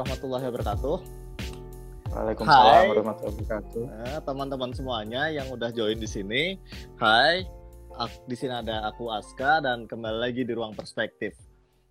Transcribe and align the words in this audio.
Warahmatullahi 0.00 0.48
wabarakatuh. 0.48 0.96
Waalaikumsalam 2.08 2.72
Hai. 2.72 2.88
warahmatullahi 2.88 3.36
wabarakatuh. 3.36 3.84
Nah, 3.84 4.18
teman-teman 4.24 4.70
semuanya 4.72 5.28
yang 5.28 5.52
udah 5.52 5.68
join 5.76 6.00
di 6.00 6.08
sini, 6.08 6.56
hai. 6.96 7.44
Di 8.24 8.32
sini 8.32 8.48
ada 8.48 8.88
aku 8.88 9.12
Aska 9.12 9.60
dan 9.60 9.84
kembali 9.84 10.24
lagi 10.24 10.48
di 10.48 10.56
ruang 10.56 10.72
perspektif. 10.72 11.36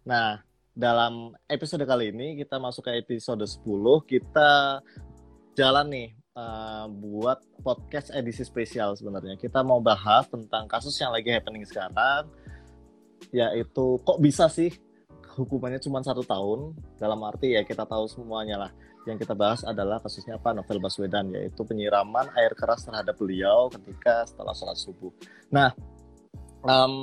Nah, 0.10 0.42
dalam 0.74 1.38
episode 1.46 1.86
kali 1.86 2.10
ini 2.10 2.34
kita 2.34 2.58
masuk 2.58 2.90
ke 2.90 2.98
episode 2.98 3.46
10, 3.46 3.62
kita 4.10 4.82
jalan 5.54 5.86
nih 5.94 6.10
eh, 6.34 6.86
buat 6.90 7.46
podcast 7.62 8.10
edisi 8.10 8.42
spesial 8.42 8.98
sebenarnya. 8.98 9.38
Kita 9.38 9.62
mau 9.62 9.86
bahas 9.86 10.26
tentang 10.34 10.66
kasus 10.66 10.98
yang 10.98 11.14
lagi 11.14 11.30
happening 11.30 11.62
sekarang, 11.62 12.26
yaitu 13.30 14.02
kok 14.02 14.18
bisa 14.18 14.50
sih 14.50 14.74
hukumannya 15.40 15.80
cuma 15.80 16.04
satu 16.04 16.22
tahun? 16.28 16.76
Dalam 17.00 17.20
arti 17.24 17.56
ya 17.56 17.64
kita 17.64 17.88
tahu 17.88 18.06
semuanya 18.12 18.68
lah 18.68 18.72
yang 19.08 19.16
kita 19.16 19.32
bahas 19.34 19.64
adalah 19.64 20.04
kasusnya 20.04 20.36
apa 20.36 20.52
Novel 20.52 20.84
Baswedan 20.84 21.32
yaitu 21.32 21.64
penyiraman 21.64 22.30
air 22.36 22.52
keras 22.54 22.84
terhadap 22.84 23.16
beliau 23.16 23.72
ketika 23.72 24.28
setelah 24.28 24.52
sholat 24.52 24.78
subuh. 24.78 25.10
Nah, 25.50 25.72
em, 26.68 26.94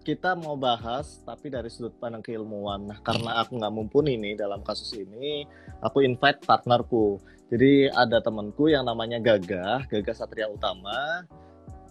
kita 0.00 0.32
mau 0.34 0.56
bahas 0.56 1.20
tapi 1.28 1.52
dari 1.52 1.68
sudut 1.68 1.92
pandang 2.00 2.24
keilmuan. 2.24 2.88
Nah, 2.88 2.98
karena 3.04 3.44
aku 3.44 3.60
nggak 3.60 3.74
mumpuni 3.74 4.16
nih 4.16 4.34
dalam 4.40 4.64
kasus 4.64 4.96
ini, 4.96 5.44
aku 5.84 6.00
invite 6.00 6.40
partnerku. 6.42 7.20
Jadi 7.50 7.90
ada 7.90 8.22
temanku 8.22 8.70
yang 8.70 8.86
namanya 8.86 9.18
Gagah, 9.18 9.90
Gagah 9.90 10.14
Satria 10.14 10.46
Utama, 10.46 11.26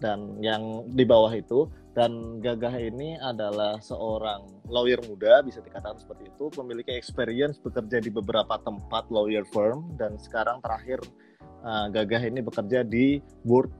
dan 0.00 0.40
yang 0.40 0.88
di 0.88 1.04
bawah 1.04 1.30
itu 1.36 1.68
dan 1.90 2.38
Gagah 2.38 2.78
ini 2.78 3.18
adalah 3.18 3.82
seorang 3.82 4.46
lawyer 4.70 5.02
muda 5.10 5.42
bisa 5.42 5.58
dikatakan 5.58 5.98
seperti 5.98 6.30
itu 6.30 6.46
memiliki 6.62 6.94
experience 6.94 7.58
bekerja 7.58 7.98
di 7.98 8.10
beberapa 8.14 8.58
tempat 8.62 9.10
lawyer 9.10 9.42
firm 9.50 9.98
dan 9.98 10.14
sekarang 10.22 10.62
terakhir 10.62 11.02
uh, 11.66 11.90
Gagah 11.90 12.22
ini 12.30 12.40
bekerja 12.46 12.86
di 12.86 13.18
World 13.42 13.74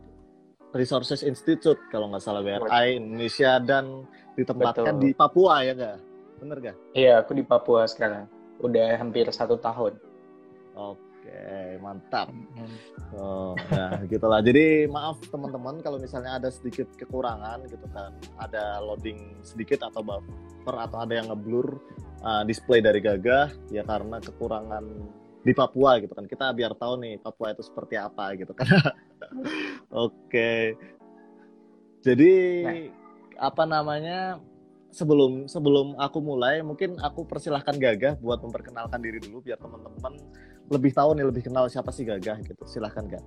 Resources 0.74 1.22
Institute 1.22 1.78
kalau 1.94 2.10
nggak 2.10 2.22
salah 2.22 2.42
WRI 2.42 2.98
Indonesia 2.98 3.62
dan 3.62 4.06
ditempatkan 4.34 4.98
Betul. 4.98 5.04
di 5.06 5.10
Papua 5.14 5.62
ya 5.62 5.72
nggak 5.74 5.98
bener 6.40 6.56
nggak? 6.56 6.76
Iya, 6.96 7.20
aku 7.20 7.36
di 7.36 7.44
Papua 7.44 7.84
sekarang. 7.84 8.24
Udah 8.64 8.96
hampir 8.96 9.28
satu 9.28 9.60
tahun. 9.60 9.92
Oke 10.72 11.09
mantap. 11.80 12.28
Oh, 13.16 13.56
nah 13.72 13.98
gitulah. 14.06 14.38
Jadi 14.44 14.86
maaf 14.86 15.18
teman-teman 15.28 15.82
kalau 15.82 15.98
misalnya 15.98 16.38
ada 16.38 16.48
sedikit 16.52 16.86
kekurangan 16.94 17.66
gitu 17.66 17.86
kan, 17.90 18.14
ada 18.38 18.78
loading 18.84 19.34
sedikit 19.42 19.82
atau 19.82 20.04
buffer 20.04 20.76
atau 20.76 20.98
ada 21.02 21.18
yang 21.18 21.32
ngeblur 21.32 21.80
uh, 22.22 22.42
display 22.46 22.78
dari 22.84 23.00
Gagah 23.02 23.50
ya 23.72 23.82
karena 23.82 24.20
kekurangan 24.22 24.84
di 25.40 25.52
Papua 25.56 25.98
gitu 25.98 26.12
kan. 26.12 26.28
Kita 26.28 26.52
biar 26.52 26.76
tahu 26.76 27.00
nih 27.00 27.14
Papua 27.18 27.52
itu 27.56 27.64
seperti 27.64 27.96
apa 27.96 28.36
gitu 28.36 28.52
kan. 28.52 28.68
Oke. 30.06 30.76
Jadi 32.04 32.32
apa 33.36 33.64
namanya? 33.64 34.40
Sebelum 34.90 35.46
sebelum 35.46 35.94
aku 36.02 36.18
mulai, 36.18 36.66
mungkin 36.66 36.98
aku 36.98 37.22
persilahkan 37.22 37.78
Gagah 37.78 38.18
buat 38.18 38.42
memperkenalkan 38.42 38.98
diri 38.98 39.22
dulu 39.22 39.38
biar 39.38 39.54
teman-teman 39.62 40.18
lebih 40.70 40.90
tahu 40.90 41.12
nih 41.12 41.26
lebih 41.26 41.42
kenal 41.44 41.66
siapa 41.66 41.90
sih 41.90 42.02
Gagah 42.02 42.38
gitu. 42.40 42.62
Silahkan 42.64 43.04
Gak. 43.04 43.24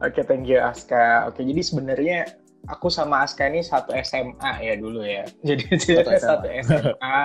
Oke, 0.00 0.20
thank 0.22 0.44
you 0.44 0.58
Aska. 0.58 1.28
Oke, 1.28 1.40
jadi 1.40 1.60
sebenarnya 1.60 2.18
aku 2.66 2.88
sama 2.88 3.22
Aska 3.22 3.44
ini 3.44 3.60
satu 3.60 3.92
SMA 3.94 4.52
ya 4.60 4.74
dulu 4.74 5.00
ya. 5.00 5.24
Jadi 5.46 5.64
Satu 5.76 6.10
SMA. 6.10 6.18
satu 6.18 6.46
SMA 6.60 7.18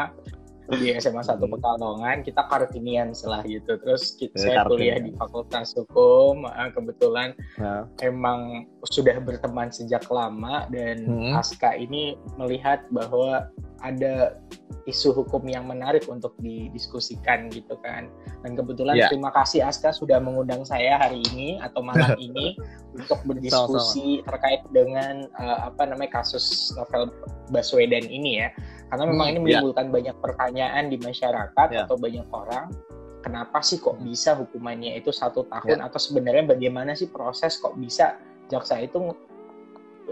di 0.70 0.94
SMA 0.96 1.26
satu 1.26 1.44
Hmm. 1.44 1.58
Pekalongan 1.58 2.18
kita 2.22 2.46
kartinian 2.46 3.09
setelah 3.09 3.42
gitu. 3.42 3.74
Terus 3.76 4.14
kita, 4.14 4.36
Ya, 4.36 4.40
saya 4.40 4.56
kartinian. 4.62 4.70
kuliah 4.70 4.98
di 5.02 5.12
Fakultas 5.18 5.74
Hukum. 5.74 6.46
Ah, 6.46 6.70
Kebetulan 6.70 7.34
Nah, 7.58 7.90
emang 8.00 8.64
sudah 8.86 9.18
berteman 9.18 9.74
sejak 9.74 10.06
lama 10.08 10.70
dan 10.70 11.04
Hmm. 11.04 11.34
Aska 11.34 11.74
ini 11.74 12.14
melihat 12.38 12.86
bahwa 12.90 13.50
ada 13.79 14.38
isu 14.85 15.13
hukum 15.13 15.45
yang 15.45 15.69
menarik 15.69 16.07
untuk 16.09 16.34
didiskusikan 16.41 17.51
gitu 17.53 17.78
kan. 17.79 18.09
Dan 18.41 18.57
kebetulan 18.57 18.97
Ya. 18.97 19.07
terima 19.12 19.29
kasih 19.29 19.62
Aska 19.63 19.94
sudah 19.94 20.17
mengundang 20.17 20.66
saya 20.66 20.97
hari 20.97 21.22
ini 21.31 21.62
atau 21.62 21.85
malam 21.85 22.16
ini 22.28 22.57
untuk 22.97 23.22
berdiskusi 23.23 24.25
terkait 24.25 24.66
dengan 24.73 25.29
eh, 25.29 25.57
apa 25.69 25.85
namanya 25.85 26.22
kasus 26.23 26.73
novel 26.73 27.13
Baswedan 27.53 28.06
ini 28.07 28.41
ya. 28.45 28.50
Karena 28.90 29.06
memang 29.06 29.28
Hmm, 29.29 29.34
ini 29.35 29.40
ya. 29.53 29.62
menimbulkan 29.62 29.88
banyak 29.94 30.16
pertanyaan 30.19 30.84
di 30.90 30.97
masyarakat 30.97 31.67
Ya. 31.69 31.85
atau 31.85 31.96
banyak 32.00 32.25
orang 32.34 32.73
kenapa 33.19 33.59
sih 33.59 33.78
kok 33.78 34.00
bisa 34.00 34.31
hukumannya 34.34 34.96
itu 34.96 35.11
satu 35.11 35.44
tahun 35.51 35.84
atau 35.84 36.00
sebenarnya 36.00 36.56
bagaimana 36.56 36.96
sih 36.96 37.11
proses 37.11 37.59
kok 37.59 37.75
bisa 37.75 38.16
jaksa 38.47 38.79
itu 38.79 38.96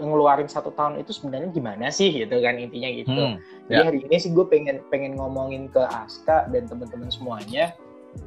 ngeluarin 0.00 0.48
satu 0.48 0.70
tahun 0.74 1.02
itu 1.02 1.10
sebenarnya 1.14 1.50
gimana 1.50 1.86
sih 1.90 2.14
gitu 2.14 2.38
kan 2.38 2.56
intinya 2.56 2.90
gitu. 2.90 3.10
hmm, 3.10 3.36
Jadi 3.68 3.74
ya. 3.74 3.84
hari 3.84 3.98
ini 4.06 4.16
sih 4.16 4.30
gue 4.32 4.46
pengen 4.46 4.80
pengen 4.88 5.18
ngomongin 5.18 5.68
ke 5.68 5.82
Aska 5.82 6.48
dan 6.50 6.70
teman-teman 6.70 7.10
semuanya 7.10 7.74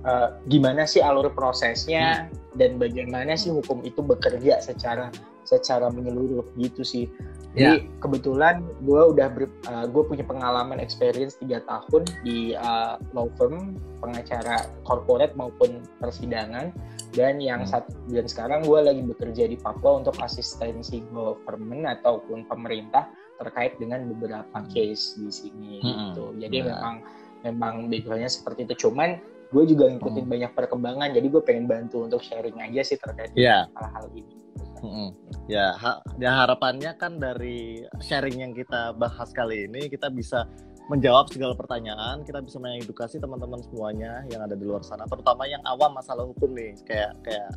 eh, 0.06 0.28
gimana 0.52 0.86
sih 0.86 1.02
alur 1.02 1.32
prosesnya 1.32 2.30
dan 2.59 2.76
bagaimana 2.78 3.34
sih 3.34 3.50
hukum 3.52 3.82
itu 3.82 4.04
bekerja 4.04 4.59
secara 4.59 5.09
secara 5.48 5.90
menyeluruh 5.92 6.46
gitu 6.56 6.86
sih. 6.86 7.06
Jadi 7.52 7.84
kebetulan 8.00 8.64
gue 8.88 9.02
udah 9.12 9.28
ber- 9.28 9.52
eh, 9.68 9.86
gue 9.92 10.03
punya 10.08 10.24
pengalaman 10.24 10.80
experience 10.80 11.36
tiga 11.36 11.59
tahun 11.68 12.08
di 12.24 12.56
eh, 12.56 12.94
law 13.12 13.28
firm 13.36 13.76
pengacara 14.00 14.72
corporate 14.88 15.36
maupun 15.36 15.84
persidangan 16.00 16.72
dan 17.12 17.44
yang 17.44 17.64
Hmm. 17.64 17.70
saat 17.70 17.86
dan 18.08 18.26
sekarang 18.26 18.64
gue 18.64 18.80
lagi 18.80 19.04
bekerja 19.04 19.44
di 19.48 19.60
Papua 19.60 20.00
untuk 20.00 20.16
asistensi 20.20 21.04
government 21.12 21.88
ataupun 22.00 22.48
pemerintah 22.48 23.12
terkait 23.36 23.76
dengan 23.78 24.08
beberapa 24.08 24.64
case 24.72 25.20
di 25.20 25.32
sini 25.32 25.72
Hmm. 25.84 26.16
gitu. 26.16 26.26
Jadi 26.40 26.58
Nah. 26.64 26.68
memang 26.72 26.96
memang 27.42 27.76
backgroundnya 27.90 28.30
seperti 28.30 28.70
itu. 28.70 28.88
Cuman 28.88 29.18
gue 29.50 29.64
juga 29.66 29.90
ngikutin 29.90 30.24
Hmm. 30.24 30.34
banyak 30.34 30.52
perkembangan. 30.56 31.10
Jadi 31.12 31.28
gue 31.28 31.42
pengen 31.44 31.66
bantu 31.68 32.06
untuk 32.06 32.22
sharing 32.22 32.56
aja 32.62 32.82
sih 32.86 32.96
terkait 32.96 33.34
Ya. 33.34 33.66
dengan 33.68 33.76
hal-hal 33.82 34.08
ini. 34.16 34.36
Mm-mm. 34.82 35.10
Ya, 35.46 35.78
ha- 35.78 36.02
ya 36.18 36.42
harapannya 36.42 36.98
kan 36.98 37.22
dari 37.22 37.86
sharing 38.02 38.42
yang 38.42 38.54
kita 38.58 38.98
bahas 38.98 39.30
kali 39.30 39.70
ini 39.70 39.86
kita 39.90 40.10
bisa 40.10 40.50
menjawab 40.91 41.31
segala 41.31 41.56
pertanyaan, 41.56 42.28
kita 42.28 42.44
bisa 42.44 42.59
mengedukasi 42.59 43.16
teman-teman 43.24 43.63
semuanya 43.63 44.28
yang 44.28 44.44
ada 44.44 44.59
di 44.59 44.68
luar 44.68 44.84
sana, 44.84 45.07
terutama 45.07 45.47
yang 45.47 45.63
awam 45.63 45.96
masalah 45.96 46.28
hukum 46.28 46.52
nih, 46.52 46.75
kayak 46.84 47.16
kayak 47.24 47.47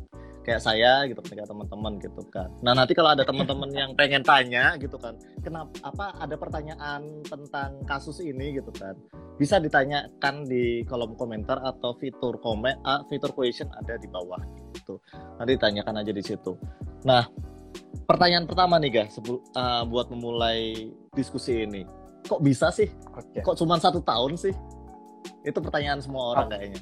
kayak 0.47 0.61
saya 0.63 1.03
gitu, 1.09 1.19
kayak 1.19 1.43
teman-teman 1.43 1.99
gitu 1.99 2.23
kan. 2.31 2.47
Nah 2.63 2.71
nanti 2.71 2.95
kalau 2.95 3.11
ada 3.11 3.27
teman-teman 3.27 3.67
yang 3.75 3.91
pengen 3.99 4.23
tanya 4.23 4.79
gitu 4.79 4.95
kan, 4.95 5.19
kenapa 5.43 5.75
apa 5.83 6.15
ada 6.23 6.35
pertanyaan 6.39 7.01
tentang 7.27 7.83
kasus 7.83 8.23
ini 8.23 8.55
gitu 8.55 8.71
kan, 8.71 8.95
bisa 9.35 9.59
ditanyakan 9.59 10.47
di 10.47 10.87
kolom 10.87 11.19
komentar 11.19 11.59
atau 11.59 11.91
fitur 11.99 12.39
komen, 12.39 12.79
ah, 12.87 13.03
fitur 13.11 13.35
question 13.35 13.67
ada 13.75 13.99
di 13.99 14.07
bawah 14.07 14.39
gitu. 14.71 14.95
Nanti 15.35 15.59
ditanyakan 15.59 15.99
aja 15.99 16.11
di 16.15 16.23
situ. 16.23 16.55
Nah, 17.03 17.27
pertanyaan 18.07 18.47
pertama 18.47 18.79
nih 18.79 19.03
guys, 19.03 19.17
uh, 19.19 19.83
buat 19.83 20.07
memulai 20.13 20.93
diskusi 21.17 21.65
ini, 21.65 21.83
kok 22.25 22.41
bisa 22.41 22.67
sih? 22.69 22.89
Oke. 23.09 23.39
Kok 23.39 23.55
cuma 23.55 23.77
satu 23.77 24.01
tahun 24.01 24.35
sih? 24.35 24.53
Itu 25.41 25.61
pertanyaan 25.61 26.01
semua 26.01 26.33
orang 26.33 26.49
kayaknya. 26.51 26.81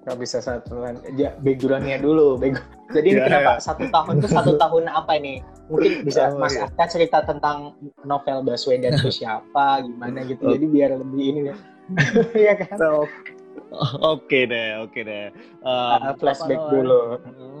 Gak 0.00 0.16
bisa 0.16 0.40
satu 0.40 0.80
kan. 0.80 0.96
Ya, 1.12 1.36
backgroundnya 1.38 2.00
dulu. 2.00 2.36
Back- 2.36 2.64
Jadi 2.90 3.06
ini 3.08 3.20
Ya, 3.20 3.26
kenapa 3.28 3.52
ya. 3.54 3.62
satu 3.62 3.84
tahun 3.86 4.12
itu 4.18 4.28
satu 4.28 4.52
tahun 4.56 4.84
apa 4.88 5.12
nih? 5.14 5.38
Mungkin 5.68 5.92
bisa 6.02 6.26
Oh, 6.26 6.40
Mas 6.40 6.56
iya. 6.56 6.66
Aska 6.66 6.84
cerita 6.90 7.22
tentang 7.22 7.78
novel 8.02 8.42
Baswedan 8.42 8.96
itu 8.96 9.12
siapa, 9.22 9.84
gimana 9.84 10.26
gitu. 10.26 10.42
Oh. 10.42 10.50
Jadi 10.50 10.66
biar 10.66 10.96
lebih 10.96 11.22
ini 11.22 11.40
ya. 11.46 11.56
Iya 12.34 12.54
kan? 12.56 12.76
So, 12.76 13.06
oke 14.00 14.38
deh, 14.42 14.68
oke 14.80 15.00
deh. 15.00 15.30
Um, 15.60 16.16
flashback 16.16 16.58
apa 16.58 16.70
dulu. 16.72 17.02
Mm, 17.20 17.60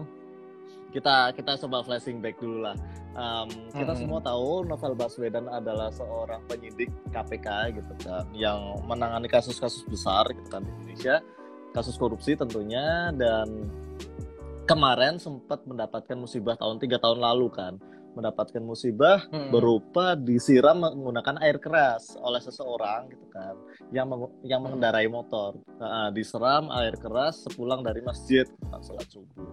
Kita 0.90 1.30
kita 1.30 1.54
coba 1.62 1.82
flashing 1.82 2.18
back 2.18 2.38
dulu 2.38 2.62
lah. 2.62 2.76
Um, 3.10 3.50
kita 3.70 3.90
Mm-mm. 3.90 4.00
semua 4.06 4.20
tahu 4.20 4.62
Novel 4.62 4.94
Baswedan 4.94 5.46
adalah 5.46 5.90
seorang 5.90 6.46
penyidik 6.46 6.90
KPK 7.10 7.74
gitu 7.74 7.92
kan, 8.02 8.22
yang 8.30 8.78
menangani 8.86 9.26
kasus-kasus 9.26 9.82
besar 9.84 10.30
gitu 10.30 10.46
kan 10.46 10.62
di 10.62 10.70
Indonesia, 10.70 11.18
kasus 11.70 11.94
korupsi 11.94 12.34
tentunya 12.34 13.10
dan 13.10 13.66
kemarin 14.64 15.18
sempat 15.18 15.66
mendapatkan 15.66 16.14
musibah 16.14 16.54
tahun 16.54 16.78
tiga 16.78 17.02
tahun 17.02 17.18
lalu 17.18 17.50
kan, 17.50 17.74
mendapatkan 18.14 18.62
musibah 18.62 19.26
Hmm. 19.26 19.50
berupa 19.50 20.14
disiram 20.14 20.78
menggunakan 20.78 21.42
air 21.42 21.58
keras 21.58 22.14
oleh 22.16 22.38
seseorang 22.38 23.06
gitu 23.06 23.26
kan 23.28 23.54
yang 23.90 24.06
meng- 24.06 24.34
yang 24.42 24.58
mengendarai 24.60 25.06
motor 25.06 25.54
Nah, 25.78 26.10
diseram 26.10 26.70
air 26.74 26.94
keras 26.94 27.42
sepulang 27.42 27.82
dari 27.82 28.02
masjid 28.02 28.46
saat 28.66 28.82
sholat 28.82 29.06
subuh 29.06 29.50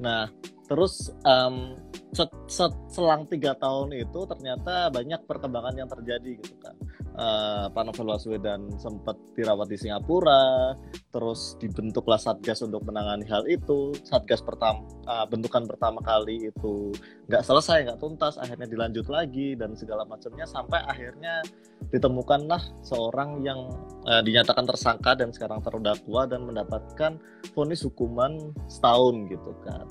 nah 0.00 0.30
terus 0.64 1.12
em, 1.22 1.76
set- 2.14 2.40
set- 2.48 2.82
selang 2.88 3.28
tiga 3.28 3.52
tahun 3.58 3.92
itu 3.94 4.20
ternyata 4.24 4.88
banyak 4.88 5.20
perkembangan 5.28 5.74
yang 5.76 5.90
terjadi 5.90 6.40
gitu 6.40 6.56
kan 6.62 6.74
uh, 7.18 7.66
Pak 7.70 7.82
Novel 7.86 8.14
Baswedan 8.14 8.70
sempat 8.78 9.16
dirawat 9.38 9.70
di 9.70 9.78
Singapura, 9.78 10.74
terus 11.10 11.58
dibentuklah 11.62 12.18
satgas 12.18 12.62
untuk 12.62 12.82
menangani 12.86 13.26
hal 13.30 13.46
itu. 13.46 13.94
Satgas 14.06 14.42
pertama 14.42 14.82
uh, 15.06 15.26
bentukan 15.26 15.66
pertama 15.66 16.02
kali 16.02 16.50
itu 16.50 16.90
nggak 17.30 17.42
selesai, 17.42 17.86
nggak 17.90 18.00
tuntas, 18.02 18.38
akhirnya 18.38 18.66
dilanjut 18.66 19.06
lagi 19.10 19.54
dan 19.54 19.74
segala 19.78 20.02
macamnya 20.06 20.46
sampai 20.46 20.82
akhirnya 20.86 21.42
ditemukanlah 21.90 22.60
seorang 22.82 23.42
yang 23.46 23.70
uh, 24.06 24.22
dinyatakan 24.22 24.66
tersangka 24.66 25.14
dan 25.14 25.30
sekarang 25.30 25.62
terdakwa 25.62 26.26
dan 26.26 26.46
mendapatkan 26.46 27.18
vonis 27.54 27.86
hukuman 27.86 28.54
setahun 28.66 29.30
gitu 29.30 29.52
kan. 29.62 29.86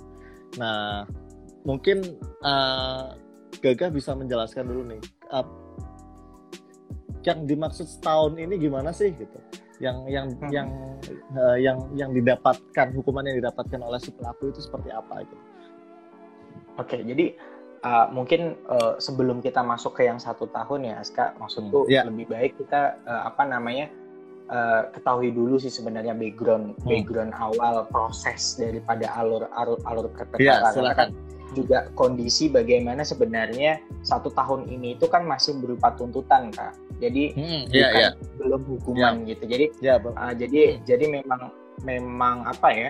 Nah, 0.60 1.08
mungkin 1.64 2.20
uh, 2.44 3.16
Gagah 3.64 3.94
bisa 3.94 4.12
menjelaskan 4.18 4.68
dulu 4.68 4.82
nih 4.92 5.02
uh, 5.32 5.46
yang 7.24 7.48
dimaksud 7.48 7.88
setahun 7.88 8.36
ini 8.36 8.60
gimana 8.60 8.92
sih 8.92 9.12
gitu 9.16 9.40
yang 9.82 10.06
yang 10.08 10.28
hmm. 10.32 10.52
yang 10.54 10.68
uh, 11.36 11.58
yang 11.58 11.78
yang 11.98 12.12
didapatkan 12.14 12.88
hukuman 12.94 13.26
yang 13.26 13.42
didapatkan 13.42 13.80
oleh 13.82 14.00
si 14.00 14.14
pelaku 14.14 14.54
itu 14.54 14.62
seperti 14.64 14.94
apa 14.94 15.26
gitu 15.26 15.46
oke 16.78 16.98
jadi 17.04 17.26
uh, 17.84 18.08
mungkin 18.14 18.56
uh, 18.70 18.96
sebelum 19.02 19.44
kita 19.44 19.66
masuk 19.66 20.00
ke 20.00 20.08
yang 20.08 20.22
satu 20.22 20.48
tahun 20.52 20.94
ya 20.94 21.04
Aska 21.04 21.36
maksudku 21.42 21.86
hmm, 21.86 21.92
yeah. 21.92 22.04
lebih 22.06 22.30
baik 22.32 22.56
kita 22.62 23.02
uh, 23.04 23.28
apa 23.28 23.44
namanya 23.44 23.90
uh, 24.48 24.88
ketahui 24.96 25.34
dulu 25.34 25.58
sih 25.58 25.74
sebenarnya 25.74 26.14
background 26.16 26.80
hmm. 26.80 26.88
background 26.88 27.34
awal 27.36 27.84
proses 27.92 28.56
daripada 28.56 29.10
alur 29.18 29.50
alur 29.58 29.80
alur 29.84 30.08
yeah, 30.40 30.62
kan 30.96 31.12
juga 31.54 31.94
kondisi 31.94 32.50
bagaimana 32.50 33.06
sebenarnya 33.06 33.78
satu 34.02 34.34
tahun 34.34 34.66
ini 34.68 34.98
itu 34.98 35.06
kan 35.06 35.22
masih 35.24 35.62
berupa 35.62 35.94
tuntutan 35.94 36.50
kak 36.50 36.74
jadi 37.00 37.24
hmm, 37.34 37.62
yeah, 37.72 37.90
bukan 37.90 38.02
yeah. 38.02 38.12
belum 38.38 38.62
hukuman 38.68 39.14
yeah. 39.24 39.30
gitu 39.34 39.44
jadi 39.50 39.66
yeah, 39.80 39.98
uh, 40.02 40.34
jadi 40.34 40.62
hmm. 40.62 40.80
jadi 40.86 41.06
memang 41.10 41.42
memang 41.86 42.36
apa 42.46 42.70
ya 42.74 42.90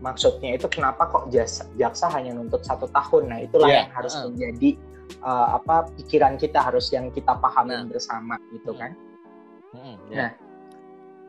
maksudnya 0.00 0.56
itu 0.56 0.64
kenapa 0.72 1.04
kok 1.10 1.28
jaksa, 1.28 1.68
jaksa 1.76 2.08
hanya 2.12 2.32
nuntut 2.32 2.64
satu 2.64 2.88
tahun 2.90 3.22
nah 3.30 3.38
itulah 3.42 3.68
yeah. 3.68 3.84
yang 3.86 3.92
harus 3.92 4.14
uh. 4.16 4.28
menjadi 4.28 4.70
uh, 5.22 5.58
apa 5.60 5.90
pikiran 6.00 6.34
kita 6.40 6.58
harus 6.60 6.88
yang 6.94 7.10
kita 7.10 7.36
pahami 7.36 7.74
nah. 7.76 7.86
bersama 7.88 8.34
gitu 8.54 8.72
kan 8.76 8.94
hmm, 9.76 9.96
yeah. 10.10 10.18
nah 10.18 10.30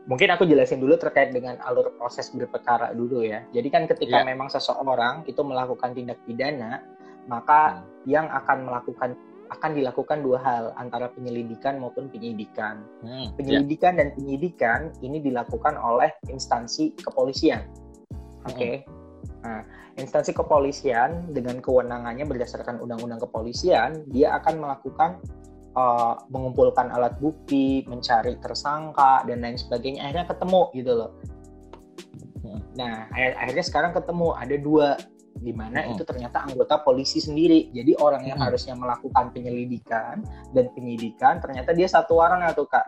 mungkin 0.06 0.34
aku 0.34 0.42
jelasin 0.46 0.82
dulu 0.82 0.98
terkait 0.98 1.30
dengan 1.30 1.58
alur 1.62 1.94
proses 1.94 2.30
berperkara 2.34 2.90
dulu 2.90 3.22
ya. 3.22 3.46
Jadi 3.54 3.68
kan 3.70 3.86
ketika 3.86 4.22
yeah. 4.22 4.26
memang 4.26 4.50
seseorang 4.50 5.22
itu 5.30 5.38
melakukan 5.46 5.94
tindak 5.94 6.18
pidana, 6.26 6.82
maka 7.30 7.82
hmm. 7.82 8.10
yang 8.10 8.26
akan 8.26 8.66
melakukan 8.66 9.14
akan 9.52 9.76
dilakukan 9.76 10.24
dua 10.24 10.38
hal 10.40 10.64
antara 10.80 11.12
penyelidikan 11.12 11.76
maupun 11.76 12.08
penyidikan. 12.08 12.80
Hmm. 13.04 13.28
Penyelidikan 13.36 13.94
yeah. 13.94 13.98
dan 14.00 14.08
penyidikan 14.16 14.80
ini 15.04 15.20
dilakukan 15.20 15.76
oleh 15.76 16.08
instansi 16.32 16.96
kepolisian. 16.96 17.68
Oke. 18.48 18.56
Okay? 18.56 18.74
Hmm. 19.44 19.60
Nah, 19.60 19.60
instansi 20.00 20.32
kepolisian 20.32 21.34
dengan 21.36 21.60
kewenangannya 21.60 22.24
berdasarkan 22.24 22.80
undang-undang 22.80 23.20
kepolisian, 23.20 24.08
dia 24.08 24.40
akan 24.40 24.64
melakukan 24.64 25.20
uh, 25.76 26.16
mengumpulkan 26.32 26.88
alat 26.88 27.18
bukti, 27.20 27.84
mencari 27.84 28.40
tersangka 28.40 29.26
dan 29.28 29.44
lain 29.44 29.58
sebagainya. 29.60 30.08
Akhirnya 30.08 30.26
ketemu 30.32 30.62
gitu 30.72 30.92
loh. 30.96 31.10
Hmm. 32.42 32.60
Nah, 32.74 33.06
akhirnya 33.12 33.64
sekarang 33.66 33.92
ketemu 33.92 34.28
ada 34.32 34.56
dua 34.56 34.88
di 35.42 35.52
mana 35.52 35.82
hmm. 35.82 35.98
itu 35.98 36.02
ternyata 36.06 36.46
anggota 36.46 36.80
polisi 36.80 37.18
sendiri. 37.18 37.74
Jadi 37.74 37.98
orang 37.98 38.22
yang 38.24 38.38
hmm. 38.38 38.46
harusnya 38.46 38.74
melakukan 38.78 39.34
penyelidikan 39.34 40.22
dan 40.54 40.70
penyidikan 40.72 41.42
ternyata 41.42 41.74
dia 41.74 41.90
satu 41.90 42.22
orang 42.22 42.46
atau 42.46 42.64
kak 42.64 42.86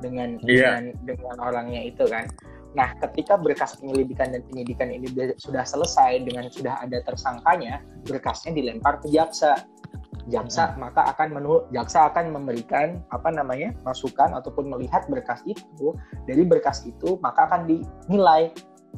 dengan 0.00 0.40
yeah. 0.48 0.80
dengan 0.80 0.82
dengan 1.04 1.36
orangnya 1.38 1.84
itu 1.84 2.08
kan. 2.08 2.26
Nah, 2.70 2.94
ketika 3.02 3.34
berkas 3.34 3.74
penyelidikan 3.82 4.30
dan 4.30 4.46
penyidikan 4.46 4.94
ini 4.94 5.10
sudah 5.42 5.66
selesai 5.66 6.22
dengan 6.22 6.46
sudah 6.54 6.78
ada 6.78 7.02
tersangkanya, 7.02 7.82
berkasnya 8.06 8.54
dilempar 8.54 9.02
ke 9.02 9.10
jaksa 9.10 9.66
jaksa 10.30 10.72
hmm. 10.72 10.86
maka 10.86 11.10
akan 11.16 11.28
menu 11.34 11.64
jaksa 11.74 12.12
akan 12.12 12.30
memberikan 12.30 13.02
apa 13.10 13.32
namanya 13.34 13.74
masukan 13.82 14.30
ataupun 14.36 14.70
melihat 14.70 15.08
berkas 15.10 15.40
itu 15.48 15.96
dari 16.28 16.46
berkas 16.46 16.86
itu 16.86 17.16
maka 17.24 17.50
akan 17.50 17.66
dinilai 17.66 18.54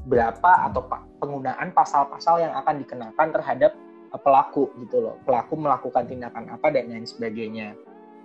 berapa 0.07 0.51
hmm. 0.51 0.67
atau 0.73 0.83
penggunaan 1.23 1.69
pasal-pasal 1.77 2.43
yang 2.43 2.53
akan 2.59 2.83
dikenakan 2.83 3.29
terhadap 3.31 3.73
uh, 4.11 4.21
pelaku 4.21 4.73
gitu 4.83 5.05
loh 5.05 5.17
pelaku 5.23 5.55
melakukan 5.55 6.09
tindakan 6.09 6.51
apa 6.51 6.73
dan 6.73 6.91
lain 6.91 7.07
sebagainya 7.07 7.77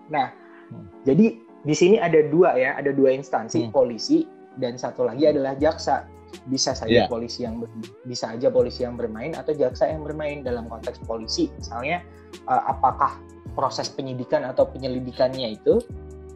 nah 0.07 0.31
hmm. 0.73 1.05
jadi 1.05 1.37
di 1.67 1.75
sini 1.75 1.97
ada 1.99 2.23
dua 2.23 2.55
ya 2.55 2.77
ada 2.79 2.95
dua 2.95 3.13
instansi 3.13 3.67
hmm. 3.67 3.73
polisi 3.75 4.25
dan 4.57 4.79
satu 4.79 5.05
lagi 5.05 5.27
hmm. 5.27 5.31
adalah 5.37 5.53
jaksa 5.59 6.07
bisa 6.47 6.75
saja 6.75 7.07
yeah. 7.07 7.09
polisi 7.09 7.47
yang 7.47 7.63
bisa 8.03 8.35
aja 8.35 8.51
polisi 8.51 8.83
yang 8.83 8.99
bermain 8.99 9.31
atau 9.35 9.55
jaksa 9.55 9.87
yang 9.87 10.03
bermain 10.03 10.43
dalam 10.43 10.67
konteks 10.67 10.99
polisi 11.07 11.47
misalnya 11.55 12.03
uh, 12.51 12.67
apakah 12.67 13.15
proses 13.55 13.87
penyidikan 13.87 14.43
atau 14.43 14.67
penyelidikannya 14.67 15.55
itu 15.55 15.79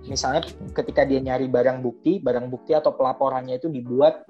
misalnya 0.08 0.48
ketika 0.74 1.06
dia 1.06 1.22
nyari 1.22 1.46
barang 1.46 1.84
bukti 1.84 2.18
barang 2.24 2.50
bukti 2.50 2.74
atau 2.74 2.96
pelaporannya 2.96 3.62
itu 3.62 3.70
dibuat 3.70 4.26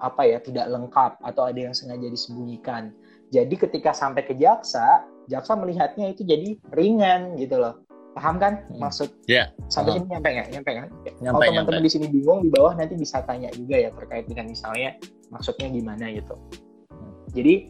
apa 0.00 0.28
ya 0.28 0.38
tidak 0.40 0.68
lengkap 0.68 1.18
atau 1.24 1.42
ada 1.48 1.60
yang 1.70 1.74
sengaja 1.74 2.08
disembunyikan. 2.08 2.92
Jadi 3.32 3.54
ketika 3.58 3.90
sampai 3.90 4.22
ke 4.22 4.36
jaksa 4.38 5.02
jaksa 5.26 5.58
melihatnya 5.58 6.14
itu 6.14 6.22
jadi 6.22 6.54
ringan 6.72 7.34
gitu 7.38 7.58
loh. 7.58 7.82
Paham 8.16 8.40
kan 8.40 8.64
hmm. 8.72 8.80
maksud? 8.80 9.12
Yeah. 9.28 9.52
sampai 9.68 10.00
sini 10.00 10.08
nyampe 10.08 10.28
nggak? 10.32 10.48
Nyampe 10.48 10.70
kan? 10.72 10.88
Nyampe, 11.20 11.36
kalau 11.36 11.52
teman-teman 11.52 11.84
di 11.84 11.92
sini 11.92 12.06
bingung 12.08 12.40
di 12.48 12.50
bawah 12.54 12.72
nanti 12.72 12.96
bisa 12.96 13.20
tanya 13.28 13.52
juga 13.52 13.76
ya 13.76 13.92
terkait 13.92 14.24
dengan 14.24 14.48
misalnya 14.48 14.96
maksudnya 15.28 15.68
gimana 15.68 16.08
gitu. 16.16 16.34
Jadi 17.36 17.68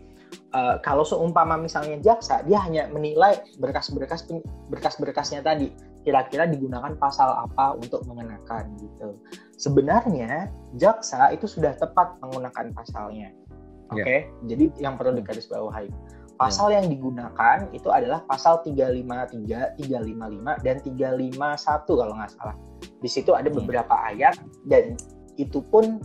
uh, 0.54 0.78
kalau 0.86 1.02
seumpama 1.02 1.58
misalnya 1.58 1.98
jaksa 1.98 2.46
dia 2.46 2.62
hanya 2.62 2.86
menilai 2.94 3.42
berkas-berkas 3.58 4.30
berkas-berkasnya 4.70 5.42
tadi 5.42 5.74
kira-kira 6.06 6.46
digunakan 6.46 6.94
pasal 7.02 7.34
apa 7.34 7.74
untuk 7.82 8.06
mengenakan 8.06 8.78
gitu 8.78 9.18
sebenarnya 9.58 10.46
jaksa 10.78 11.34
itu 11.34 11.50
sudah 11.50 11.74
tepat 11.74 12.14
menggunakan 12.22 12.70
pasalnya 12.70 13.34
oke 13.90 13.98
okay? 13.98 14.30
yeah. 14.30 14.54
jadi 14.54 14.64
yang 14.78 14.94
perlu 14.94 15.18
digarisbawahi 15.18 15.90
Pasal 16.36 16.68
yang 16.68 16.86
digunakan 16.92 17.64
itu 17.72 17.88
adalah 17.88 18.20
pasal 18.28 18.60
353, 18.60 19.80
355 19.80 20.64
dan 20.64 20.76
351 20.84 21.96
kalau 21.96 22.12
nggak 22.12 22.32
salah. 22.36 22.56
Di 23.00 23.08
situ 23.08 23.32
ada 23.32 23.48
hmm. 23.48 23.56
beberapa 23.64 23.94
ayat 24.04 24.36
dan 24.68 25.00
itu 25.40 25.64
pun 25.72 25.96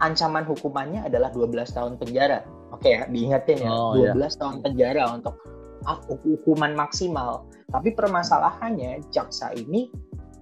ancaman 0.00 0.48
hukumannya 0.48 1.04
adalah 1.04 1.28
12 1.28 1.76
tahun 1.76 2.00
penjara. 2.00 2.48
Oke 2.72 2.96
ya, 2.96 3.04
diingetin 3.12 3.68
ya, 3.68 3.68
oh, 3.68 3.92
12 3.92 4.16
ya. 4.16 4.28
tahun 4.40 4.56
penjara 4.64 5.04
untuk 5.12 5.36
hukuman 6.24 6.72
maksimal. 6.76 7.48
Tapi 7.70 7.94
permasalahannya 7.94 9.04
jaksa 9.14 9.54
ini 9.54 9.88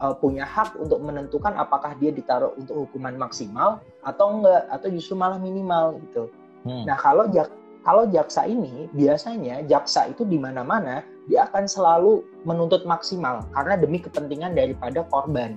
uh, 0.02 0.14
punya 0.16 0.46
hak 0.46 0.78
untuk 0.78 1.02
menentukan 1.02 1.54
apakah 1.58 1.94
dia 1.98 2.14
ditaruh 2.14 2.54
untuk 2.56 2.88
hukuman 2.88 3.14
maksimal 3.18 3.82
atau 4.06 4.40
enggak 4.40 4.66
atau 4.70 4.88
justru 4.90 5.14
malah 5.18 5.38
minimal 5.38 5.98
gitu. 6.08 6.30
Hmm. 6.66 6.86
Nah, 6.86 6.98
kalau 6.98 7.30
jak 7.30 7.50
kalau 7.86 8.04
jaksa 8.10 8.44
ini 8.44 8.90
biasanya 8.92 9.64
jaksa 9.64 10.10
itu 10.10 10.26
di 10.26 10.36
mana-mana 10.36 11.00
dia 11.30 11.46
akan 11.48 11.64
selalu 11.64 12.26
menuntut 12.44 12.84
maksimal 12.84 13.46
karena 13.54 13.78
demi 13.78 14.02
kepentingan 14.02 14.56
daripada 14.56 15.04
korban. 15.08 15.56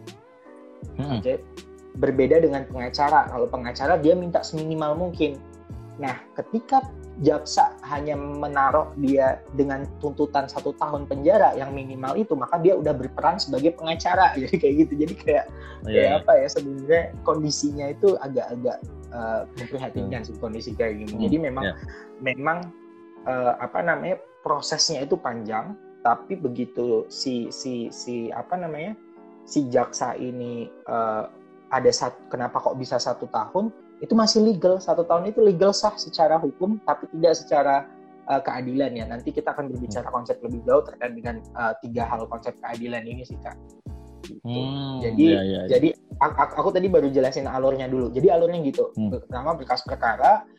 Hmm. 0.97 1.19
Oke. 1.19 1.41
Berbeda 1.99 2.39
dengan 2.39 2.63
pengacara. 2.71 3.27
Kalau 3.27 3.47
pengacara 3.51 3.99
dia 3.99 4.15
minta 4.15 4.39
seminimal 4.39 4.95
mungkin. 4.95 5.35
Nah, 5.99 6.15
ketika 6.39 6.79
jaksa 7.19 7.75
hanya 7.91 8.15
menaruh 8.15 8.95
dia 8.95 9.43
dengan 9.59 9.83
tuntutan 9.99 10.47
satu 10.47 10.71
tahun 10.79 11.05
penjara 11.11 11.51
yang 11.59 11.75
minimal 11.75 12.15
itu, 12.15 12.33
maka 12.39 12.55
dia 12.63 12.73
udah 12.79 12.95
berperan 12.95 13.35
sebagai 13.35 13.75
pengacara. 13.75 14.31
Jadi 14.41 14.55
kayak 14.55 14.75
gitu. 14.87 14.93
Jadi 15.03 15.13
kayak, 15.19 15.45
yeah. 15.83 15.91
kayak 15.91 16.11
apa 16.23 16.31
ya 16.39 16.47
sebenarnya 16.47 17.03
kondisinya 17.27 17.85
itu 17.91 18.15
agak-agak 18.23 18.77
uh, 19.11 19.43
memprihatinkan 19.59 20.21
hmm. 20.23 20.39
kondisi 20.39 20.71
kayak 20.71 21.03
gini. 21.03 21.13
Hmm. 21.13 21.23
Jadi 21.27 21.37
memang 21.37 21.65
yeah. 21.67 21.77
memang 22.23 22.57
uh, 23.27 23.59
apa 23.59 23.83
namanya 23.83 24.17
prosesnya 24.41 25.03
itu 25.03 25.19
panjang, 25.19 25.75
tapi 26.01 26.39
begitu 26.39 27.05
si 27.11 27.51
si 27.51 27.91
si 27.91 28.31
apa 28.31 28.55
namanya 28.55 28.95
si 29.43 29.67
jaksa 29.67 30.15
ini 30.15 30.71
uh, 30.87 31.27
ada 31.71 31.91
satu 31.91 32.17
kenapa 32.27 32.59
kok 32.59 32.75
bisa 32.79 32.99
satu 32.99 33.27
tahun 33.31 33.71
itu 34.01 34.13
masih 34.17 34.41
legal 34.41 34.81
satu 34.81 35.05
tahun 35.05 35.29
itu 35.29 35.39
legal 35.45 35.71
sah 35.71 35.93
secara 35.93 36.41
hukum 36.41 36.81
tapi 36.83 37.05
tidak 37.13 37.37
secara 37.37 37.75
uh, 38.25 38.41
keadilan 38.41 38.91
ya 38.97 39.05
nanti 39.05 39.29
kita 39.29 39.53
akan 39.53 39.69
berbicara 39.69 40.09
hmm. 40.09 40.15
konsep 40.17 40.35
lebih 40.41 40.59
jauh 40.65 40.81
terkait 40.81 41.13
dengan 41.13 41.37
uh, 41.53 41.77
tiga 41.85 42.09
hal 42.09 42.25
konsep 42.25 42.57
keadilan 42.57 43.05
ini 43.05 43.21
sih 43.21 43.37
kak 43.39 43.53
gitu. 44.25 44.41
hmm, 44.41 45.05
jadi 45.05 45.25
ya, 45.25 45.41
ya, 45.41 45.41
ya. 45.45 45.61
jadi 45.77 45.89
aku, 46.17 46.53
aku 46.65 46.69
tadi 46.73 46.87
baru 46.89 47.07
jelasin 47.13 47.45
alurnya 47.45 47.85
dulu 47.85 48.09
jadi 48.09 48.41
alurnya 48.41 48.65
gitu 48.65 48.89
hmm. 48.97 49.29
pertama 49.29 49.53
berkas 49.53 49.85
perkara 49.85 50.49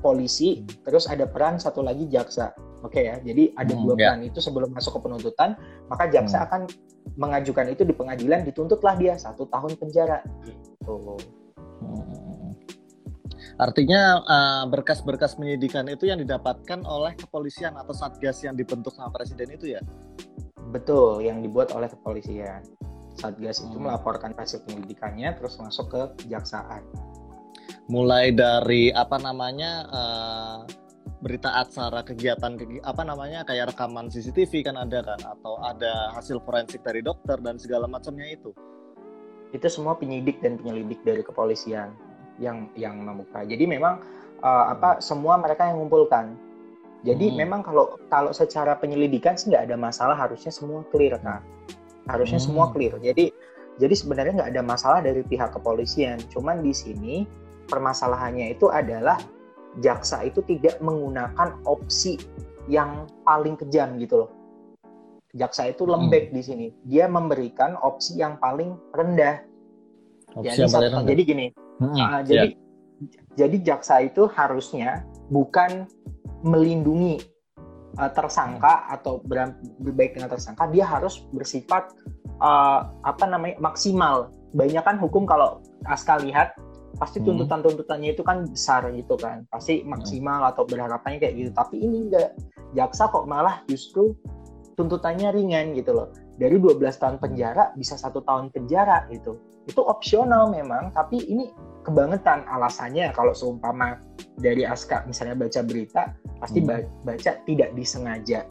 polisi 0.00 0.64
hmm. 0.64 0.88
terus 0.88 1.04
ada 1.04 1.28
peran 1.28 1.60
satu 1.60 1.84
lagi 1.84 2.08
jaksa 2.08 2.56
Oke 2.84 3.02
okay 3.02 3.08
ya. 3.08 3.16
Jadi 3.18 3.56
ada 3.56 3.72
Hmm, 3.72 3.82
dua 3.88 3.94
ya. 3.96 4.12
plan 4.12 4.20
itu 4.22 4.38
sebelum 4.38 4.68
masuk 4.70 5.00
ke 5.00 5.08
penuntutan, 5.08 5.56
maka 5.88 6.06
jaksa 6.12 6.44
Hmm. 6.44 6.46
akan 6.46 6.60
mengajukan 7.16 7.66
itu 7.72 7.82
di 7.88 7.94
pengadilan, 7.96 8.44
dituntutlah 8.44 8.94
dia 9.00 9.16
satu 9.16 9.48
tahun 9.48 9.74
penjara. 9.80 10.20
Gitu. 10.44 10.94
Hmm. 11.82 12.25
Artinya 13.54 14.20
eh, 14.20 14.64
berkas-berkas 14.66 15.38
penyidikan 15.38 15.86
itu 15.86 16.10
yang 16.10 16.18
didapatkan 16.18 16.82
oleh 16.82 17.14
kepolisian 17.14 17.78
atau 17.78 17.94
satgas 17.94 18.42
yang 18.42 18.58
dibentuk 18.58 18.92
sama 18.92 19.14
presiden 19.14 19.54
itu 19.54 19.78
ya? 19.78 19.80
Betul, 20.74 21.22
yang 21.22 21.40
dibuat 21.40 21.70
oleh 21.70 21.86
kepolisian. 21.86 22.66
Satgas 23.16 23.64
itu 23.64 23.78
Hmm. 23.78 23.88
melaporkan 23.88 24.34
hasil 24.36 24.66
penyelidikannya, 24.68 25.32
terus 25.40 25.56
masuk 25.56 25.88
ke 25.88 26.02
kejaksaan. 26.26 26.84
Mulai 27.86 28.34
dari 28.34 28.90
apa 28.90 29.16
namanya 29.22 29.72
eh, 29.88 30.58
berita 31.22 31.48
acara 31.56 32.04
kegiatan 32.04 32.54
kegi- 32.60 32.84
apa 32.84 33.02
namanya 33.02 33.40
kayak 33.46 33.72
rekaman 33.72 34.12
CCTV 34.12 34.68
kan 34.68 34.76
ada 34.76 35.00
kan 35.00 35.16
atau 35.22 35.56
ada 35.64 36.12
hasil 36.12 36.42
forensik 36.44 36.84
dari 36.84 37.00
dokter 37.00 37.40
dan 37.40 37.56
segala 37.56 37.88
macamnya 37.88 38.26
itu. 38.28 38.52
Itu 39.54 39.66
semua 39.72 39.96
penyidik 39.96 40.42
dan 40.44 40.60
penyelidik 40.60 41.00
dari 41.06 41.24
kepolisian 41.24 41.94
yang 42.42 42.68
yang 42.76 42.96
membuka. 43.00 43.42
Jadi 43.44 43.64
memang 43.64 44.00
uh, 44.44 44.72
apa 44.72 45.00
semua 45.00 45.36
mereka 45.40 45.68
yang 45.68 45.80
mengumpulkan. 45.80 46.36
Jadi 47.06 47.30
Hmm. 47.30 47.36
memang 47.38 47.60
kalau 47.62 48.00
kalau 48.10 48.32
secara 48.34 48.74
penyelidikan 48.76 49.38
sih 49.38 49.52
nggak 49.52 49.70
ada 49.70 49.76
masalah, 49.78 50.16
harusnya 50.18 50.50
semua 50.50 50.82
clear 50.90 51.16
kan. 51.22 51.40
Harusnya 52.10 52.40
Hmm. 52.42 52.46
semua 52.50 52.64
clear. 52.74 52.98
Jadi 52.98 53.30
jadi 53.76 53.94
sebenarnya 53.94 54.32
nggak 54.42 54.50
ada 54.56 54.62
masalah 54.64 55.00
dari 55.04 55.20
pihak 55.22 55.52
kepolisian. 55.54 56.16
Cuman 56.32 56.64
di 56.64 56.72
sini 56.72 57.28
permasalahannya 57.68 58.56
itu 58.56 58.72
adalah 58.72 59.20
jaksa 59.84 60.24
itu 60.24 60.40
tidak 60.48 60.80
menggunakan 60.80 61.60
opsi 61.68 62.16
yang 62.66 63.04
paling 63.22 63.54
kejam 63.60 64.00
gitu 64.00 64.24
loh. 64.24 64.30
Jaksa 65.36 65.68
itu 65.68 65.84
lembek 65.84 66.32
di 66.32 66.40
sini. 66.40 66.66
Dia 66.88 67.04
memberikan 67.06 67.76
opsi 67.84 68.16
yang 68.16 68.40
paling 68.40 68.72
rendah. 68.96 69.44
Opsi 70.32 70.48
Jadi, 70.48 70.60
yang 70.64 70.72
paling 70.72 70.90
rendah. 70.96 71.08
jadi 71.12 71.22
gini, 71.28 71.46
Hmm, 71.76 71.92
ya. 71.92 72.24
jadi 72.24 72.48
jadi 73.36 73.56
jaksa 73.60 74.00
itu 74.00 74.24
harusnya 74.32 75.04
bukan 75.28 75.84
melindungi 76.40 77.20
uh, 78.00 78.10
tersangka 78.12 78.88
atau 78.88 79.20
ber- 79.24 79.56
berbaik 79.80 80.16
dengan 80.16 80.32
tersangka, 80.32 80.68
dia 80.72 80.88
harus 80.88 81.24
bersifat 81.32 81.92
uh, 82.40 82.88
apa 83.04 83.24
namanya 83.28 83.60
maksimal. 83.60 84.32
Banyak 84.56 84.82
kan 84.84 84.96
hukum 84.96 85.28
kalau 85.28 85.60
Aska 85.84 86.16
lihat 86.20 86.56
pasti 86.96 87.20
tuntutan-tuntutannya 87.20 88.16
itu 88.16 88.24
kan 88.24 88.48
besar 88.48 88.88
gitu 88.96 89.20
kan, 89.20 89.44
pasti 89.52 89.84
maksimal 89.84 90.48
atau 90.48 90.64
berharapannya 90.64 91.20
kayak 91.20 91.34
gitu. 91.36 91.50
Tapi 91.52 91.76
ini 91.84 92.08
enggak, 92.08 92.32
jaksa 92.72 93.12
kok 93.12 93.28
malah 93.28 93.60
justru 93.68 94.16
tuntutannya 94.80 95.28
ringan 95.28 95.76
gitu 95.76 95.92
loh. 95.92 96.08
Dari 96.40 96.56
12 96.56 96.80
tahun 96.96 97.16
penjara 97.20 97.76
bisa 97.76 98.00
satu 98.00 98.24
tahun 98.24 98.48
penjara 98.48 99.08
gitu. 99.12 99.36
Itu 99.68 99.84
opsional 99.84 100.48
memang, 100.48 100.92
tapi 100.96 101.20
ini 101.20 101.52
kebangetan 101.86 102.42
alasannya 102.50 103.14
kalau 103.14 103.30
seumpama 103.30 104.02
dari 104.36 104.66
Aska 104.66 105.06
misalnya 105.06 105.38
baca 105.38 105.60
berita 105.62 106.02
pasti 106.42 106.58
Hmm. 106.60 106.68
ba- 106.68 106.90
baca 107.06 107.30
tidak 107.46 107.70
disengaja 107.72 108.42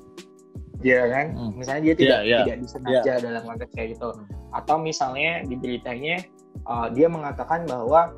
ya 0.79 1.01
kan 1.11 1.25
Hmm. 1.35 1.51
misalnya 1.55 1.81
dia 1.91 1.95
tidak 1.95 2.19
Iya, 2.23 2.27
iya. 2.27 2.39
tidak 2.47 2.57
disengaja 2.63 3.11
dalam 3.19 3.41
konteks 3.43 3.71
kayak 3.75 3.89
gitu 3.99 4.09
atau 4.55 4.75
misalnya 4.79 5.43
di 5.43 5.55
beritanya 5.59 6.15
uh, 6.63 6.87
dia 6.89 7.11
mengatakan 7.11 7.67
bahwa 7.67 8.15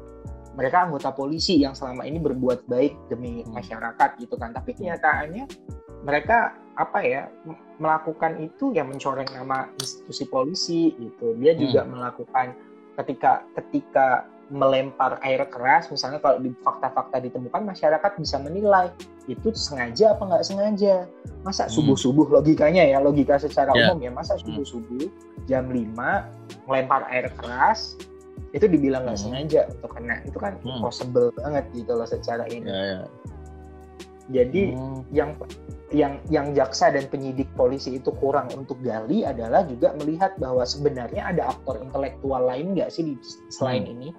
mereka 0.58 0.90
anggota 0.90 1.14
polisi 1.14 1.62
yang 1.62 1.74
selama 1.74 2.06
ini 2.06 2.18
berbuat 2.22 2.66
baik 2.66 2.94
demi 3.10 3.42
Hmm. 3.42 3.58
masyarakat 3.58 4.10
gitu 4.22 4.38
kan 4.38 4.54
tapi 4.54 4.78
kenyataannya 4.78 5.50
mereka 6.06 6.54
apa 6.78 7.02
ya 7.02 7.26
melakukan 7.82 8.38
itu 8.38 8.70
yang 8.70 8.90
mencoreng 8.90 9.26
nama 9.34 9.66
institusi 9.82 10.30
polisi 10.30 10.94
gitu 10.94 11.34
dia 11.38 11.58
Hmm. 11.58 11.62
juga 11.66 11.82
melakukan 11.84 12.48
ketika 12.98 13.46
ketika 13.54 14.26
melempar 14.48 15.20
air 15.28 15.44
keras 15.52 15.92
misalnya 15.92 16.24
kalau 16.24 16.40
di 16.40 16.56
fakta-fakta 16.64 17.20
ditemukan 17.20 17.68
masyarakat 17.68 18.12
bisa 18.16 18.40
menilai 18.40 18.88
itu 19.28 19.52
sengaja 19.52 20.16
apa 20.16 20.24
nggak 20.24 20.46
sengaja 20.48 21.04
masa 21.44 21.68
Hmm. 21.68 21.76
subuh-subuh 21.76 22.32
logikanya 22.32 22.88
ya 22.88 23.04
logika 23.04 23.36
secara 23.36 23.76
Ya. 23.76 23.92
umum 23.92 24.00
ya 24.08 24.12
masa 24.16 24.40
subuh-subuh 24.40 25.12
jam 25.52 25.68
5 25.68 26.32
melempar 26.64 27.04
air 27.12 27.28
keras 27.36 28.00
itu 28.56 28.64
dibilang 28.72 29.04
nggak 29.04 29.20
Hmm. 29.20 29.26
sengaja 29.36 29.62
untuk 29.68 29.92
kena 30.00 30.16
itu 30.24 30.38
kan 30.40 30.56
Hmm. 30.64 30.80
impossible 30.80 31.28
banget 31.36 31.66
gitu 31.76 31.92
loh 31.92 32.08
secara 32.08 32.48
ini 32.48 32.72
Ya, 32.72 32.82
ya. 32.88 33.00
jadi 34.32 34.62
Hmm. 34.72 35.04
yang 35.12 35.30
yang 35.88 36.20
yang 36.28 36.52
jaksa 36.52 36.92
dan 36.92 37.08
penyidik 37.08 37.48
polisi 37.56 37.96
itu 37.96 38.12
kurang 38.20 38.52
untuk 38.56 38.76
gali 38.84 39.24
adalah 39.24 39.64
juga 39.64 39.96
melihat 40.00 40.36
bahwa 40.36 40.68
sebenarnya 40.68 41.32
ada 41.32 41.52
aktor 41.52 41.80
intelektual 41.80 42.44
lain 42.44 42.76
nggak 42.76 42.92
sih 42.92 43.08
di, 43.08 43.16
selain 43.48 43.88
ini. 43.88 44.12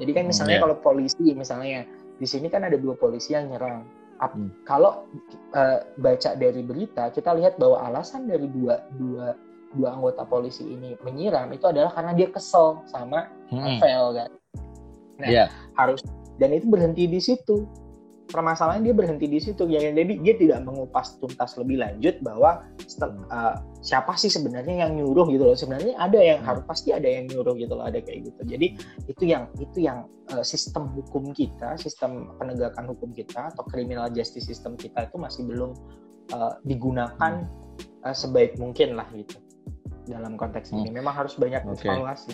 Jadi 0.00 0.10
kan 0.16 0.24
Hmm, 0.24 0.30
misalnya 0.32 0.56
ya. 0.56 0.62
kalau 0.64 0.76
polisi 0.80 1.26
misalnya 1.36 1.84
di 2.16 2.26
sini 2.26 2.48
kan 2.48 2.64
ada 2.64 2.80
dua 2.80 2.96
polisi 2.96 3.36
yang 3.36 3.52
nyerang. 3.52 3.84
Ap- 4.20 4.32
Hmm. 4.32 4.48
Kalau 4.64 5.04
eh, 5.52 5.78
baca 5.96 6.30
dari 6.36 6.60
berita 6.64 7.08
kita 7.08 7.36
lihat 7.36 7.60
bahwa 7.60 7.84
alasan 7.84 8.24
dari 8.24 8.48
dua 8.48 8.80
dua 8.96 9.36
dua 9.70 9.88
anggota 9.94 10.24
polisi 10.26 10.66
ini 10.66 10.96
menyiram 11.00 11.46
itu 11.52 11.64
adalah 11.68 11.92
karena 11.92 12.12
dia 12.16 12.28
kesel 12.28 12.80
sama 12.88 13.28
Hmm. 13.52 13.76
Rafael 13.76 14.06
kan. 14.16 14.30
Nah, 15.20 15.28
Iya. 15.28 15.44
harus 15.76 16.00
dan 16.40 16.56
itu 16.56 16.64
berhenti 16.64 17.04
di 17.04 17.20
situ 17.20 17.68
permasalahan 18.30 18.80
dia 18.86 18.94
berhenti 18.94 19.26
di 19.26 19.42
situ. 19.42 19.66
Ya 19.66 19.82
jadi 19.82 20.06
dia 20.22 20.34
tidak 20.38 20.62
mengupas 20.64 21.18
tuntas 21.18 21.58
lebih 21.58 21.82
lanjut 21.82 22.22
bahwa 22.22 22.64
setel- 22.80 23.26
uh, 23.28 23.58
siapa 23.82 24.14
sih 24.14 24.30
sebenarnya 24.30 24.86
yang 24.86 24.96
nyuruh 24.96 25.26
gitu 25.28 25.44
loh. 25.44 25.58
Sebenarnya 25.58 25.98
ada 25.98 26.16
yang 26.16 26.40
Hmm. 26.40 26.48
harus 26.48 26.62
pasti 26.64 26.94
ada 26.94 27.04
yang 27.04 27.26
nyuruh 27.28 27.58
gitu 27.58 27.74
loh 27.74 27.84
ada 27.84 27.98
kayak 27.98 28.30
gitu. 28.30 28.40
Jadi 28.46 28.66
itu 29.10 29.22
yang 29.26 29.50
itu 29.58 29.78
yang 29.82 30.06
uh, 30.30 30.46
sistem 30.46 30.88
hukum 30.94 31.34
kita 31.34 31.74
sistem 31.76 32.30
penegakan 32.38 32.88
hukum 32.88 33.10
kita 33.10 33.50
atau 33.50 33.66
criminal 33.68 34.08
justice 34.14 34.46
system 34.46 34.78
kita 34.78 35.10
itu 35.10 35.18
masih 35.18 35.42
belum 35.44 35.74
uh, 36.32 36.54
digunakan 36.62 37.44
uh, 38.06 38.14
sebaik 38.14 38.56
mungkin 38.56 38.94
lah 38.94 39.10
gitu 39.12 39.36
dalam 40.06 40.38
konteks 40.38 40.70
ini. 40.70 40.88
Memang 40.94 41.12
harus 41.12 41.34
banyak 41.34 41.66
Oke. 41.66 41.86
evaluasi 41.86 42.32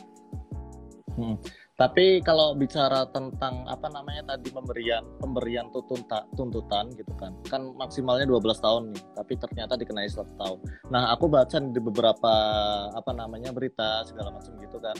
Tapi 1.77 2.25
kalau 2.25 2.57
bicara 2.57 3.05
tentang 3.13 3.69
apa 3.69 3.93
namanya 3.93 4.33
tadi 4.33 4.49
pemberian 4.49 5.05
pemberian 5.21 5.69
tuntutan 5.69 6.25
tuntutan 6.33 6.89
gitu 6.97 7.13
kan, 7.21 7.37
kan 7.53 7.69
maksimalnya 7.77 8.25
12 8.25 8.65
tahun 8.65 8.83
nih, 8.97 9.05
tapi 9.13 9.33
ternyata 9.37 9.77
dikenai 9.77 10.09
satu 10.09 10.33
tahun. 10.41 10.59
Nah, 10.89 11.13
aku 11.13 11.29
baca 11.29 11.61
di 11.61 11.77
beberapa 11.77 12.35
apa 12.97 13.13
namanya 13.13 13.53
berita 13.53 14.09
segala 14.09 14.33
macam 14.33 14.57
gitu 14.57 14.81
kan, 14.81 14.97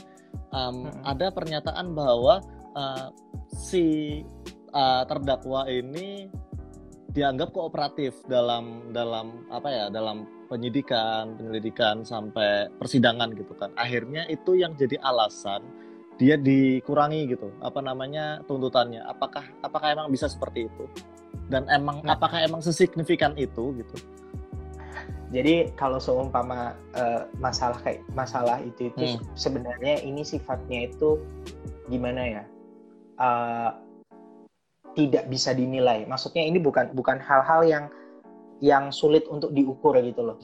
um, 0.53 0.85
Mm-mm. 0.85 1.01
ada 1.01 1.33
pernyataan 1.33 1.97
bahwa 1.97 2.45
uh, 2.77 3.09
si 3.49 4.21
uh, 4.69 5.01
terdakwa 5.09 5.65
ini 5.65 6.29
dianggap 7.09 7.57
kooperatif 7.57 8.21
dalam 8.29 8.93
dalam 8.93 9.49
apa 9.49 9.69
ya 9.73 9.85
dalam 9.89 10.29
penyidikan 10.45 11.33
penyelidikan 11.33 12.05
sampai 12.05 12.69
persidangan 12.77 13.33
gitu 13.33 13.57
kan 13.57 13.73
akhirnya 13.73 14.29
itu 14.29 14.53
yang 14.53 14.77
jadi 14.77 15.01
alasan 15.01 15.65
dia 16.17 16.35
dikurangi 16.35 17.29
gitu 17.29 17.53
apa 17.61 17.77
namanya 17.79 18.41
tuntutannya 18.49 19.05
apakah 19.05 19.45
apakah 19.61 19.93
emang 19.93 20.09
bisa 20.09 20.25
seperti 20.25 20.65
itu 20.65 20.85
dan 21.47 21.69
emang 21.69 22.01
Nah. 22.01 22.17
apakah 22.17 22.41
emang 22.41 22.59
sesignifikan 22.59 23.37
itu 23.37 23.73
gitu 23.77 23.97
Jadi 25.27 25.75
kalau 25.75 25.99
seumpama 25.99 26.71
eh, 26.95 27.27
masalah 27.35 27.75
kayak 27.83 27.99
masalah 28.15 28.63
itu 28.63 28.87
itu 28.87 29.03
Hmm. 29.03 29.19
sebenarnya 29.35 29.99
ini 29.99 30.23
sifatnya 30.23 30.87
itu 30.87 31.19
gimana 31.91 32.21
ya? 32.23 32.43
Eh, 33.19 33.69
tidak 34.95 35.27
bisa 35.27 35.51
dinilai. 35.51 36.07
Maksudnya 36.07 36.47
ini 36.47 36.63
bukan 36.63 36.95
bukan 36.95 37.19
hal-hal 37.19 37.61
yang 37.67 37.85
yang 38.63 38.87
sulit 38.89 39.27
untuk 39.27 39.51
diukur 39.51 39.99
gitu 39.99 40.31
loh. 40.31 40.39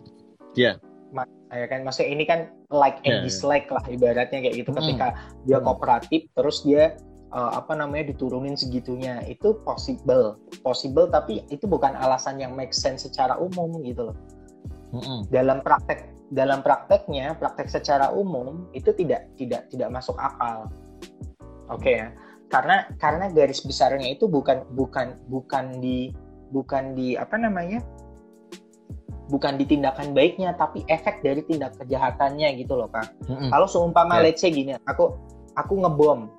Iya. 0.53 0.77
Ma- 1.15 1.31
Ya 1.53 1.69
kan, 1.69 1.85
maksudnya 1.85 2.09
ini 2.09 2.25
kan 2.25 2.49
like 2.73 2.97
and 3.05 3.05
Iya, 3.05 3.13
iya. 3.21 3.25
dislike 3.29 3.69
lah 3.69 3.83
ibaratnya 3.85 4.41
kayak 4.41 4.55
gitu. 4.65 4.73
Hmm. 4.73 4.81
Ketika 4.81 5.07
dia 5.45 5.57
Hmm. 5.61 5.65
kooperatif, 5.69 6.21
terus 6.33 6.65
dia 6.65 6.97
eh, 7.33 7.51
apa 7.53 7.73
namanya 7.73 8.13
diturunin 8.13 8.53
segitunya, 8.53 9.21
itu 9.25 9.57
possible, 9.65 10.37
possible. 10.61 11.09
Tapi 11.09 11.45
itu 11.49 11.65
bukan 11.65 11.93
alasan 11.97 12.37
yang 12.37 12.53
make 12.53 12.73
sense 12.73 13.05
secara 13.05 13.37
umum 13.37 13.81
gitu 13.81 14.09
loh 14.13 14.17
Mm-mm. 14.93 15.25
dalam 15.33 15.65
praktek 15.65 16.05
dalam 16.29 16.61
prakteknya 16.61 17.33
praktek 17.33 17.65
secara 17.65 18.13
umum 18.13 18.69
itu 18.77 18.93
tidak 18.93 19.25
tidak 19.41 19.65
tidak 19.73 19.89
masuk 19.89 20.13
akal 20.21 20.69
oke 21.73 21.89
ya 21.89 22.13
karena 22.53 22.85
karena 23.01 23.25
garis 23.33 23.65
besarnya 23.65 24.13
itu 24.13 24.29
bukan 24.29 24.61
bukan 24.77 25.17
bukan 25.33 25.81
di 25.81 26.13
bukan 26.53 26.93
di 26.93 27.17
apa 27.17 27.41
namanya 27.41 27.81
bukan 29.33 29.57
di 29.57 29.65
tindakan 29.65 30.13
baiknya 30.13 30.53
tapi 30.53 30.85
efek 30.85 31.25
dari 31.25 31.41
tindak 31.41 31.73
kejahatannya 31.81 32.53
gitu 32.61 32.77
loh 32.77 32.85
kak. 32.93 33.09
Mm-mm. 33.25 33.49
kalau 33.49 33.65
seumpama 33.65 34.21
Ya. 34.21 34.29
let's 34.29 34.45
say 34.45 34.53
gini 34.53 34.77
aku 34.85 35.17
aku 35.57 35.73
ngebom. 35.81 36.29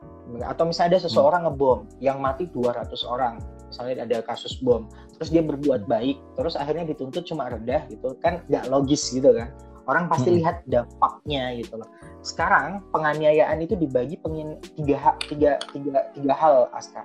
Atau 0.40 0.70
misalnya 0.70 0.96
ada 0.96 1.00
seseorang 1.04 1.42
ngebom 1.50 1.84
yang 2.00 2.22
mati 2.22 2.48
200 2.48 2.86
orang. 3.04 3.42
Misalnya 3.68 4.06
ada 4.06 4.18
kasus 4.22 4.62
bom 4.62 4.86
terus 5.18 5.30
dia 5.30 5.42
berbuat 5.42 5.86
baik 5.90 6.18
terus 6.34 6.54
akhirnya 6.54 6.90
dituntut 6.90 7.22
cuma 7.26 7.46
rendah 7.46 7.86
gitu 7.90 8.14
kan 8.22 8.46
nggak 8.46 8.70
logis 8.70 9.10
gitu 9.10 9.34
kan. 9.34 9.50
Orang 9.84 10.08
pasti 10.08 10.32
hmm. 10.32 10.38
lihat 10.40 10.56
dampaknya 10.64 11.58
gitu 11.58 11.76
loh. 11.76 11.90
Sekarang 12.24 12.80
penganiayaan 12.94 13.60
itu 13.60 13.76
dibagi 13.76 14.16
pengin 14.22 14.56
tiga 14.78 15.18
tiga 15.28 15.60
tiga 15.74 16.08
tiga 16.16 16.32
hal 16.32 16.70
aska. 16.72 17.04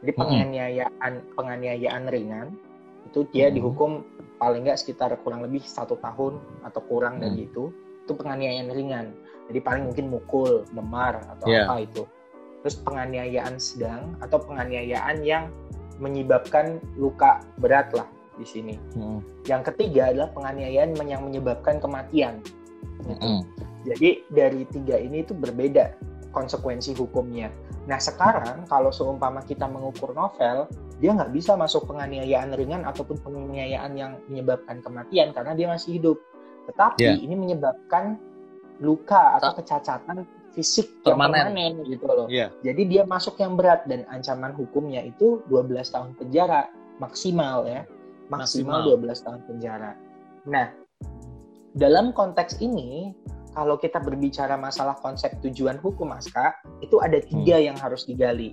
Jadi 0.00 0.12
penganiayaan 0.16 1.12
penganiayaan 1.36 2.02
ringan 2.08 2.56
itu 3.16 3.24
dia 3.32 3.48
hmm. 3.48 3.56
dihukum 3.56 4.04
paling 4.36 4.68
nggak 4.68 4.76
sekitar 4.76 5.16
kurang 5.24 5.40
lebih 5.40 5.64
satu 5.64 5.96
tahun 6.04 6.36
atau 6.68 6.80
kurang 6.84 7.16
hmm. 7.16 7.22
dari 7.24 7.48
itu 7.48 7.72
itu 8.04 8.12
penganiayaan 8.12 8.68
ringan 8.68 9.06
jadi 9.48 9.64
paling 9.64 9.88
mungkin 9.88 10.12
mukul 10.12 10.68
memar 10.76 11.24
atau 11.32 11.48
yeah. 11.48 11.64
apa 11.64 11.88
itu 11.88 12.04
terus 12.60 12.76
penganiayaan 12.84 13.56
sedang 13.56 14.12
atau 14.20 14.36
penganiayaan 14.44 15.24
yang 15.24 15.48
menyebabkan 15.96 16.76
luka 17.00 17.40
berat 17.56 17.88
lah 17.96 18.04
di 18.36 18.44
sini. 18.44 18.76
Hmm. 18.96 19.24
Yang 19.48 19.72
ketiga 19.72 20.12
adalah 20.12 20.28
penganiayaan 20.36 20.92
yang 21.08 21.24
menyebabkan 21.24 21.80
kematian. 21.80 22.44
Hmm. 23.00 23.44
Jadi 23.86 24.26
dari 24.28 24.68
tiga 24.68 25.00
ini 25.00 25.24
itu 25.24 25.32
berbeda 25.32 25.96
konsekuensi 26.36 26.92
hukumnya. 26.98 27.48
Nah 27.88 27.96
sekarang 27.96 28.68
kalau 28.68 28.92
seumpama 28.92 29.40
kita 29.46 29.64
mengukur 29.64 30.12
novel, 30.12 30.68
dia 30.96 31.12
nggak 31.12 31.32
bisa 31.32 31.52
masuk 31.60 31.84
penganiayaan 31.88 32.56
ringan 32.56 32.82
ataupun 32.88 33.20
penganiayaan 33.20 33.92
yang 33.96 34.12
menyebabkan 34.32 34.80
kematian 34.80 35.36
karena 35.36 35.52
dia 35.52 35.66
masih 35.68 36.00
hidup. 36.00 36.18
Tetapi 36.66 37.04
yeah. 37.04 37.16
ini 37.20 37.36
menyebabkan 37.36 38.16
luka 38.80 39.36
atau 39.40 39.56
kecacatan 39.56 40.24
fisik 40.56 41.04
permanen, 41.04 41.52
permanen 41.52 41.72
gitu 41.84 42.04
loh. 42.08 42.26
Yeah. 42.32 42.48
Jadi 42.64 42.88
dia 42.88 43.02
masuk 43.04 43.36
yang 43.36 43.60
berat 43.60 43.84
dan 43.84 44.08
ancaman 44.08 44.56
hukumnya 44.56 45.04
itu 45.04 45.44
12 45.52 45.92
tahun 45.92 46.16
penjara 46.16 46.72
maksimal 46.96 47.68
ya. 47.68 47.84
Maksimal, 48.32 48.82
maksimal. 48.82 49.04
12 49.04 49.24
tahun 49.24 49.40
penjara. 49.46 49.92
Nah, 50.48 50.66
dalam 51.76 52.16
konteks 52.16 52.58
ini 52.64 53.12
kalau 53.52 53.80
kita 53.80 54.00
berbicara 54.00 54.56
masalah 54.56 54.96
konsep 55.00 55.32
tujuan 55.44 55.80
hukum 55.80 56.12
Aska, 56.12 56.56
itu 56.84 57.00
ada 57.00 57.16
tiga 57.20 57.56
hmm. 57.56 57.64
yang 57.72 57.76
harus 57.80 58.04
digali. 58.04 58.52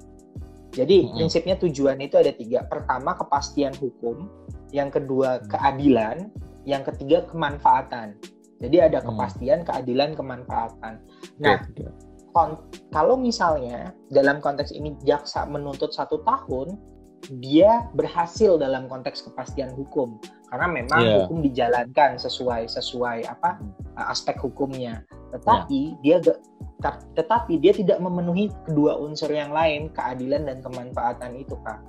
Jadi 0.74 1.06
hmm. 1.06 1.22
prinsipnya 1.22 1.56
tujuan 1.62 2.02
itu 2.02 2.18
ada 2.18 2.34
tiga. 2.34 2.66
Pertama 2.66 3.14
kepastian 3.14 3.78
hukum, 3.78 4.26
yang 4.74 4.90
kedua 4.90 5.40
hmm. 5.40 5.46
keadilan, 5.54 6.18
yang 6.66 6.82
ketiga 6.82 7.30
kemanfaatan. 7.30 8.18
Jadi 8.58 8.78
ada 8.82 9.00
hmm. 9.00 9.08
kepastian, 9.14 9.60
keadilan, 9.62 10.18
kemanfaatan. 10.18 10.94
Nah, 11.38 11.62
kalau 12.90 13.14
misalnya 13.14 13.94
dalam 14.10 14.42
konteks 14.42 14.74
ini 14.74 14.98
jaksa 15.06 15.46
menuntut 15.46 15.94
satu 15.94 16.26
tahun, 16.26 16.74
dia 17.40 17.88
berhasil 17.96 18.60
dalam 18.60 18.92
konteks 18.92 19.24
kepastian 19.24 19.72
hukum 19.76 20.20
karena 20.52 20.68
memang 20.70 21.02
yeah. 21.02 21.16
hukum 21.24 21.42
dijalankan 21.42 22.22
sesuai 22.22 22.70
sesuai 22.70 23.26
apa 23.26 23.58
aspek 23.98 24.38
hukumnya. 24.38 25.02
Tetapi 25.34 25.98
yeah. 26.06 26.22
dia 26.22 26.38
tetapi 27.16 27.58
dia 27.64 27.72
tidak 27.74 27.98
memenuhi 28.04 28.52
kedua 28.68 29.00
unsur 29.00 29.32
yang 29.32 29.56
lain, 29.56 29.88
keadilan 29.96 30.46
dan 30.46 30.60
kemanfaatan 30.60 31.40
itu, 31.40 31.56
Kak. 31.64 31.80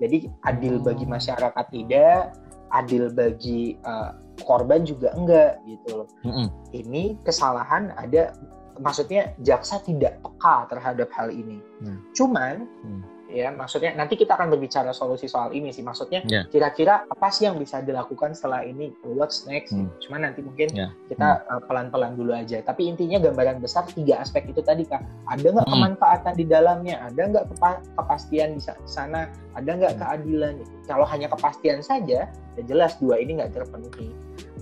Jadi 0.00 0.24
adil 0.48 0.80
bagi 0.80 1.04
hmm. 1.04 1.14
masyarakat 1.20 1.66
tidak, 1.68 2.32
adil 2.72 3.12
bagi 3.12 3.76
uh, 3.84 4.16
korban 4.42 4.88
juga 4.88 5.12
enggak 5.14 5.60
gitu 5.68 6.02
loh. 6.02 6.08
Mm 6.24 6.32
-hmm. 6.32 6.46
Ini 6.74 7.02
kesalahan 7.26 7.92
ada 7.98 8.32
maksudnya 8.78 9.34
jaksa 9.42 9.82
tidak 9.82 10.22
peka 10.22 10.70
terhadap 10.70 11.10
hal 11.14 11.28
ini. 11.34 11.58
Mm. 11.82 11.98
Cuman 12.14 12.54
mm. 12.86 13.02
Ya 13.28 13.52
maksudnya 13.52 13.92
nanti 13.92 14.16
kita 14.16 14.34
akan 14.34 14.50
berbicara 14.56 14.90
solusi 14.96 15.28
soal 15.28 15.52
ini 15.52 15.70
sih. 15.70 15.84
Maksudnya 15.84 16.24
yeah. 16.26 16.44
kira-kira 16.48 17.04
apa 17.06 17.28
sih 17.28 17.46
yang 17.46 17.60
bisa 17.60 17.84
dilakukan 17.84 18.32
setelah 18.32 18.64
ini? 18.64 18.90
What's 19.04 19.44
next? 19.44 19.76
Mm. 19.76 19.92
Cuman 20.00 20.20
nanti 20.24 20.40
mungkin 20.40 20.68
yeah. 20.72 20.90
kita 21.06 21.44
mm. 21.44 21.52
uh, 21.52 21.60
pelan-pelan 21.68 22.16
dulu 22.16 22.32
aja. 22.32 22.64
Tapi 22.64 22.88
intinya 22.88 23.20
gambaran 23.20 23.60
besar 23.60 23.84
tiga 23.92 24.18
aspek 24.24 24.48
itu 24.48 24.64
tadi 24.64 24.88
kak. 24.88 25.04
Ada 25.28 25.44
nggak 25.44 25.68
mm. 25.68 25.74
kemanfaatan 25.76 26.34
di 26.34 26.44
dalamnya? 26.48 27.04
Ada 27.06 27.20
nggak 27.30 27.44
kepa 27.54 27.70
kepastian 28.00 28.56
di 28.56 28.62
sana? 28.88 29.28
Ada 29.54 29.70
nggak 29.76 29.94
mm. 29.94 30.00
keadilan? 30.00 30.54
Kalau 30.88 31.04
hanya 31.04 31.28
kepastian 31.28 31.84
saja, 31.84 32.26
ya 32.28 32.62
jelas 32.64 32.96
dua 32.96 33.20
ini 33.20 33.38
nggak 33.38 33.52
terpenuhi 33.52 34.08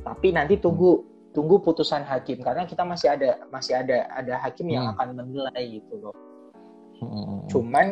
tapi 0.07 0.31
nanti 0.31 0.55
tunggu 0.63 1.03
tunggu 1.35 1.59
putusan 1.59 2.07
hakim 2.07 2.41
karena 2.41 2.63
kita 2.63 2.87
masih 2.87 3.11
ada 3.11 3.43
masih 3.51 3.75
ada 3.75 4.07
ada 4.15 4.39
hakim 4.41 4.71
yang 4.71 4.87
hmm. 4.87 4.95
akan 4.95 5.09
menilai 5.19 5.83
gitu 5.83 5.99
loh 5.99 6.15
hmm. 7.03 7.49
cuman 7.51 7.87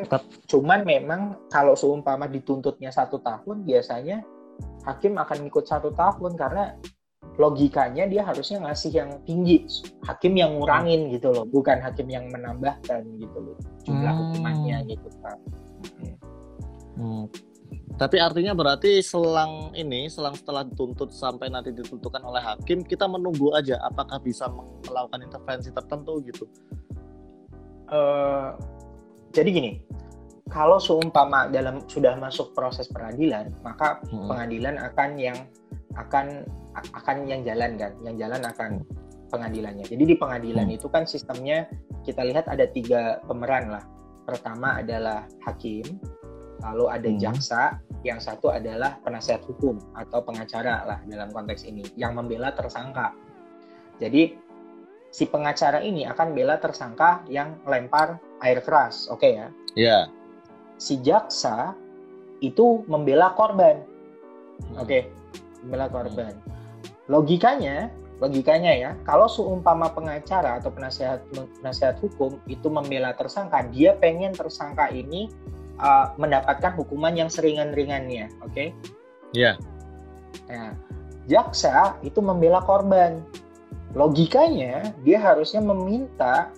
cuman 0.49 0.81
memang 0.87 1.21
kalau 1.49 1.75
seumpama 1.75 2.29
dituntutnya 2.29 2.93
satu 2.93 3.21
tahun 3.21 3.65
biasanya 3.65 4.23
hakim 4.87 5.19
akan 5.19 5.49
ikut 5.49 5.65
satu 5.67 5.91
tahun 5.97 6.39
karena 6.39 6.77
logikanya 7.35 8.07
dia 8.07 8.23
harusnya 8.23 8.63
ngasih 8.63 8.93
yang 8.95 9.11
tinggi 9.27 9.67
hakim 10.07 10.39
yang 10.39 10.55
ngurangin 10.55 11.11
gitu 11.11 11.35
loh 11.35 11.43
bukan 11.49 11.83
hakim 11.83 12.07
yang 12.07 12.31
menambahkan 12.31 13.03
gitu 13.19 13.39
loh 13.41 13.57
jumlah 13.83 14.13
hmm. 14.13 14.21
hukumannya 14.31 14.77
gitu 14.87 15.09
kan 15.25 15.39
hmm. 15.99 16.17
Hmm. 16.95 17.27
Tapi 17.95 18.19
artinya 18.19 18.59
berarti 18.59 18.99
selang 19.07 19.71
ini, 19.79 20.11
selang 20.11 20.35
setelah 20.35 20.67
dituntut 20.67 21.15
sampai 21.15 21.47
nanti 21.47 21.71
ditentukan 21.71 22.27
oleh 22.27 22.43
hakim, 22.43 22.83
kita 22.83 23.07
menunggu 23.07 23.55
aja 23.55 23.79
apakah 23.87 24.19
bisa 24.19 24.51
melakukan 24.83 25.23
intervensi 25.23 25.71
tertentu 25.71 26.19
gitu. 26.27 26.45
Uh, 27.87 28.59
jadi 29.35 29.51
gini, 29.51 29.73
kalau 30.47 30.79
seumpama 30.79 31.51
dalam 31.51 31.83
sudah 31.91 32.15
masuk 32.15 32.55
proses 32.55 32.87
peradilan, 32.87 33.51
maka 33.67 33.99
hmm. 34.07 34.31
pengadilan 34.31 34.79
akan 34.79 35.11
yang 35.19 35.39
akan 35.99 36.47
akan 36.95 37.17
yang 37.27 37.43
jalan 37.43 37.75
kan, 37.75 37.93
yang 38.07 38.15
jalan 38.15 38.43
akan 38.47 38.71
pengadilannya. 39.35 39.83
Jadi 39.83 40.05
di 40.07 40.15
pengadilan 40.15 40.71
hmm. 40.71 40.77
itu 40.79 40.87
kan 40.87 41.03
sistemnya 41.03 41.67
kita 42.07 42.23
lihat 42.23 42.47
ada 42.47 42.71
tiga 42.71 43.19
pemeran 43.27 43.75
lah. 43.75 43.83
Pertama 44.23 44.79
adalah 44.79 45.27
hakim, 45.43 45.99
lalu 46.63 46.85
ada 46.87 47.11
hmm. 47.11 47.19
jaksa, 47.19 47.83
yang 48.07 48.23
satu 48.23 48.55
adalah 48.55 49.03
penasihat 49.03 49.43
hukum 49.43 49.81
atau 49.99 50.23
pengacara 50.23 50.87
lah 50.87 50.99
dalam 51.11 51.35
konteks 51.35 51.67
ini 51.67 51.83
yang 51.99 52.15
membela 52.15 52.55
tersangka. 52.55 53.11
Jadi 53.99 54.39
si 55.15 55.27
pengacara 55.27 55.83
ini 55.83 56.07
akan 56.07 56.35
bela 56.35 56.59
tersangka 56.59 57.23
yang 57.31 57.59
lempar 57.67 58.19
air 58.45 58.61
keras, 58.61 59.09
oke 59.09 59.25
okay 59.25 59.31
ya? 59.41 59.47
Iya. 59.75 59.89
Yeah. 59.89 60.05
Si 60.77 61.01
jaksa 61.01 61.73
itu 62.45 62.85
membela 62.87 63.33
korban, 63.33 63.81
hmm. 64.61 64.77
oke, 64.77 64.87
okay, 64.87 65.03
membela 65.65 65.89
korban. 65.89 66.37
Logikanya, 67.09 67.89
logikanya 68.21 68.73
ya, 68.77 68.91
kalau 69.09 69.25
seumpama 69.27 69.89
pengacara 69.97 70.61
atau 70.61 70.69
penasihat 70.69 71.25
penasihat 71.61 71.97
hukum 72.05 72.37
itu 72.45 72.69
membela 72.69 73.17
tersangka, 73.17 73.65
dia 73.73 73.97
pengen 73.97 74.37
tersangka 74.37 74.93
ini 74.93 75.33
uh, 75.81 76.13
mendapatkan 76.21 76.77
hukuman 76.77 77.17
yang 77.17 77.33
seringan-ringannya, 77.33 78.29
oke? 78.45 78.53
Okay? 78.53 78.69
Iya. 79.33 79.57
Yeah. 79.57 79.57
Nah, 80.51 80.71
jaksa 81.31 81.97
itu 82.05 82.21
membela 82.21 82.61
korban. 82.61 83.25
Logikanya 83.95 84.91
dia 85.07 85.23
harusnya 85.23 85.63
meminta 85.63 86.51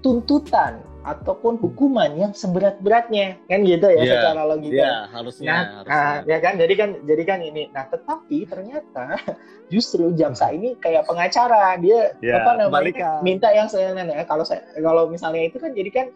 tuntutan 0.00 0.85
ataupun 1.06 1.54
hukuman 1.62 2.10
yang 2.18 2.34
seberat-beratnya 2.34 3.38
kan 3.46 3.62
gitu 3.62 3.86
ya 3.86 4.02
yeah, 4.02 4.06
secara 4.10 4.42
logika. 4.42 4.74
Iya, 4.74 4.82
yeah, 4.82 5.00
harusnya. 5.14 5.46
Nah, 5.46 5.62
harusnya. 5.62 5.94
nah, 5.94 6.14
ya 6.26 6.38
kan 6.42 6.54
jadi 6.58 6.74
kan 6.74 6.90
jadi 7.06 7.22
kan 7.22 7.38
ini. 7.46 7.62
Nah, 7.70 7.84
tetapi 7.86 8.38
ternyata 8.50 9.04
justru 9.72 10.10
jaksa 10.18 10.50
ini 10.50 10.74
kayak 10.82 11.06
pengacara, 11.06 11.78
dia 11.78 12.10
yeah, 12.18 12.42
apa 12.42 12.58
namanya 12.58 13.22
minta 13.22 13.54
yang 13.54 13.70
saya 13.70 13.94
ya 13.94 14.26
kalau 14.26 14.42
saya 14.42 14.66
kalau 14.82 15.06
misalnya 15.06 15.46
itu 15.46 15.62
kan 15.62 15.70
jadi 15.78 15.90
kan 15.94 16.06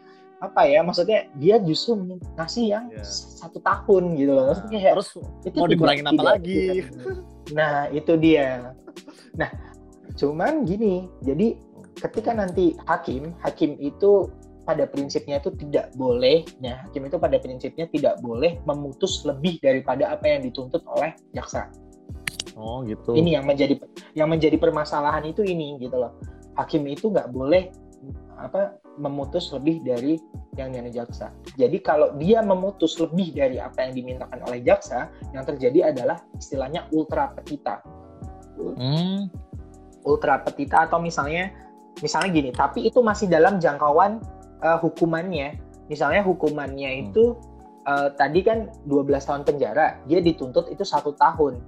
apa 0.41 0.65
ya 0.65 0.81
maksudnya 0.81 1.29
dia 1.37 1.61
justru 1.61 2.19
ngasih 2.35 2.65
yang 2.73 2.85
yeah. 2.91 3.05
satu 3.05 3.61
tahun 3.61 4.17
gitu 4.17 4.33
loh 4.33 4.51
maksudnya 4.51 4.79
kayak 4.81 4.95
terus 4.97 5.11
itu 5.45 5.57
mau 5.61 5.69
dikurangin 5.69 6.09
apa 6.09 6.23
lagi 6.25 6.89
nah 7.53 7.93
itu 7.93 8.17
dia 8.17 8.73
nah 9.37 9.53
cuman 10.17 10.65
gini 10.65 11.13
jadi 11.21 11.61
ketika 12.01 12.33
nanti 12.33 12.73
hakim 12.89 13.37
hakim 13.45 13.77
itu 13.77 14.33
pada 14.71 14.87
prinsipnya 14.87 15.43
itu 15.43 15.51
tidak 15.59 15.91
boleh 15.99 16.47
ya 16.63 16.87
hakim 16.87 17.11
itu 17.11 17.19
pada 17.19 17.43
prinsipnya 17.43 17.91
tidak 17.91 18.23
boleh 18.23 18.63
memutus 18.63 19.27
lebih 19.27 19.59
daripada 19.59 20.15
apa 20.15 20.31
yang 20.31 20.47
dituntut 20.47 20.87
oleh 20.87 21.11
jaksa 21.35 21.67
oh 22.55 22.87
gitu 22.87 23.19
ini 23.19 23.35
yang 23.35 23.43
menjadi 23.43 23.75
yang 24.15 24.31
menjadi 24.31 24.55
permasalahan 24.63 25.27
itu 25.27 25.43
ini 25.43 25.75
gitu 25.83 25.99
loh 25.99 26.15
hakim 26.55 26.87
itu 26.87 27.11
nggak 27.11 27.35
boleh 27.35 27.67
apa 28.41 28.81
memutus 28.97 29.53
lebih 29.53 29.85
dari 29.85 30.17
yang 30.57 30.73
diminta 30.73 31.05
jaksa. 31.05 31.31
Jadi 31.57 31.79
kalau 31.81 32.17
dia 32.17 32.41
memutus 32.41 32.97
lebih 33.01 33.37
dari 33.37 33.57
apa 33.61 33.87
yang 33.87 33.93
dimintakan 33.97 34.41
oleh 34.49 34.61
jaksa, 34.65 35.13
yang 35.33 35.45
terjadi 35.45 35.93
adalah 35.93 36.21
istilahnya 36.37 36.89
ultra 36.93 37.31
petita. 37.33 37.85
Hmm. 38.57 39.29
Ultra 40.05 40.41
petita 40.45 40.89
atau 40.89 41.01
misalnya 41.01 41.53
misalnya 42.01 42.31
gini, 42.33 42.51
tapi 42.53 42.89
itu 42.89 43.01
masih 43.05 43.29
dalam 43.29 43.61
jangkauan 43.61 44.21
uh, 44.63 44.79
hukumannya. 44.81 45.59
Misalnya 45.91 46.23
hukumannya 46.23 46.91
hmm. 46.91 47.03
itu 47.11 47.35
uh, 47.89 48.15
tadi 48.15 48.41
kan 48.47 48.71
12 48.87 49.11
tahun 49.19 49.43
penjara, 49.43 49.99
dia 50.07 50.21
dituntut 50.23 50.71
itu 50.71 50.87
satu 50.87 51.17
tahun. 51.19 51.59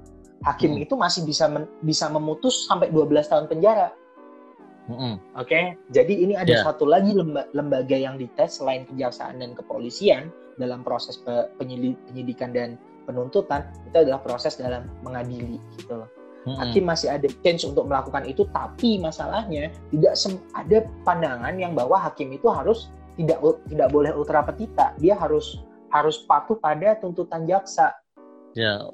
Hakim 0.42 0.78
hmm. 0.78 0.84
itu 0.84 0.94
masih 0.98 1.22
bisa 1.26 1.46
men, 1.46 1.66
bisa 1.82 2.10
memutus 2.10 2.66
sampai 2.66 2.90
12 2.90 3.30
tahun 3.30 3.46
penjara. 3.50 3.90
Hmm. 4.90 5.22
Oke, 5.38 5.46
okay? 5.46 5.64
jadi 5.94 6.10
ini 6.10 6.34
ada 6.34 6.58
yeah. 6.58 6.66
satu 6.66 6.82
lagi 6.82 7.14
lemba, 7.14 7.46
lembaga 7.54 7.94
yang 7.94 8.18
dites 8.18 8.58
selain 8.58 8.82
kejaksaan 8.90 9.38
dan 9.38 9.54
kepolisian 9.54 10.34
dalam 10.58 10.82
proses 10.82 11.22
penyidikan 11.56 12.50
dan 12.50 12.74
penuntutan 13.06 13.70
itu 13.86 13.96
adalah 14.02 14.20
proses 14.20 14.58
dalam 14.58 14.90
mengadili 15.06 15.62
gitu 15.78 16.02
loh. 16.02 16.10
Hmm. 16.42 16.58
Hakim 16.58 16.84
masih 16.90 17.08
ada 17.14 17.28
chance 17.46 17.62
untuk 17.62 17.86
melakukan 17.86 18.26
itu, 18.26 18.42
tapi 18.50 18.98
masalahnya 18.98 19.70
tidak 19.94 20.14
ada 20.58 20.78
pandangan 21.06 21.54
yang 21.54 21.72
bahwa 21.78 21.94
hakim 22.02 22.34
itu 22.34 22.50
harus 22.50 22.90
tidak 23.14 23.38
tidak 23.70 23.88
boleh 23.94 24.10
ultra 24.10 24.42
petita, 24.42 24.90
dia 24.98 25.14
harus 25.14 25.62
harus 25.92 26.24
patuh 26.26 26.58
pada 26.58 26.98
tuntutan 26.98 27.46
jaksa. 27.46 27.94
Ya. 28.58 28.90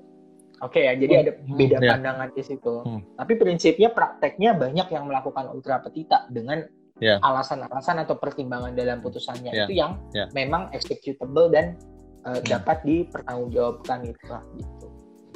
Oke 0.59 0.83
okay, 0.83 0.91
ya, 0.91 0.93
jadi 0.99 1.15
ada 1.23 1.33
beda 1.55 1.79
hmm, 1.79 1.87
pandangan 1.87 2.29
di 2.35 2.43
situ. 2.43 2.75
Hmm. 2.83 3.01
Tapi 3.15 3.33
prinsipnya 3.39 3.95
prakteknya 3.95 4.59
banyak 4.59 4.91
yang 4.91 5.07
melakukan 5.07 5.47
ultra 5.55 5.79
petita 5.79 6.27
dengan 6.35 6.67
ya. 6.99 7.23
alasan-alasan 7.23 8.03
atau 8.03 8.19
pertimbangan 8.19 8.75
dalam 8.75 8.99
putusannya 8.99 9.55
yeah. 9.55 9.65
itu 9.65 9.73
yang 9.79 10.03
yeah. 10.11 10.27
memang 10.35 10.67
executable 10.75 11.47
dan 11.47 11.79
uh, 12.27 12.39
hmm. 12.39 12.45
dapat 12.51 12.83
dipertanggungjawabkan 12.83 13.99
itu 14.11 14.19
gitu. 14.59 14.87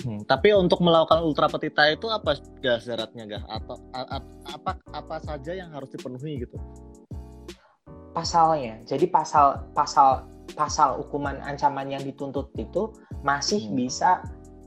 Hmm, 0.02 0.24
tapi 0.24 0.57
untuk 0.57 0.81
melakukan 0.81 1.20
ultra 1.20 1.46
petita 1.52 1.85
itu 1.92 2.09
apa 2.09 2.40
gak 2.64 2.81
syaratnya 2.81 3.28
gak 3.28 3.44
atau 3.44 3.76
a, 3.92 4.00
a, 4.16 4.18
apa 4.48 4.72
apa 4.90 5.16
saja 5.20 5.52
yang 5.52 5.70
harus 5.70 5.92
dipenuhi 5.92 6.42
gitu? 6.42 6.57
Pasalnya, 8.12 8.81
jadi 8.88 9.09
pasal 9.09 9.72
pasal 9.72 10.28
pasal 10.52 11.00
hukuman 11.00 11.40
ancaman 11.44 11.88
yang 11.92 12.02
dituntut 12.05 12.52
itu 12.61 12.92
masih 13.24 13.68
hmm. 13.68 13.76
bisa 13.78 14.20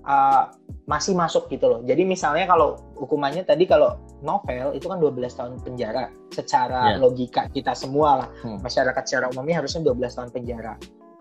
uh, 0.05 0.49
masih 0.85 1.17
masuk 1.17 1.49
gitu 1.49 1.69
loh. 1.69 1.81
Jadi 1.85 2.05
misalnya 2.05 2.45
kalau 2.49 2.77
hukumannya 2.97 3.45
tadi 3.45 3.65
kalau 3.69 3.97
novel 4.25 4.73
itu 4.73 4.89
kan 4.89 4.97
12 4.97 5.37
tahun 5.37 5.53
penjara 5.61 6.09
secara 6.33 6.95
yeah. 6.95 7.01
logika 7.01 7.45
kita 7.51 7.77
semua 7.77 8.25
lah 8.25 8.29
hmm. 8.41 8.65
masyarakat 8.65 9.03
secara 9.05 9.25
umumnya 9.29 9.61
harusnya 9.61 9.85
12 9.85 10.17
tahun 10.17 10.29
penjara 10.33 10.73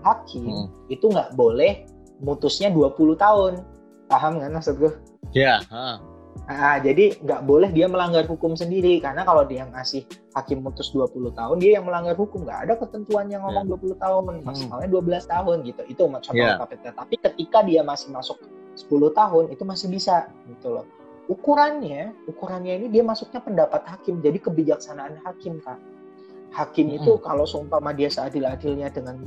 hakim 0.05 0.49
hmm. 0.49 0.67
itu 0.89 1.05
nggak 1.11 1.37
boleh 1.37 1.85
mutusnya 2.25 2.73
20 2.73 3.19
tahun 3.19 3.53
paham 4.07 4.41
kan 4.41 4.51
maksud 4.53 4.77
gue? 4.79 4.93
Ya. 5.33 5.61
Yeah. 5.65 6.01
Nah, 6.45 6.77
jadi 6.77 7.17
nggak 7.25 7.41
boleh 7.49 7.73
dia 7.73 7.89
melanggar 7.89 8.29
hukum 8.29 8.53
sendiri 8.53 9.01
karena 9.01 9.25
kalau 9.25 9.49
dia 9.49 9.65
ngasih 9.65 10.05
hakim 10.37 10.61
mutus 10.61 10.93
20 10.93 11.33
tahun 11.33 11.57
dia 11.57 11.81
yang 11.81 11.89
melanggar 11.89 12.13
hukum 12.21 12.45
nggak 12.45 12.69
ada 12.69 12.75
ketentuan 12.77 13.33
yang 13.33 13.41
ngomong 13.49 13.65
yeah. 13.65 13.97
20 13.97 14.05
tahun 14.05 14.23
hmm. 14.29 14.45
maksimalnya 14.45 14.89
12 14.93 15.25
tahun 15.25 15.57
gitu 15.65 15.83
itu 15.89 16.03
contoh 16.05 16.37
yeah. 16.37 16.61
KPT 16.61 16.85
tapi 16.93 17.15
ketika 17.17 17.59
dia 17.65 17.81
masih 17.81 18.13
masuk 18.13 18.45
10 18.77 18.93
tahun 19.17 19.45
itu 19.57 19.63
masih 19.65 19.89
bisa 19.89 20.29
gitu 20.53 20.69
loh 20.77 20.85
ukurannya 21.33 22.13
ukurannya 22.29 22.85
ini 22.85 22.87
dia 22.93 23.01
masuknya 23.01 23.41
pendapat 23.41 23.81
hakim 23.89 24.21
jadi 24.21 24.37
kebijaksanaan 24.37 25.17
hakim 25.25 25.65
kak 25.65 25.81
hakim 26.55 26.87
hmm. 26.87 26.99
itu 27.03 27.13
kalau 27.19 27.43
seumpama 27.43 27.91
dia 27.91 28.07
seadil-adilnya 28.07 28.95
dengan 28.95 29.19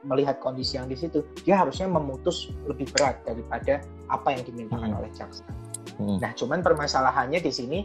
melihat 0.00 0.40
kondisi 0.40 0.80
yang 0.80 0.88
di 0.88 0.96
situ, 0.96 1.20
dia 1.44 1.60
harusnya 1.60 1.84
memutus 1.86 2.48
lebih 2.64 2.88
berat 2.96 3.20
daripada 3.28 3.84
apa 4.08 4.28
yang 4.32 4.42
dimintakan 4.48 4.96
hmm. 4.96 4.98
oleh 5.04 5.10
jaksa. 5.12 5.44
Hmm. 6.00 6.16
Nah, 6.16 6.32
cuman 6.32 6.64
permasalahannya 6.64 7.44
di 7.44 7.52
sini 7.52 7.78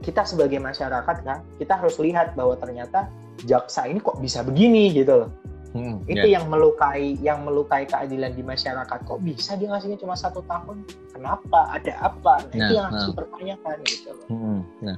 kita 0.00 0.24
sebagai 0.24 0.58
masyarakat 0.58 1.16
kan, 1.22 1.44
kita 1.60 1.76
harus 1.76 2.00
lihat 2.00 2.32
bahwa 2.32 2.56
ternyata 2.56 3.12
jaksa 3.44 3.84
ini 3.84 4.00
kok 4.00 4.16
bisa 4.18 4.40
begini 4.40 4.88
gitu 4.96 5.28
loh. 5.28 5.30
Hmm, 5.72 6.04
itu 6.04 6.28
yeah. 6.28 6.36
yang 6.36 6.52
melukai 6.52 7.16
yang 7.24 7.48
melukai 7.48 7.88
keadilan 7.88 8.36
di 8.36 8.44
masyarakat 8.44 9.08
kok 9.08 9.20
bisa 9.24 9.56
dia 9.56 9.72
ngasihnya 9.72 9.96
cuma 9.96 10.12
satu 10.12 10.44
tahun 10.44 10.84
kenapa 11.16 11.64
ada 11.72 12.12
apa 12.12 12.44
nah, 12.44 12.52
nah 12.52 12.56
itu 12.60 12.72
yang 12.76 12.86
harus 12.92 13.00
nah. 13.00 13.08
dipertanyakan 13.08 13.76
gitu 13.88 14.08
loh 14.12 14.26
hmm, 14.28 14.60
nah 14.84 14.96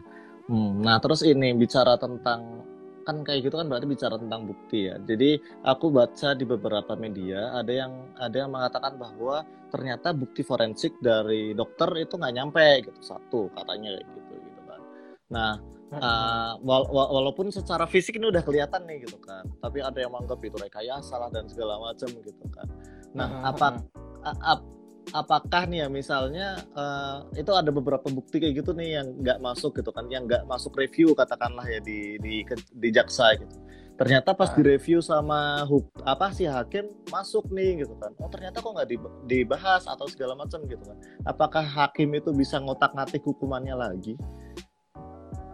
hmm, 0.51 0.70
nah 0.83 0.99
terus 0.99 1.23
ini 1.23 1.55
bicara 1.55 1.94
tentang 1.94 2.66
kan 3.05 3.23
kayak 3.23 3.47
gitu 3.47 3.61
kan 3.61 3.69
berarti 3.69 3.87
bicara 3.87 4.17
tentang 4.17 4.49
bukti 4.49 4.88
ya. 4.88 4.97
Jadi 4.99 5.38
aku 5.62 5.93
baca 5.93 6.29
di 6.33 6.45
beberapa 6.49 6.93
media 6.97 7.55
ada 7.55 7.73
yang 7.73 7.93
ada 8.17 8.37
yang 8.45 8.51
mengatakan 8.51 8.97
bahwa 8.97 9.45
ternyata 9.69 10.17
bukti 10.17 10.40
forensik 10.40 10.97
dari 10.99 11.53
dokter 11.53 11.93
itu 12.01 12.17
nggak 12.17 12.35
nyampe 12.35 12.67
gitu 12.88 13.01
satu 13.05 13.53
katanya 13.53 14.01
kayak 14.01 14.07
gitu 14.17 14.35
gitu 14.40 14.62
kan. 14.64 14.81
Nah 15.31 15.53
uh, 15.95 16.53
wala 16.64 17.05
walaupun 17.12 17.53
secara 17.53 17.85
fisik 17.85 18.17
ini 18.17 18.33
udah 18.33 18.43
kelihatan 18.43 18.88
nih 18.88 19.05
gitu 19.05 19.21
kan, 19.21 19.45
tapi 19.61 19.85
ada 19.85 19.99
yang 20.01 20.11
menganggap 20.11 20.40
itu 20.43 20.57
rekayasa 20.59 21.14
lah 21.21 21.31
dan 21.31 21.47
segala 21.47 21.79
macam 21.79 22.09
gitu 22.09 22.47
kan. 22.51 22.67
Nah 23.14 23.53
apa 23.53 23.83
apakah 25.12 25.69
nih 25.69 25.85
ya 25.85 25.88
misalnya 25.93 26.62
uh, 26.73 27.29
itu 27.37 27.51
ada 27.53 27.69
beberapa 27.69 28.09
bukti 28.09 28.40
kayak 28.40 28.64
gitu 28.64 28.73
nih 28.73 29.03
yang 29.03 29.07
nggak 29.21 29.38
masuk 29.43 29.77
gitu 29.77 29.90
kan 29.93 30.09
yang 30.09 30.25
nggak 30.25 30.47
masuk 30.49 30.73
review 30.79 31.12
katakanlah 31.12 31.67
ya 31.69 31.83
di 31.83 32.17
di 32.23 32.47
di 32.73 32.88
jaksa 32.95 33.37
gitu. 33.37 33.61
Ternyata 33.95 34.35
pas 34.35 34.51
uh. 34.51 34.57
direview 34.59 34.99
sama 34.99 35.62
huk 35.71 35.87
apa 36.03 36.35
sih 36.35 36.51
hakim 36.51 36.90
masuk 37.12 37.47
nih 37.53 37.85
gitu 37.85 37.95
kan. 38.01 38.11
Oh 38.19 38.31
ternyata 38.31 38.59
kok 38.64 38.73
nggak 38.75 38.88
dibahas 39.29 39.87
atau 39.87 40.07
segala 40.11 40.35
macam 40.35 40.62
gitu 40.67 40.83
kan. 40.83 40.99
Apakah 41.29 41.62
hakim 41.62 42.11
itu 42.14 42.35
bisa 42.35 42.59
ngotak 42.59 42.95
ngatik 42.95 43.23
hukumannya 43.23 43.75
lagi? 43.77 44.14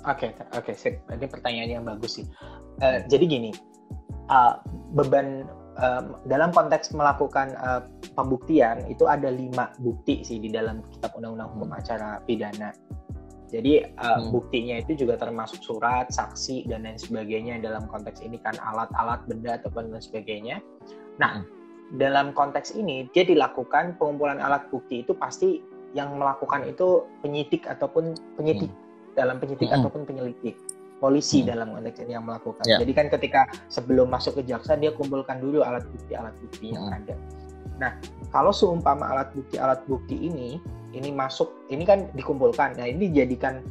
Oke 0.08 0.32
okay, 0.32 0.48
oke 0.56 0.72
okay, 0.72 0.96
ini 1.12 1.26
pertanyaan 1.28 1.70
yang 1.80 1.84
bagus 1.84 2.16
sih. 2.22 2.26
Uh, 2.80 3.04
jadi 3.12 3.28
gini 3.28 3.52
uh, 4.32 4.56
beban 4.96 5.44
dalam 6.28 6.50
konteks 6.52 6.92
melakukan 6.92 7.56
uh, 7.56 7.82
pembuktian 8.12 8.84
itu 8.92 9.08
ada 9.08 9.32
lima 9.32 9.72
bukti 9.80 10.20
sih 10.20 10.36
di 10.36 10.52
dalam 10.52 10.84
kitab 10.92 11.16
undang-undang 11.16 11.50
hukum 11.56 11.70
acara 11.72 12.20
pidana. 12.28 12.72
Jadi 13.50 13.82
uh, 13.82 14.22
hmm. 14.22 14.30
buktinya 14.30 14.78
itu 14.78 14.94
juga 14.94 15.18
termasuk 15.18 15.58
surat, 15.58 16.06
saksi 16.14 16.70
dan 16.70 16.86
lain 16.86 17.00
sebagainya 17.00 17.58
dalam 17.58 17.82
konteks 17.90 18.22
ini 18.22 18.38
kan 18.38 18.54
alat-alat 18.62 19.26
benda 19.26 19.58
ataupun 19.58 19.90
lain 19.90 19.98
sebagainya. 19.98 20.62
Nah, 21.18 21.42
hmm. 21.42 21.98
dalam 21.98 22.30
konteks 22.30 22.78
ini 22.78 23.10
dia 23.10 23.26
dilakukan 23.26 23.98
pengumpulan 23.98 24.38
alat 24.38 24.70
bukti 24.70 25.02
itu 25.02 25.18
pasti 25.18 25.58
yang 25.98 26.14
melakukan 26.14 26.62
itu 26.70 27.02
penyidik 27.26 27.66
ataupun 27.66 28.14
penyidik 28.38 28.70
hmm. 28.70 29.18
dalam 29.18 29.42
penyidik 29.42 29.66
hmm. 29.66 29.76
ataupun 29.82 30.06
penyelidik 30.06 30.54
polisi 31.00 31.42
hmm. 31.42 31.48
dalam 31.48 31.68
konteks 31.72 31.98
ini 32.04 32.12
yang 32.12 32.28
melakukan. 32.28 32.64
Yeah. 32.68 32.78
Jadi 32.84 32.92
kan 32.92 33.06
ketika 33.08 33.40
sebelum 33.72 34.12
masuk 34.12 34.38
ke 34.38 34.42
jaksa 34.46 34.76
dia 34.76 34.92
kumpulkan 34.92 35.40
dulu 35.40 35.64
alat 35.64 35.88
bukti 35.88 36.12
alat 36.12 36.36
bukti 36.38 36.76
yang 36.76 36.86
hmm. 36.86 36.98
ada. 37.00 37.16
Nah 37.80 37.92
kalau 38.28 38.52
seumpama 38.52 39.08
alat 39.08 39.32
bukti 39.32 39.56
alat 39.56 39.80
bukti 39.88 40.14
ini 40.14 40.60
ini 40.92 41.08
masuk 41.10 41.48
ini 41.72 41.82
kan 41.88 42.12
dikumpulkan. 42.12 42.76
Nah 42.76 42.86
ini 42.86 43.08
dijadikan 43.10 43.64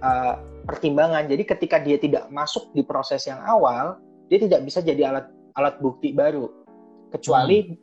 uh, 0.00 0.38
pertimbangan. 0.64 1.26
Jadi 1.26 1.42
ketika 1.42 1.82
dia 1.82 1.98
tidak 1.98 2.30
masuk 2.30 2.70
di 2.72 2.86
proses 2.86 3.26
yang 3.26 3.42
awal 3.42 3.98
dia 4.30 4.38
tidak 4.38 4.62
bisa 4.62 4.78
jadi 4.78 5.10
alat 5.10 5.26
alat 5.58 5.74
bukti 5.82 6.14
baru 6.14 6.46
kecuali 7.10 7.66
hmm. 7.66 7.76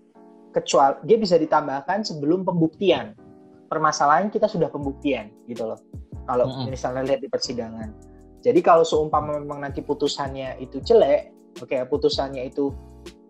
kecuali 0.56 0.96
dia 1.04 1.18
bisa 1.20 1.36
ditambahkan 1.36 2.08
sebelum 2.08 2.48
pembuktian. 2.48 3.20
Permasalahan 3.68 4.30
kita 4.30 4.46
sudah 4.46 4.70
pembuktian 4.70 5.34
gitu 5.50 5.66
loh. 5.66 5.82
Kalau 6.24 6.46
hmm. 6.48 6.72
misalnya 6.72 7.04
lihat 7.04 7.20
di 7.20 7.28
persidangan 7.28 8.13
jadi 8.44 8.60
kalau 8.60 8.84
seumpama 8.84 9.40
memang 9.40 9.64
nanti 9.64 9.80
putusannya 9.80 10.60
itu 10.60 10.84
jelek, 10.84 11.32
oke 11.64 11.72
okay, 11.72 11.88
putusannya 11.88 12.52
itu 12.52 12.76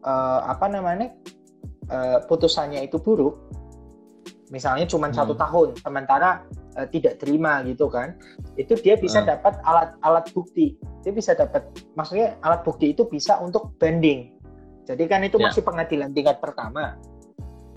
uh, 0.01 0.41
apa 0.49 0.65
namanya 0.73 1.13
uh, 1.93 2.25
putusannya 2.25 2.81
itu 2.81 2.97
buruk, 2.97 3.37
misalnya 4.49 4.89
cuma 4.89 5.13
hmm. 5.13 5.15
satu 5.15 5.37
tahun, 5.37 5.77
sementara 5.77 6.41
uh, 6.81 6.89
tidak 6.89 7.21
terima 7.21 7.61
gitu 7.61 7.85
kan, 7.93 8.17
itu 8.57 8.73
dia 8.81 8.97
bisa 8.97 9.21
hmm. 9.21 9.29
dapat 9.37 9.53
alat-alat 9.61 10.25
bukti, 10.33 10.81
dia 11.05 11.13
bisa 11.13 11.37
dapat, 11.37 11.61
maksudnya 11.93 12.33
alat 12.41 12.65
bukti 12.65 12.97
itu 12.97 13.05
bisa 13.05 13.37
untuk 13.37 13.77
banding. 13.77 14.33
Jadi 14.83 15.05
kan 15.05 15.21
itu 15.21 15.37
yeah. 15.37 15.47
masih 15.47 15.61
pengadilan 15.61 16.09
tingkat 16.11 16.41
pertama 16.41 16.97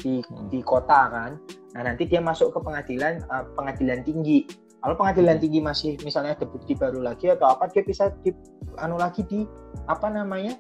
di 0.01 0.25
hmm. 0.25 0.49
di 0.49 0.64
kota 0.64 1.12
kan, 1.12 1.37
nah 1.77 1.85
nanti 1.85 2.09
dia 2.09 2.25
masuk 2.25 2.49
ke 2.57 2.64
pengadilan 2.64 3.20
uh, 3.29 3.44
pengadilan 3.53 4.01
tinggi 4.09 4.49
kalau 4.87 5.03
pengadilan 5.03 5.42
tinggi 5.42 5.59
masih 5.59 5.99
misalnya 6.07 6.38
ada 6.38 6.46
bukti 6.46 6.79
baru 6.79 7.03
lagi 7.03 7.27
atau 7.27 7.51
apa 7.51 7.66
dia 7.75 7.83
bisa 7.83 8.14
di 8.22 8.31
anu 8.79 8.94
lagi 8.94 9.27
di 9.27 9.42
apa 9.90 10.07
namanya 10.07 10.55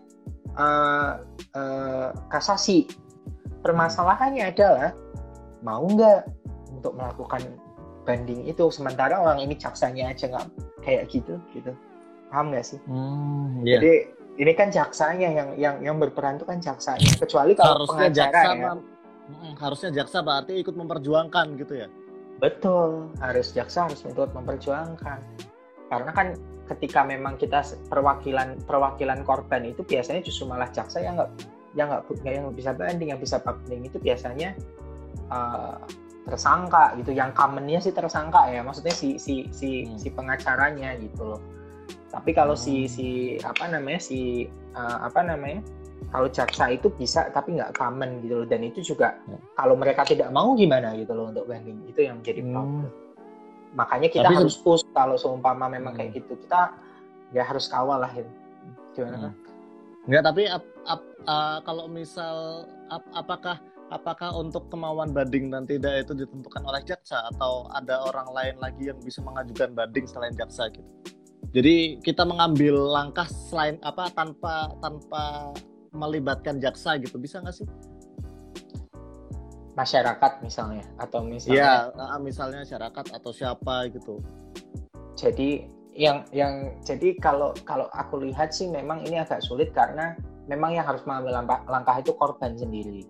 uh, 0.58 1.22
uh, 1.54 2.10
kasasi. 2.34 2.90
Permasalahannya 3.62 4.50
adalah 4.50 4.98
mau 5.62 5.86
nggak 5.86 6.26
untuk 6.74 6.98
melakukan 6.98 7.54
banding 8.02 8.50
itu? 8.50 8.66
Sementara 8.74 9.14
orang 9.14 9.46
ini 9.46 9.54
caksanya 9.54 10.10
aja 10.10 10.26
nggak 10.26 10.46
kayak 10.82 11.06
gitu 11.06 11.38
gitu. 11.54 11.70
Paham 12.26 12.50
nggak 12.50 12.66
sih? 12.66 12.82
Hmm, 12.90 13.62
yeah. 13.62 13.78
jadi 13.78 14.10
ini 14.42 14.52
kan 14.58 14.74
jaksanya 14.74 15.28
yang 15.30 15.48
yang 15.54 15.76
yang 15.86 15.96
berperan 16.02 16.42
itu 16.42 16.50
kan 16.50 16.58
jaksanya. 16.58 17.14
Kecuali 17.14 17.54
kalau 17.54 17.78
harusnya 17.78 18.10
pengacara 18.10 18.42
jaksa, 18.42 18.50
ya. 18.58 19.50
harusnya 19.62 19.90
jaksa 20.02 20.18
berarti 20.26 20.58
ikut 20.58 20.74
memperjuangkan 20.74 21.46
gitu 21.62 21.86
ya 21.86 21.86
Betul, 22.36 23.08
harus 23.24 23.56
jaksa 23.56 23.88
harus 23.88 24.04
untuk 24.04 24.28
memperjuangkan. 24.36 25.20
Karena 25.88 26.10
kan 26.12 26.36
ketika 26.66 27.06
memang 27.06 27.38
kita 27.38 27.62
perwakilan 27.88 28.58
perwakilan 28.66 29.22
korban 29.22 29.70
itu 29.70 29.86
biasanya 29.86 30.20
justru 30.20 30.50
malah 30.50 30.68
jaksa 30.74 30.98
yang 30.98 31.16
nggak 31.16 31.30
yang 31.78 31.88
nggak 31.92 32.04
yang 32.26 32.46
bisa 32.50 32.74
banding 32.74 33.14
yang 33.14 33.20
bisa 33.22 33.38
banding 33.38 33.86
itu 33.86 33.96
biasanya 34.02 34.56
uh, 35.30 35.78
tersangka 36.26 36.98
gitu 36.98 37.14
yang 37.14 37.30
commonnya 37.30 37.78
sih 37.78 37.94
tersangka 37.94 38.50
ya 38.50 38.66
maksudnya 38.66 38.90
si 38.90 39.14
si 39.14 39.46
si 39.54 39.86
hmm. 39.86 39.94
si 39.94 40.08
pengacaranya 40.10 40.98
gitu 40.98 41.22
loh 41.22 41.40
tapi 42.10 42.34
kalau 42.34 42.58
hmm. 42.58 42.64
si 42.66 42.90
si 42.90 43.08
apa 43.46 43.70
namanya 43.70 44.02
si 44.02 44.50
uh, 44.74 45.06
apa 45.06 45.22
namanya 45.22 45.62
kalau 46.12 46.28
jaksa 46.30 46.70
itu 46.70 46.88
bisa 46.94 47.28
tapi 47.34 47.58
nggak 47.58 47.74
common 47.74 48.22
gitu 48.22 48.44
loh 48.44 48.46
dan 48.48 48.62
itu 48.62 48.80
juga 48.80 49.18
hmm. 49.26 49.58
kalau 49.58 49.74
mereka 49.74 50.06
tidak 50.06 50.30
mau 50.30 50.54
gimana 50.54 50.94
gitu 50.94 51.12
loh 51.12 51.32
untuk 51.32 51.48
banding 51.50 51.82
itu 51.88 52.06
yang 52.06 52.22
menjadi 52.22 52.40
hmm. 52.42 52.52
problem 52.52 52.84
hmm. 52.86 52.92
makanya 53.74 54.08
kita 54.08 54.28
tapi, 54.30 54.36
harus 54.38 54.56
push 54.60 54.84
kalau 54.94 55.16
seumpama 55.18 55.66
memang 55.66 55.92
hmm. 55.96 56.00
kayak 56.00 56.10
gitu 56.22 56.32
kita 56.46 56.72
ya 57.34 57.42
harus 57.42 57.66
kawal 57.66 57.98
lah 58.00 58.10
gitu. 58.14 58.30
gimana 58.96 59.32
hmm. 59.32 59.44
Enggak, 60.06 60.22
tapi 60.22 60.46
ap, 60.46 60.62
ap, 60.86 61.02
uh, 61.26 61.58
kalau 61.66 61.90
misal 61.90 62.62
ap, 62.94 63.02
apakah 63.10 63.58
apakah 63.90 64.30
untuk 64.38 64.70
kemauan 64.70 65.10
banding 65.10 65.50
dan 65.50 65.66
tidak 65.66 66.06
itu 66.06 66.14
ditentukan 66.14 66.62
oleh 66.62 66.82
jaksa 66.86 67.26
atau 67.34 67.66
ada 67.74 68.02
orang 68.06 68.30
lain 68.30 68.54
lagi 68.62 68.90
yang 68.90 68.98
bisa 69.02 69.18
mengajukan 69.22 69.74
banding 69.74 70.06
selain 70.06 70.34
jaksa 70.34 70.70
gitu. 70.70 70.86
Jadi 71.54 72.02
kita 72.02 72.26
mengambil 72.26 72.74
langkah 72.74 73.26
selain 73.50 73.78
apa 73.82 74.10
tanpa 74.14 74.74
tanpa 74.82 75.54
melibatkan 75.96 76.60
jaksa 76.60 77.00
gitu 77.00 77.16
bisa 77.16 77.40
nggak 77.40 77.56
sih? 77.56 77.66
Masyarakat 79.76 80.32
misalnya 80.44 80.84
atau 81.00 81.24
misalnya? 81.24 81.92
Ya 81.92 82.18
misalnya 82.20 82.64
masyarakat 82.64 83.06
atau 83.12 83.30
siapa 83.32 83.88
gitu. 83.92 84.20
Jadi 85.16 85.68
yang 85.96 86.28
yang 86.32 86.76
jadi 86.84 87.16
kalau 87.20 87.56
kalau 87.64 87.88
aku 87.96 88.20
lihat 88.20 88.52
sih 88.52 88.68
memang 88.68 89.00
ini 89.08 89.16
agak 89.16 89.40
sulit 89.40 89.72
karena 89.72 90.12
memang 90.46 90.76
yang 90.76 90.84
harus 90.84 91.02
mengambil 91.08 91.40
langkah, 91.42 91.60
langkah 91.66 91.96
itu 91.98 92.12
korban 92.16 92.52
sendiri. 92.56 93.04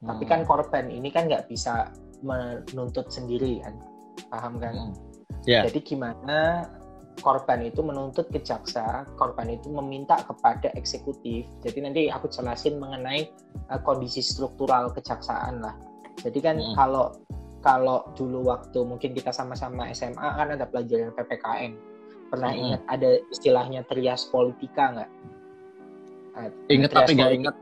Hmm. 0.00 0.16
Tapi 0.16 0.24
kan 0.24 0.40
korban 0.48 0.88
ini 0.88 1.12
kan 1.12 1.28
nggak 1.28 1.46
bisa 1.52 1.92
menuntut 2.24 3.12
sendiri 3.12 3.60
kan, 3.62 3.74
paham 4.32 4.56
kan? 4.58 4.74
Hmm. 4.74 4.92
Yeah. 5.46 5.64
Jadi 5.68 5.84
gimana 5.84 6.66
korban 7.20 7.66
itu 7.66 7.82
menuntut 7.82 8.30
ke 8.30 8.40
jaksa, 8.40 9.06
korban 9.18 9.50
itu 9.52 9.68
meminta 9.70 10.18
kepada 10.24 10.70
eksekutif. 10.78 11.44
Jadi 11.62 11.78
nanti 11.82 12.02
aku 12.08 12.30
jelasin 12.30 12.78
mengenai 12.78 13.28
uh, 13.70 13.80
kondisi 13.82 14.22
struktural 14.24 14.90
kejaksaan 14.94 15.60
lah. 15.62 15.74
Jadi 16.22 16.38
kan 16.42 16.56
hmm. 16.58 16.74
kalau 16.74 17.14
kalau 17.58 18.06
dulu 18.14 18.46
waktu 18.48 18.78
mungkin 18.86 19.14
kita 19.14 19.34
sama-sama 19.34 19.90
SMA 19.90 20.22
kan 20.38 20.54
ada 20.54 20.62
pelajaran 20.70 21.10
PPKN 21.10 21.98
Pernah 22.28 22.52
hmm. 22.52 22.60
ingat 22.60 22.82
ada 22.92 23.10
istilahnya 23.32 23.80
trias 23.88 24.28
politika 24.28 24.84
nggak? 24.92 25.10
Uh, 26.36 26.50
ingat 26.68 26.90
tapi 26.92 27.16
nggak 27.16 27.32
ingat. 27.40 27.54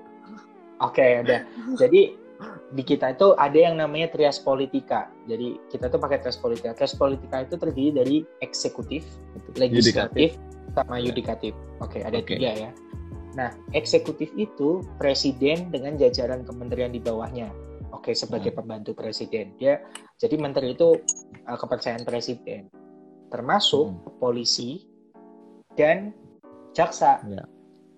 Oke, 0.83 1.01
okay, 1.01 1.11
udah. 1.23 1.41
Jadi 1.79 2.01
di 2.75 2.83
kita 2.83 3.15
itu 3.15 3.33
ada 3.39 3.55
yang 3.57 3.79
namanya 3.79 4.11
trias 4.11 4.43
politika. 4.43 5.09
Jadi 5.31 5.57
kita 5.71 5.87
tuh 5.87 6.03
pakai 6.03 6.19
trias 6.21 6.37
politika. 6.37 6.75
Trias 6.75 6.99
politika 6.99 7.47
itu 7.47 7.55
terdiri 7.57 7.91
dari 7.95 8.17
eksekutif, 8.43 9.07
legislatif, 9.57 10.37
yudikatif. 10.37 10.75
sama 10.77 10.97
yudikatif. 11.01 11.53
Oke, 11.81 12.01
okay, 12.01 12.03
ada 12.05 12.21
okay. 12.21 12.37
tiga 12.37 12.51
ya. 12.57 12.71
Nah, 13.37 13.53
eksekutif 13.77 14.33
itu 14.37 14.81
presiden 14.97 15.69
dengan 15.69 16.01
jajaran 16.01 16.47
kementerian 16.49 16.89
di 16.89 17.01
bawahnya. 17.01 17.53
Oke, 17.93 18.13
okay, 18.13 18.15
sebagai 18.17 18.57
hmm. 18.57 18.59
pembantu 18.65 18.97
presiden. 18.97 19.53
Dia 19.61 19.85
jadi 20.17 20.41
menteri 20.41 20.73
itu 20.73 20.97
uh, 21.45 21.57
kepercayaan 21.61 22.09
presiden 22.09 22.73
termasuk 23.29 23.93
hmm. 23.93 24.17
polisi 24.23 24.87
dan 25.77 26.17
jaksa. 26.73 27.21
Ya. 27.29 27.45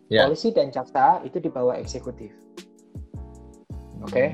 Ya. 0.09 0.23
Polisi 0.27 0.51
dan 0.51 0.73
jaksa 0.73 1.21
itu 1.23 1.39
di 1.39 1.53
bawah 1.53 1.77
eksekutif. 1.77 2.33
Oke. 4.03 4.11
Okay? 4.11 4.29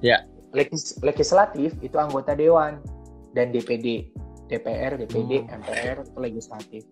Ya. 0.00 0.24
Legis 0.50 0.98
legislatif 1.04 1.78
itu 1.78 1.94
anggota 1.94 2.34
dewan 2.34 2.82
dan 3.38 3.54
DPD, 3.54 4.10
DPR, 4.50 4.98
DPD, 4.98 5.46
hmm. 5.46 5.62
MPR 5.62 5.96
itu 6.02 6.18
legislatif. 6.18 6.82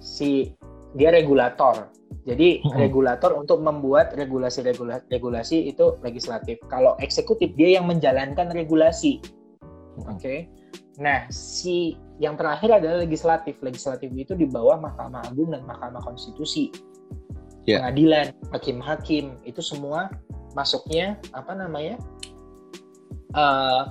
Si 0.00 0.50
dia 0.96 1.12
regulator. 1.12 1.92
Jadi 2.24 2.64
hmm. 2.64 2.80
regulator 2.80 3.36
untuk 3.36 3.60
membuat 3.60 4.16
regulasi-regulasi 4.16 5.12
regulasi 5.12 5.68
itu 5.68 6.00
legislatif. 6.00 6.56
Kalau 6.72 6.96
eksekutif 7.04 7.52
dia 7.52 7.76
yang 7.76 7.84
menjalankan 7.84 8.48
regulasi. 8.56 9.20
Hmm. 9.20 10.16
Oke. 10.16 10.18
Okay? 10.18 10.38
Nah, 11.02 11.26
si 11.28 11.98
yang 12.22 12.38
terakhir 12.38 12.70
adalah 12.70 13.02
legislatif. 13.02 13.58
Legislatif 13.58 14.08
itu 14.14 14.38
di 14.38 14.46
bawah 14.46 14.78
Mahkamah 14.78 15.26
Agung 15.26 15.50
dan 15.50 15.66
Mahkamah 15.66 16.00
Konstitusi. 16.06 16.70
Yeah. 17.66 17.82
Pengadilan, 17.82 18.36
hakim-hakim 18.54 19.40
itu 19.42 19.60
semua 19.64 20.12
masuknya 20.54 21.18
apa 21.34 21.56
namanya? 21.56 21.98
Uh, 23.34 23.90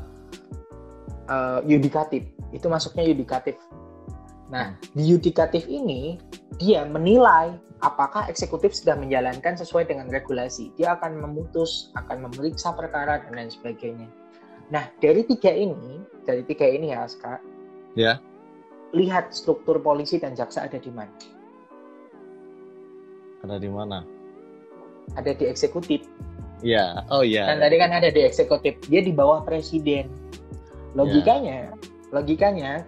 uh, 1.27 1.59
yudikatif. 1.67 2.23
Itu 2.53 2.69
masuknya 2.69 3.03
yudikatif. 3.03 3.57
Nah, 4.53 4.77
hmm. 4.77 4.93
di 4.93 5.03
yudikatif 5.09 5.65
ini 5.65 6.21
dia 6.61 6.85
menilai 6.85 7.57
apakah 7.81 8.29
eksekutif 8.29 8.71
sudah 8.71 8.95
menjalankan 8.95 9.57
sesuai 9.57 9.89
dengan 9.89 10.07
regulasi. 10.07 10.71
Dia 10.77 10.95
akan 10.95 11.19
memutus, 11.19 11.91
akan 11.97 12.29
memeriksa 12.29 12.71
perkara 12.71 13.25
dan 13.25 13.33
lain 13.33 13.51
sebagainya. 13.51 14.07
Nah, 14.71 14.87
dari 15.03 15.27
tiga 15.27 15.51
ini, 15.51 15.99
dari 16.23 16.45
tiga 16.47 16.63
ini 16.69 16.95
ya, 16.95 17.03
Aska, 17.03 17.41
Ya. 17.93 18.17
Lihat 18.93 19.33
struktur 19.33 19.81
polisi 19.81 20.21
dan 20.21 20.37
jaksa 20.37 20.65
ada 20.65 20.77
di 20.77 20.89
mana? 20.93 21.13
Ada 23.45 23.57
di 23.57 23.69
mana? 23.69 24.05
Ada 25.17 25.33
di 25.33 25.45
eksekutif. 25.49 26.05
Ya, 26.63 27.03
oh 27.11 27.25
iya. 27.25 27.49
Dan 27.49 27.59
tadi 27.59 27.75
kan 27.75 27.91
ada 27.91 28.09
di 28.09 28.21
eksekutif. 28.23 28.79
Dia 28.87 29.03
di 29.03 29.11
bawah 29.11 29.43
presiden. 29.43 30.09
Logikanya, 30.93 31.69
ya. 31.69 31.71
Logikanya 32.13 32.85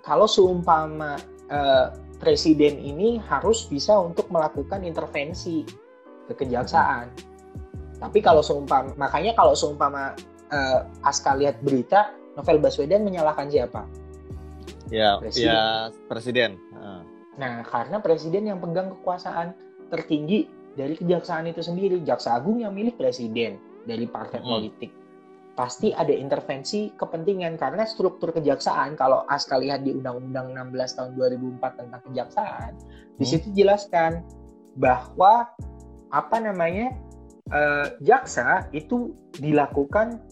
kalau 0.00 0.24
seumpama 0.24 1.20
uh, 1.52 1.92
presiden 2.16 2.80
ini 2.80 3.20
harus 3.28 3.68
bisa 3.68 3.94
untuk 4.00 4.26
melakukan 4.32 4.82
intervensi 4.82 5.68
ke 6.26 6.32
kejaksaan. 6.32 7.12
Hmm. 7.12 8.00
Tapi 8.08 8.18
kalau 8.24 8.40
seumpama, 8.40 8.96
makanya 8.96 9.36
kalau 9.36 9.52
seumpama 9.52 10.16
uh, 10.48 10.80
Aska 11.04 11.36
lihat 11.36 11.60
berita, 11.60 12.10
Novel 12.40 12.58
Baswedan 12.62 13.04
menyalahkan 13.04 13.52
siapa? 13.52 13.84
Ya, 14.88 15.20
presiden. 15.20 15.52
ya 15.52 15.60
presiden. 16.08 16.50
Nah, 17.38 17.62
karena 17.62 18.02
presiden 18.02 18.50
yang 18.50 18.58
pegang 18.58 18.90
kekuasaan 18.98 19.54
tertinggi 19.92 20.48
dari 20.74 20.98
kejaksaan 20.98 21.50
itu 21.50 21.62
sendiri, 21.62 22.00
jaksa 22.02 22.38
agung 22.38 22.62
yang 22.62 22.74
milik 22.74 22.98
presiden 22.98 23.60
dari 23.84 24.08
partai 24.08 24.40
hmm. 24.42 24.48
politik. 24.48 24.90
Pasti 25.58 25.90
ada 25.90 26.14
intervensi 26.14 26.94
kepentingan 26.94 27.58
karena 27.58 27.82
struktur 27.82 28.30
kejaksaan 28.30 28.94
kalau 28.94 29.26
Aska 29.26 29.58
lihat 29.58 29.82
di 29.82 29.90
Undang-Undang 29.98 30.54
16 30.54 30.94
tahun 30.94 31.10
2004 31.58 31.80
tentang 31.82 32.00
kejaksaan, 32.06 32.70
hmm. 32.78 33.18
di 33.18 33.26
situ 33.26 33.50
jelaskan 33.50 34.22
bahwa 34.78 35.50
apa 36.14 36.36
namanya 36.38 36.94
uh, 37.50 37.90
jaksa 38.06 38.70
itu 38.70 39.18
dilakukan 39.34 40.22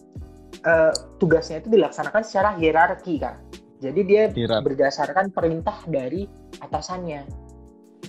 uh, 0.63 0.95
tugasnya 1.19 1.59
itu 1.59 1.75
dilaksanakan 1.75 2.23
secara 2.23 2.55
hierarki 2.55 3.19
kan 3.19 3.35
jadi 3.77 4.01
dia 4.01 4.23
berdasarkan 4.61 5.29
perintah 5.29 5.85
dari 5.85 6.25
atasannya. 6.57 7.21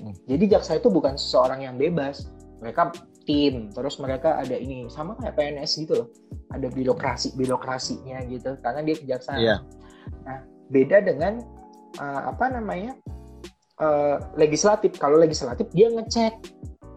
Hmm. 0.00 0.14
Jadi 0.24 0.44
jaksa 0.48 0.80
itu 0.80 0.88
bukan 0.88 1.20
seseorang 1.20 1.68
yang 1.68 1.76
bebas. 1.76 2.24
Mereka 2.64 3.07
tim, 3.28 3.68
terus 3.68 4.00
mereka 4.00 4.40
ada 4.40 4.56
ini 4.56 4.88
sama 4.88 5.12
kayak 5.20 5.36
PNS 5.36 5.84
gitu 5.84 5.92
loh. 6.00 6.08
Ada 6.48 6.72
birokrasi 6.72 7.36
birokrasinya 7.36 8.24
gitu 8.24 8.56
karena 8.64 8.80
dia 8.80 8.96
kejaksaan. 8.96 9.38
Yeah. 9.44 9.60
Nah, 10.24 10.48
beda 10.72 11.04
dengan 11.04 11.44
uh, 12.00 12.32
apa 12.32 12.48
namanya? 12.48 12.96
Uh, 13.78 14.18
legislatif. 14.34 14.96
Kalau 14.96 15.20
legislatif 15.20 15.68
dia 15.70 15.92
ngecek 15.92 16.40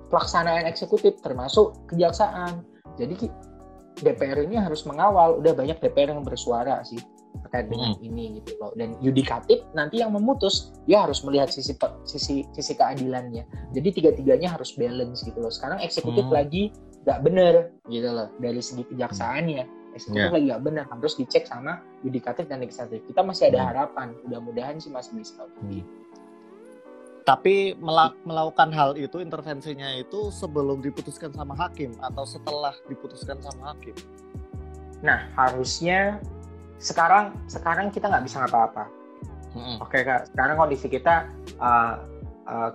pelaksanaan 0.07 0.65
eksekutif 0.71 1.19
termasuk 1.19 1.75
kejaksaan. 1.91 2.63
Jadi 2.95 3.27
DPR 3.99 4.47
ini 4.47 4.55
harus 4.55 4.87
mengawal. 4.87 5.43
Udah 5.43 5.51
banyak 5.51 5.77
DPR 5.83 6.15
yang 6.15 6.23
bersuara 6.23 6.79
sih 6.87 7.03
terkait 7.47 7.67
dengan 7.67 7.95
hmm. 7.95 8.07
ini 8.07 8.25
gitu 8.39 8.55
loh 8.59 8.71
dan 8.75 8.95
yudikatif 9.03 9.63
nanti 9.75 9.99
yang 9.99 10.15
memutus 10.15 10.71
dia 10.87 11.03
harus 11.03 11.19
melihat 11.23 11.51
sisi 11.51 11.75
sisi 12.07 12.47
sisi 12.55 12.73
keadilannya 12.75 13.43
jadi 13.75 13.89
tiga-tiganya 13.91 14.55
harus 14.55 14.75
balance 14.75 15.23
gitu 15.23 15.39
loh 15.39 15.51
sekarang 15.51 15.79
eksekutif 15.83 16.27
hmm. 16.27 16.35
lagi 16.35 16.63
nggak 17.03 17.19
bener 17.25 17.53
gitu 17.89 18.09
loh 18.11 18.29
dari 18.37 18.61
segi 18.61 18.83
kejaksaannya 18.87 19.63
eksekutif 19.97 20.27
yeah. 20.27 20.35
lagi 20.35 20.45
nggak 20.47 20.63
bener 20.63 20.83
harus 20.87 21.13
dicek 21.17 21.43
sama 21.47 21.83
yudikatif 22.05 22.47
dan 22.47 22.63
legislatif 22.63 23.03
kita 23.09 23.21
masih 23.25 23.51
ada 23.51 23.59
hmm. 23.59 23.67
harapan 23.73 24.07
mudah-mudahan 24.27 24.75
sih 24.79 24.91
masih 24.93 25.11
bisa 25.17 25.43
hmm. 25.43 25.83
tapi 27.27 27.75
melakukan 28.23 28.69
hal 28.71 28.95
itu 28.95 29.19
intervensinya 29.19 29.91
itu 29.97 30.31
sebelum 30.31 30.79
diputuskan 30.79 31.35
sama 31.35 31.57
hakim 31.57 31.91
atau 31.99 32.23
setelah 32.23 32.71
diputuskan 32.87 33.41
sama 33.43 33.75
hakim 33.75 33.95
nah 35.01 35.25
harusnya 35.35 36.21
sekarang 36.81 37.37
sekarang 37.45 37.93
kita 37.93 38.09
nggak 38.09 38.25
bisa 38.25 38.43
apa-apa. 38.43 38.89
Hmm. 39.53 39.77
Oke 39.83 40.01
kak, 40.01 40.33
sekarang 40.33 40.57
kondisi 40.57 40.87
kita 40.89 41.29
uh, 41.61 42.01
uh, 42.49 42.71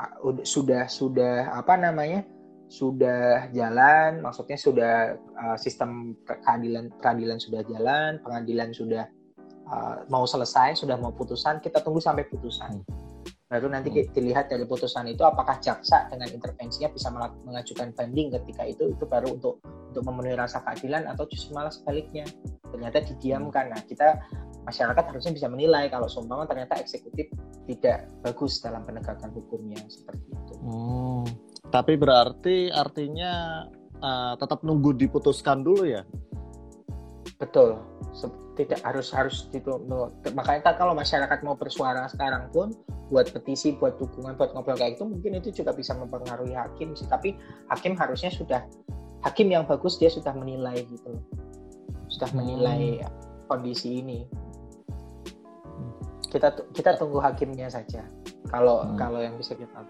uh, 0.00 0.40
sudah 0.42 0.88
sudah 0.88 1.52
apa 1.52 1.76
namanya 1.76 2.24
sudah 2.70 3.50
jalan, 3.50 4.22
maksudnya 4.22 4.54
sudah 4.54 4.94
uh, 5.36 5.58
sistem 5.58 6.14
keadilan 6.24 6.88
peradilan 7.02 7.38
sudah 7.42 7.60
jalan, 7.66 8.22
pengadilan 8.22 8.70
sudah 8.70 9.04
uh, 9.68 10.06
mau 10.06 10.22
selesai, 10.22 10.78
sudah 10.78 10.94
mau 10.96 11.10
putusan, 11.10 11.58
kita 11.58 11.82
tunggu 11.82 11.98
sampai 11.98 12.24
putusan. 12.30 12.80
Baru 13.50 13.66
nanti 13.66 13.90
hmm. 13.90 14.14
dilihat 14.14 14.46
dari 14.46 14.62
putusan 14.62 15.10
itu 15.10 15.26
apakah 15.26 15.58
jaksa 15.58 16.06
dengan 16.06 16.30
intervensinya 16.30 16.86
bisa 16.94 17.10
mengajukan 17.42 17.90
banding 17.98 18.30
ketika 18.30 18.62
itu 18.62 18.94
itu 18.94 19.04
baru 19.10 19.34
untuk 19.34 19.58
untuk 19.90 20.06
memenuhi 20.06 20.38
rasa 20.38 20.62
keadilan 20.62 21.10
atau 21.10 21.26
justru 21.26 21.58
malah 21.58 21.74
sebaliknya 21.74 22.22
ternyata 22.70 23.02
didiamkan. 23.02 23.74
Nah 23.74 23.82
kita 23.82 24.22
masyarakat 24.62 25.02
harusnya 25.02 25.34
bisa 25.34 25.50
menilai 25.50 25.90
kalau 25.90 26.06
seumpama 26.06 26.46
ternyata 26.46 26.78
eksekutif 26.78 27.26
tidak 27.66 28.06
bagus 28.22 28.62
dalam 28.62 28.86
penegakan 28.86 29.34
hukumnya 29.34 29.82
seperti 29.90 30.30
itu. 30.30 30.54
Hmm. 30.62 31.26
Tapi 31.74 31.98
berarti 31.98 32.70
artinya 32.70 33.66
uh, 33.98 34.38
tetap 34.38 34.62
nunggu 34.62 34.94
diputuskan 34.94 35.66
dulu 35.66 35.90
ya? 35.90 36.06
Betul 37.42 37.82
tidak 38.60 38.84
harus 38.84 39.08
harus 39.16 39.48
itu 39.56 39.80
makanya 40.36 40.76
kalau 40.76 40.92
masyarakat 40.92 41.38
mau 41.40 41.56
bersuara 41.56 42.04
sekarang 42.12 42.52
pun 42.52 42.76
buat 43.08 43.32
petisi 43.32 43.74
buat 43.74 43.96
dukungan 43.96 44.36
buat 44.36 44.52
ngobrol 44.52 44.76
kayak 44.76 45.00
itu 45.00 45.04
mungkin 45.08 45.40
itu 45.40 45.48
juga 45.50 45.72
bisa 45.72 45.96
mempengaruhi 45.96 46.52
hakim 46.52 46.92
sih. 46.92 47.08
Tapi 47.08 47.34
hakim 47.72 47.96
harusnya 47.96 48.28
sudah 48.28 48.62
hakim 49.26 49.50
yang 49.50 49.64
bagus 49.64 49.96
dia 49.96 50.12
sudah 50.12 50.36
menilai 50.36 50.84
gitu 50.86 51.18
sudah 52.10 52.30
menilai 52.36 53.00
hmm. 53.00 53.10
kondisi 53.48 54.02
ini. 54.02 54.26
Kita 56.30 56.52
kita 56.76 56.98
tunggu 56.98 57.22
hakimnya 57.22 57.70
saja. 57.70 58.04
Kalau 58.50 58.84
hmm. 58.84 58.98
kalau 58.98 59.18
yang 59.22 59.38
bisa 59.38 59.56
kita. 59.56 59.82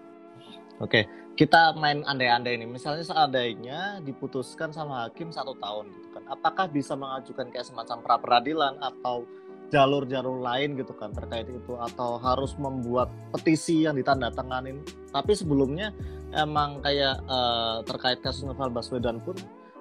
Oke, 0.81 1.05
kita 1.37 1.77
main 1.77 2.01
andai-andai 2.09 2.57
ini. 2.57 2.65
Misalnya 2.65 3.05
seandainya 3.05 4.01
diputuskan 4.01 4.73
sama 4.73 5.05
hakim 5.05 5.29
satu 5.29 5.53
tahun 5.61 5.93
gitu. 5.93 6.07
kan, 6.09 6.10
apakah 6.31 6.71
bisa 6.71 6.95
mengajukan 6.95 7.51
kayak 7.51 7.67
semacam 7.67 7.97
pra 7.99 8.15
peradilan 8.17 8.79
atau 8.79 9.27
jalur-jalur 9.71 10.43
lain 10.43 10.75
gitu 10.75 10.91
kan 10.95 11.15
terkait 11.15 11.47
itu 11.47 11.73
atau 11.79 12.19
harus 12.19 12.55
membuat 12.59 13.07
petisi 13.31 13.87
yang 13.87 13.95
ditandatanganin 13.95 14.83
tapi 15.15 15.31
sebelumnya 15.31 15.95
emang 16.35 16.83
kayak 16.83 17.23
uh, 17.27 17.79
terkait 17.87 18.19
kasus 18.23 18.43
Novel 18.43 18.71
Baswedan 18.71 19.23
pun 19.23 19.35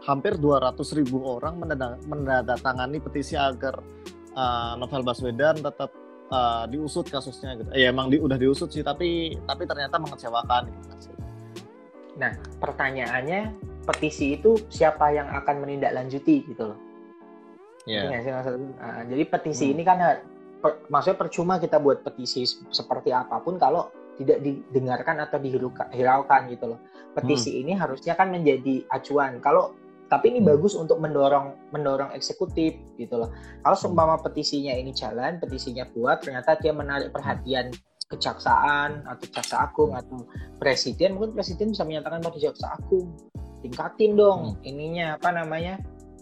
hampir 0.06 0.38
200 0.38 0.78
ribu 0.98 1.22
orang 1.26 1.60
menandatangani 2.06 2.98
petisi 3.02 3.34
agar 3.34 3.82
uh, 4.34 4.74
Novel 4.78 5.02
Baswedan 5.02 5.60
tetap 5.60 5.90
uh, 6.32 6.64
diusut 6.70 7.06
kasusnya 7.10 7.58
gitu. 7.60 7.70
Ya 7.76 7.92
emang 7.92 8.08
di, 8.08 8.16
udah 8.16 8.38
diusut 8.40 8.72
sih, 8.72 8.80
tapi 8.80 9.36
tapi 9.44 9.62
ternyata 9.68 10.00
mengecewakan 10.00 10.70
gitu. 10.72 10.88
Nah, 12.16 12.36
pertanyaannya 12.60 13.56
petisi 13.86 14.36
itu 14.38 14.56
siapa 14.68 15.12
yang 15.12 15.28
akan 15.30 15.64
menindaklanjuti 15.64 16.36
gitu 16.50 16.74
loh? 16.74 16.78
Iya. 17.88 18.20
Yeah. 18.20 18.40
Uh, 18.76 19.02
jadi 19.08 19.22
petisi 19.28 19.70
hmm. 19.70 19.74
ini 19.76 19.82
kan 19.82 19.98
per, 20.60 20.84
maksudnya 20.92 21.18
percuma 21.18 21.56
kita 21.56 21.80
buat 21.80 22.04
petisi 22.04 22.44
seperti 22.68 23.10
apa 23.10 23.40
pun 23.40 23.56
kalau 23.56 23.88
tidak 24.20 24.44
didengarkan 24.44 25.24
atau 25.24 25.40
dihiraukan 25.40 26.40
gitu 26.52 26.76
loh. 26.76 26.80
Petisi 27.16 27.56
hmm. 27.56 27.60
ini 27.64 27.72
harusnya 27.74 28.14
kan 28.14 28.28
menjadi 28.28 28.84
acuan. 28.92 29.40
Kalau 29.40 29.74
tapi 30.10 30.34
ini 30.34 30.42
hmm. 30.42 30.50
bagus 30.50 30.74
untuk 30.74 30.98
mendorong 30.98 31.70
mendorong 31.70 32.10
eksekutif 32.18 32.74
gitu 32.98 33.14
loh 33.14 33.30
kalau 33.62 33.78
hmm. 33.78 33.84
seumpama 33.86 34.18
petisinya 34.18 34.74
ini 34.74 34.90
jalan 34.90 35.38
petisinya 35.38 35.86
buat 35.94 36.18
ternyata 36.20 36.58
dia 36.58 36.74
menarik 36.74 37.14
perhatian 37.14 37.70
kejaksaan 38.10 39.06
atau 39.06 39.26
jaksa 39.30 39.70
agung 39.70 39.94
atau 39.94 40.26
presiden 40.58 41.14
mungkin 41.14 41.30
presiden 41.38 41.70
bisa 41.70 41.86
menyatakan 41.86 42.18
pada 42.18 42.42
jaksa 42.42 42.74
agung 42.74 43.14
tingkatin 43.60 44.16
dong 44.16 44.56
hmm. 44.56 44.68
ininya 44.68 45.06
apa 45.20 45.30
namanya 45.32 45.80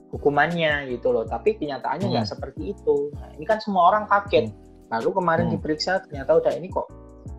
hukumannya 0.08 0.88
gitu 0.88 1.12
loh 1.12 1.24
tapi 1.28 1.56
kenyataannya 1.60 2.08
nggak 2.08 2.26
hmm. 2.26 2.34
seperti 2.34 2.62
itu 2.72 3.12
nah, 3.16 3.28
ini 3.36 3.44
kan 3.44 3.58
semua 3.60 3.92
orang 3.92 4.04
kaget 4.08 4.50
hmm. 4.50 4.88
lalu 4.92 5.08
kemarin 5.14 5.46
hmm. 5.48 5.54
diperiksa 5.58 6.04
ternyata 6.08 6.38
udah 6.38 6.52
ini 6.56 6.68
kok 6.72 6.88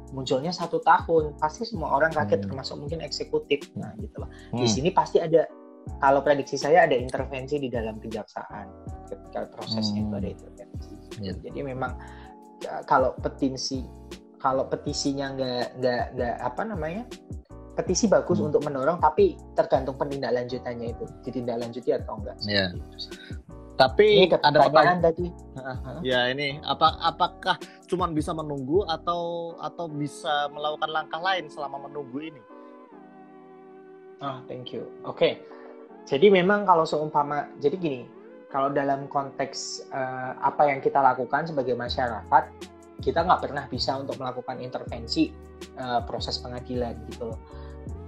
munculnya 0.10 0.50
satu 0.50 0.82
tahun 0.82 1.38
pasti 1.38 1.70
semua 1.70 1.94
orang 1.94 2.14
kaget 2.14 2.42
hmm. 2.42 2.48
termasuk 2.50 2.76
mungkin 2.82 3.02
eksekutif 3.02 3.70
nah 3.78 3.94
gitu 3.98 4.22
loh 4.22 4.30
hmm. 4.54 4.62
di 4.62 4.68
sini 4.70 4.90
pasti 4.94 5.22
ada 5.22 5.46
kalau 5.98 6.22
prediksi 6.22 6.54
saya 6.54 6.86
ada 6.86 6.94
intervensi 6.94 7.58
di 7.58 7.66
dalam 7.72 7.98
kejaksaan 7.98 8.68
ketika 9.10 9.50
prosesnya 9.50 10.06
hmm. 10.06 10.08
itu 10.08 10.16
ada 10.22 10.30
intervensi. 10.30 10.94
Yeah. 11.18 11.36
Jadi 11.42 11.60
memang 11.66 11.98
ya, 12.62 12.86
kalau 12.86 13.18
petisi 13.18 13.82
kalau 14.38 14.70
petisinya 14.70 15.34
nggak 15.36 15.66
nggak 15.82 16.04
nggak 16.16 16.36
apa 16.46 16.62
namanya 16.64 17.04
petisi 17.80 18.12
bagus 18.12 18.44
hmm. 18.44 18.52
untuk 18.52 18.62
mendorong 18.68 19.00
tapi 19.00 19.40
tergantung 19.56 19.96
penindaklanjutannya 19.96 20.92
itu 20.92 21.08
ditindaklanjuti 21.24 21.96
atau 21.96 22.20
enggak. 22.20 22.36
Yeah. 22.44 22.76
Tapi 23.80 24.28
ini 24.28 24.36
ada 24.36 24.68
pertanyaan 24.68 25.00
tadi. 25.00 25.32
Ya 26.04 26.28
ini 26.28 26.60
apa 26.68 27.00
apakah 27.00 27.56
cuma 27.88 28.12
bisa 28.12 28.36
menunggu 28.36 28.84
atau 28.92 29.56
atau 29.64 29.88
bisa 29.88 30.52
melakukan 30.52 30.92
langkah 30.92 31.24
lain 31.24 31.48
selama 31.48 31.88
menunggu 31.88 32.20
ini? 32.20 32.42
Ah, 34.20 34.36
oh, 34.36 34.38
thank 34.52 34.76
you. 34.76 34.84
Oke. 35.08 35.16
Okay 35.16 35.34
jadi 36.10 36.34
memang 36.34 36.66
kalau 36.66 36.90
seumpama, 36.90 37.46
jadi 37.62 37.78
gini, 37.78 38.02
kalau 38.50 38.74
dalam 38.74 39.06
konteks 39.06 39.86
uh, 39.94 40.42
apa 40.42 40.74
yang 40.74 40.82
kita 40.82 40.98
lakukan 40.98 41.46
sebagai 41.46 41.78
masyarakat, 41.78 42.44
kita 42.98 43.20
nggak 43.22 43.46
pernah 43.46 43.70
bisa 43.70 43.94
untuk 43.94 44.18
melakukan 44.18 44.58
intervensi 44.58 45.30
uh, 45.78 46.02
proses 46.10 46.42
pengadilan 46.42 46.98
gitu 47.14 47.30
loh. 47.30 47.40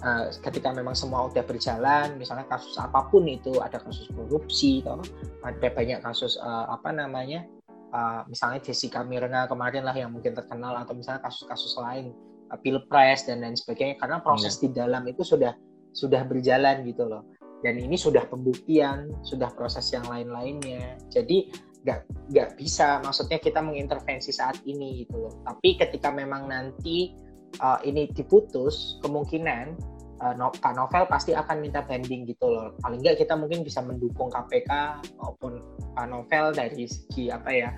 Uh, 0.01 0.33
ketika 0.41 0.73
memang 0.73 0.97
semua 0.97 1.29
udah 1.29 1.45
berjalan, 1.45 2.17
misalnya 2.17 2.49
kasus 2.49 2.73
apa 2.81 3.05
pun 3.13 3.21
itu, 3.29 3.61
ada 3.61 3.77
kasus 3.77 4.09
korupsi, 4.09 4.81
atau 4.81 4.97
ada 5.45 5.67
banyak 5.69 6.01
kasus 6.01 6.41
uh, 6.41 6.73
apa 6.73 6.89
namanya, 6.89 7.45
uh, 7.93 8.25
misalnya 8.25 8.65
Jessica 8.65 9.05
Mirna 9.05 9.45
kemarin 9.45 9.85
lah 9.85 9.93
yang 9.93 10.09
mungkin 10.09 10.33
terkenal, 10.33 10.73
atau 10.73 10.97
misalnya 10.97 11.21
kasus-kasus 11.21 11.77
lain, 11.77 12.17
uh, 12.49 12.57
pilpres 12.57 13.29
dan 13.29 13.45
lain 13.45 13.53
sebagainya, 13.53 14.01
karena 14.01 14.17
proses 14.25 14.57
yeah. 14.57 14.61
di 14.65 14.67
dalam 14.73 15.05
itu 15.05 15.21
sudah 15.21 15.53
sudah 15.93 16.23
berjalan 16.25 16.87
gitu 16.87 17.03
loh 17.05 17.27
dan 17.61 17.77
ini 17.77 17.93
sudah 17.93 18.25
pembuktian, 18.27 19.13
sudah 19.21 19.53
proses 19.53 19.93
yang 19.93 20.05
lain-lainnya. 20.09 20.97
Jadi 21.13 21.53
nggak 21.81 22.29
nggak 22.33 22.49
bisa, 22.57 23.01
maksudnya 23.01 23.37
kita 23.41 23.61
mengintervensi 23.61 24.33
saat 24.33 24.57
ini 24.65 25.05
gitu 25.05 25.17
loh. 25.17 25.33
Tapi 25.45 25.77
ketika 25.77 26.09
memang 26.09 26.49
nanti 26.49 27.13
uh, 27.59 27.79
ini 27.83 28.07
diputus, 28.15 29.01
kemungkinan 29.03 29.75
uh, 30.23 30.33
no, 30.37 30.53
Pak 30.55 30.77
Novel 30.77 31.03
pasti 31.09 31.35
akan 31.35 31.59
minta 31.59 31.83
banding 31.83 32.29
gitu 32.29 32.47
loh. 32.47 32.77
Paling 32.79 33.01
nggak 33.03 33.19
kita 33.19 33.35
mungkin 33.35 33.65
bisa 33.65 33.83
mendukung 33.83 34.31
KPK 34.31 34.71
maupun 35.19 35.59
Pak 35.97 36.07
Novel 36.07 36.55
dari 36.55 36.87
segi 36.87 37.27
apa 37.27 37.49
ya 37.51 37.69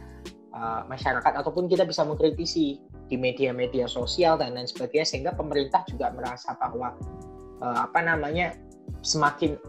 uh, 0.53 0.85
masyarakat 0.85 1.33
ataupun 1.41 1.65
kita 1.65 1.87
bisa 1.87 2.05
mengkritisi 2.05 2.77
di 3.09 3.15
media-media 3.19 3.89
sosial 3.89 4.39
dan 4.39 4.55
lain 4.55 4.69
sebagainya 4.69 5.07
sehingga 5.07 5.31
pemerintah 5.35 5.83
juga 5.89 6.13
merasa 6.13 6.55
bahwa 6.55 6.95
uh, 7.59 7.77
apa 7.83 7.99
namanya 7.99 8.55
semakin 9.03 9.59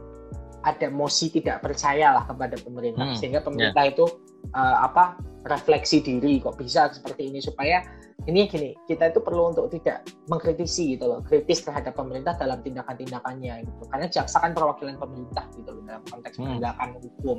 ada 0.64 0.88
mosi 0.88 1.28
tidak 1.28 1.60
percaya 1.60 2.16
lah 2.16 2.24
kepada 2.24 2.56
pemerintah 2.56 3.12
hmm, 3.12 3.18
sehingga 3.20 3.44
pemerintah 3.44 3.84
yeah. 3.84 3.92
itu 3.92 4.06
uh, 4.52 4.76
apa 4.84 5.16
refleksi 5.48 6.00
diri 6.04 6.40
kok 6.40 6.56
bisa 6.56 6.92
seperti 6.92 7.32
ini 7.32 7.40
supaya 7.40 7.84
ini 8.24 8.48
gini 8.48 8.72
kita 8.88 9.12
itu 9.12 9.20
perlu 9.20 9.52
untuk 9.52 9.68
tidak 9.68 10.08
mengkritisi 10.32 10.96
gitu 10.96 11.04
loh 11.04 11.20
kritis 11.20 11.60
terhadap 11.60 11.92
pemerintah 11.92 12.32
dalam 12.40 12.64
tindakan-tindakannya 12.64 13.68
gitu 13.68 13.82
karena 13.92 14.06
jaksa 14.08 14.40
kan 14.40 14.56
perwakilan 14.56 14.96
pemerintah 14.96 15.44
gitu 15.52 15.70
loh 15.76 15.82
dalam 15.84 16.02
konteks 16.08 16.40
hmm. 16.40 16.44
penegakan 16.56 16.88
hukum 16.96 17.38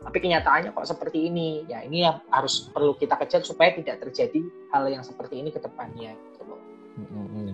tapi 0.00 0.18
kenyataannya 0.22 0.70
kok 0.70 0.86
seperti 0.86 1.26
ini 1.26 1.66
ya 1.66 1.82
ini 1.82 2.06
yang 2.06 2.22
harus 2.30 2.70
perlu 2.70 2.94
kita 2.94 3.18
kejar 3.18 3.42
supaya 3.42 3.74
tidak 3.74 3.98
terjadi 4.00 4.40
hal 4.70 4.86
yang 4.86 5.02
seperti 5.02 5.42
ini 5.42 5.50
ke 5.50 5.58
depannya 5.58 6.14
gitu 6.14 6.42
loh. 6.46 6.60
Hmm, 6.96 7.06
hmm, 7.10 7.28
hmm. 7.28 7.50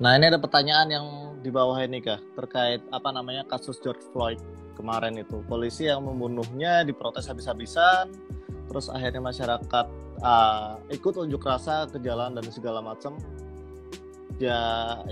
Nah 0.00 0.16
ini 0.16 0.24
ada 0.32 0.40
pertanyaan 0.40 0.88
yang 0.88 1.06
di 1.40 1.48
bawah 1.48 1.80
ini 1.80 2.04
kah 2.04 2.20
terkait 2.36 2.84
apa 2.92 3.08
namanya 3.10 3.42
kasus 3.48 3.80
George 3.80 4.04
Floyd 4.12 4.40
kemarin 4.76 5.16
itu. 5.16 5.40
Polisi 5.48 5.88
yang 5.88 6.04
membunuhnya 6.04 6.84
diprotes 6.84 7.28
habis-habisan 7.28 8.12
terus 8.70 8.86
akhirnya 8.86 9.18
masyarakat 9.18 9.86
uh, 10.22 10.78
ikut 10.94 11.14
unjuk 11.18 11.42
rasa 11.42 11.90
ke 11.90 11.98
jalan 12.00 12.36
dan 12.36 12.44
segala 12.52 12.84
macam. 12.84 13.18
Ya 14.40 14.56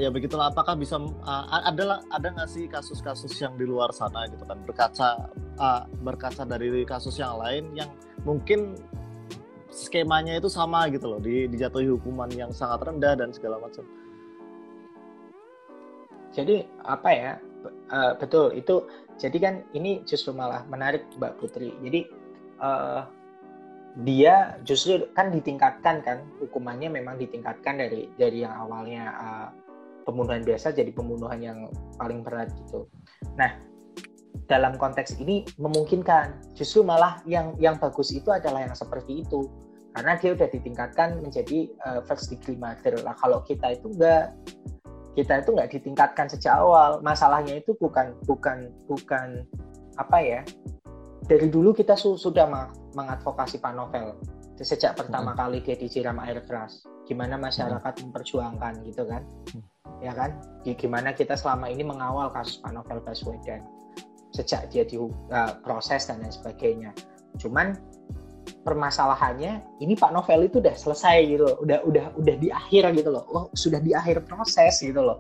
ya 0.00 0.08
begitulah 0.08 0.48
apakah 0.48 0.72
bisa 0.72 0.96
uh, 0.96 1.44
ada 1.48 2.00
ada 2.08 2.26
nggak 2.32 2.48
sih 2.48 2.64
kasus-kasus 2.64 3.32
yang 3.40 3.56
di 3.60 3.68
luar 3.68 3.92
sana 3.92 4.24
gitu 4.28 4.44
kan? 4.44 4.56
Berkaca 4.64 5.28
uh, 5.60 5.82
berkaca 6.00 6.48
dari 6.48 6.84
kasus 6.88 7.20
yang 7.20 7.36
lain 7.36 7.72
yang 7.76 7.90
mungkin 8.24 8.78
skemanya 9.68 10.40
itu 10.40 10.48
sama 10.48 10.88
gitu 10.88 11.12
loh 11.12 11.20
di, 11.20 11.44
dijatuhi 11.46 11.92
hukuman 11.92 12.28
yang 12.32 12.50
sangat 12.50 12.88
rendah 12.88 13.14
dan 13.14 13.30
segala 13.30 13.60
macam 13.60 13.84
jadi 16.39 16.62
apa 16.86 17.11
ya? 17.11 17.32
Uh, 17.91 18.14
betul 18.14 18.55
itu 18.55 18.86
jadi 19.18 19.36
kan 19.43 19.55
ini 19.74 20.07
justru 20.07 20.30
malah 20.30 20.62
menarik 20.70 21.03
Mbak 21.18 21.43
Putri. 21.43 21.74
Jadi 21.82 22.07
uh, 22.62 23.03
dia 24.07 24.55
justru 24.62 25.11
kan 25.18 25.34
ditingkatkan 25.34 26.07
kan 26.07 26.22
hukumannya 26.39 26.86
memang 26.86 27.18
ditingkatkan 27.18 27.82
dari 27.82 28.07
dari 28.14 28.47
yang 28.47 28.55
awalnya 28.55 29.05
uh, 29.18 29.49
pembunuhan 30.07 30.47
biasa 30.47 30.70
jadi 30.70 30.95
pembunuhan 30.95 31.43
yang 31.43 31.59
paling 31.99 32.22
berat 32.22 32.55
gitu. 32.55 32.86
Nah, 33.34 33.59
dalam 34.47 34.78
konteks 34.78 35.18
ini 35.18 35.43
memungkinkan 35.59 36.55
justru 36.55 36.86
malah 36.86 37.18
yang 37.26 37.59
yang 37.59 37.74
bagus 37.76 38.14
itu 38.14 38.30
adalah 38.30 38.64
yang 38.64 38.76
seperti 38.78 39.26
itu. 39.26 39.51
Karena 39.99 40.14
dia 40.14 40.30
udah 40.30 40.47
ditingkatkan 40.47 41.18
menjadi 41.18 41.74
uh, 41.82 42.01
first 42.07 42.30
degree 42.30 42.55
murder. 42.55 43.03
Lah 43.03 43.18
kalau 43.18 43.43
kita 43.43 43.74
itu 43.74 43.91
enggak 43.99 44.30
kita 45.18 45.42
itu 45.42 45.50
nggak 45.50 45.70
ditingkatkan 45.74 46.30
sejak 46.30 46.62
awal 46.62 47.02
masalahnya 47.02 47.58
itu 47.58 47.74
bukan 47.82 48.14
bukan 48.22 48.70
bukan 48.86 49.42
apa 49.98 50.18
ya 50.22 50.40
dari 51.26 51.50
dulu 51.50 51.74
kita 51.74 51.98
su 51.98 52.14
sudah 52.14 52.46
mengadvokasi 52.94 53.58
Pak 53.58 53.74
Novel 53.74 54.14
sejak 54.62 54.94
pertama 54.94 55.34
hmm. 55.34 55.38
kali 55.42 55.58
dia 55.66 55.74
disiram 55.74 56.22
air 56.22 56.38
keras 56.46 56.86
gimana 57.02 57.34
masyarakat 57.34 57.82
hmm. 57.98 58.02
memperjuangkan 58.06 58.72
gitu 58.86 59.02
kan 59.10 59.26
hmm. 59.50 59.62
ya 59.98 60.14
kan 60.14 60.38
gimana 60.62 61.10
kita 61.10 61.34
selama 61.34 61.66
ini 61.66 61.82
mengawal 61.82 62.30
kasus 62.30 62.62
Pak 62.62 62.70
Novel 62.70 63.02
Baswedan 63.02 63.66
sejak 64.38 64.70
dia 64.70 64.86
diproses 64.86 66.06
uh, 66.06 66.14
dan 66.14 66.16
lain 66.22 66.30
sebagainya. 66.32 66.90
Cuman 67.42 67.74
permasalahannya 68.68 69.80
ini 69.80 69.96
Pak 69.96 70.12
Novel 70.12 70.44
itu 70.44 70.60
udah 70.60 70.76
selesai 70.76 71.24
gitu 71.24 71.48
loh, 71.48 71.56
udah 71.64 71.80
udah 71.88 72.04
udah 72.20 72.36
di 72.36 72.52
akhir 72.52 72.92
gitu 72.92 73.08
loh, 73.08 73.24
oh, 73.32 73.44
sudah 73.56 73.80
di 73.80 73.96
akhir 73.96 74.28
proses 74.28 74.84
gitu 74.84 75.00
loh. 75.00 75.16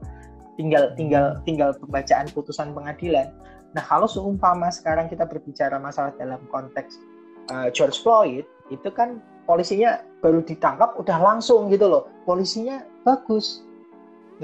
Tinggal 0.60 0.92
tinggal 1.00 1.40
tinggal 1.48 1.72
pembacaan 1.80 2.28
putusan 2.36 2.76
pengadilan. 2.76 3.32
Nah 3.72 3.80
kalau 3.80 4.04
seumpama 4.04 4.68
sekarang 4.68 5.08
kita 5.08 5.24
berbicara 5.24 5.80
masalah 5.80 6.12
dalam 6.20 6.44
konteks 6.52 7.00
uh, 7.48 7.72
George 7.72 7.96
Floyd 8.04 8.44
itu 8.68 8.88
kan 8.92 9.24
polisinya 9.48 10.04
baru 10.20 10.44
ditangkap 10.44 11.00
udah 11.00 11.16
langsung 11.16 11.72
gitu 11.72 11.88
loh, 11.88 12.04
polisinya 12.28 12.84
bagus, 13.08 13.64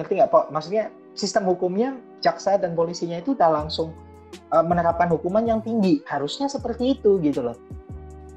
ngerti 0.01 0.17
nggak 0.17 0.33
Pak? 0.33 0.49
Maksudnya 0.49 0.89
sistem 1.13 1.45
hukumnya 1.45 2.01
jaksa 2.25 2.57
dan 2.57 2.73
polisinya 2.73 3.21
itu 3.21 3.37
udah 3.37 3.53
langsung 3.53 3.93
uh, 4.49 4.65
menerapkan 4.65 5.13
hukuman 5.13 5.45
yang 5.45 5.61
tinggi 5.61 6.01
harusnya 6.09 6.49
seperti 6.49 6.97
itu 6.97 7.21
gitu 7.21 7.45
loh 7.45 7.59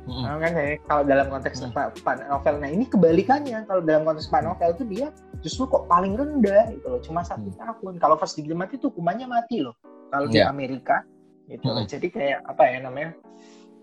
mm. 0.07 0.23
nah, 0.23 0.39
kan 0.39 0.51
ya 0.55 0.65
kalau 0.87 1.03
dalam 1.03 1.27
konteks 1.27 1.57
mm. 1.59 1.71
Pak, 1.75 1.87
Pak 2.01 2.15
Novel 2.31 2.55
nah 2.63 2.69
ini 2.71 2.85
kebalikannya. 2.87 3.67
Kalau 3.67 3.81
dalam 3.83 4.07
konteks 4.07 4.31
Pak 4.31 4.41
Novel 4.47 4.71
itu 4.73 4.83
dia 4.87 5.07
justru 5.43 5.67
kok 5.67 5.85
paling 5.91 6.15
rendah 6.15 6.71
gitu 6.71 6.87
loh. 6.87 7.01
Cuma 7.03 7.21
satu 7.27 7.51
mm. 7.51 7.59
tahun. 7.59 7.93
Kalau 7.99 8.15
first 8.15 8.39
degree 8.39 8.55
mati 8.55 8.79
itu 8.79 8.87
hukumannya 8.89 9.27
mati 9.27 9.61
loh. 9.61 9.75
Kalau 10.09 10.31
yeah. 10.31 10.47
di 10.47 10.49
Amerika 10.49 11.03
gitu 11.51 11.67
loh. 11.67 11.83
Jadi 11.83 12.07
kayak 12.07 12.39
apa 12.47 12.63
ya 12.65 12.77
namanya 12.81 13.11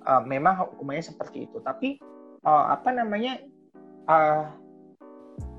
uh, 0.09 0.23
memang 0.25 0.75
hukumannya 0.75 1.05
seperti 1.05 1.47
itu. 1.47 1.61
Tapi 1.61 2.01
uh, 2.49 2.73
apa 2.73 2.89
namanya 2.91 3.39
uh, 4.09 4.49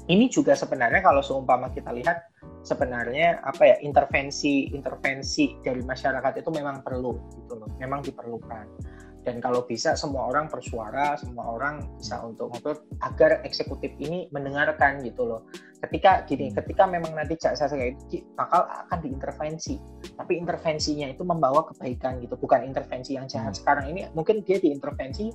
ini 0.06 0.30
juga 0.30 0.54
sebenarnya 0.54 1.02
kalau 1.02 1.22
seumpama 1.26 1.74
kita 1.74 1.90
lihat 1.90 2.22
sebenarnya 2.66 3.42
apa 3.42 3.74
ya 3.74 3.78
intervensi 3.82 4.70
intervensi 4.70 5.58
dari 5.66 5.82
masyarakat 5.82 6.42
itu 6.42 6.50
memang 6.50 6.82
perlu 6.82 7.14
gitu 7.38 7.54
loh. 7.58 7.70
Memang 7.78 8.06
diperlukan 8.06 8.95
dan 9.26 9.42
kalau 9.42 9.66
bisa 9.66 9.98
semua 9.98 10.30
orang 10.30 10.46
bersuara 10.46 11.18
semua 11.18 11.58
orang 11.58 11.82
bisa 11.98 12.22
untuk 12.22 12.54
ngobrol 12.54 12.78
agar 13.02 13.42
eksekutif 13.42 13.90
ini 13.98 14.30
mendengarkan 14.30 15.02
gitu 15.02 15.26
loh. 15.26 15.42
Ketika 15.82 16.24
gini 16.30 16.54
ketika 16.54 16.86
memang 16.86 17.18
nanti 17.18 17.34
jaksa 17.36 17.66
kayak 17.66 17.98
bakal 18.38 18.70
akan 18.70 19.00
diintervensi. 19.02 19.82
Tapi 20.16 20.38
intervensinya 20.38 21.10
itu 21.10 21.26
membawa 21.26 21.66
kebaikan 21.74 22.22
gitu 22.22 22.38
bukan 22.38 22.64
intervensi 22.64 23.18
yang 23.18 23.26
jahat. 23.26 23.58
Hmm. 23.58 23.60
sekarang 23.60 23.86
ini 23.90 24.06
mungkin 24.14 24.46
dia 24.46 24.62
diintervensi 24.62 25.34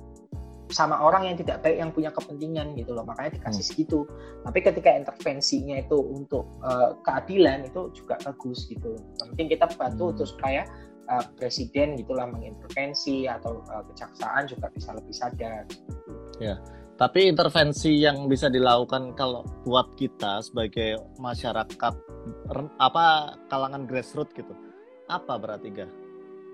sama 0.71 1.03
orang 1.03 1.27
yang 1.27 1.35
tidak 1.35 1.59
baik 1.59 1.83
yang 1.83 1.91
punya 1.91 2.15
kepentingan 2.15 2.79
gitu 2.79 2.95
loh. 2.95 3.03
Makanya 3.03 3.43
dikasih 3.43 3.59
hmm. 3.59 3.69
segitu. 3.75 3.99
Tapi 4.47 4.59
ketika 4.63 4.89
intervensinya 4.95 5.75
itu 5.83 5.99
untuk 5.99 6.47
uh, 6.63 6.95
keadilan 7.03 7.67
itu 7.67 7.91
juga 7.91 8.15
bagus 8.23 8.71
gitu. 8.71 8.95
Penting 9.19 9.51
kita 9.51 9.67
bantu 9.75 10.03
hmm. 10.07 10.11
untuk 10.15 10.27
supaya 10.31 10.63
uh, 11.11 11.25
presiden 11.35 11.99
gitulah 11.99 12.31
mengintervensi 12.31 13.27
atau 13.27 13.59
uh, 13.67 13.83
kejaksaan 13.91 14.47
juga 14.47 14.71
bisa 14.71 14.95
lebih 14.95 15.13
sadar. 15.13 15.67
Ya 16.39 16.55
tapi 17.01 17.25
intervensi 17.25 17.97
yang 17.97 18.29
bisa 18.29 18.45
dilakukan 18.45 19.17
kalau 19.17 19.41
buat 19.65 19.97
kita 19.97 20.37
sebagai 20.45 21.01
masyarakat 21.17 21.93
apa 22.77 23.05
kalangan 23.49 23.89
grassroots 23.89 24.37
gitu 24.37 24.53
apa 25.09 25.33
berarti 25.41 25.73
gak 25.73 25.89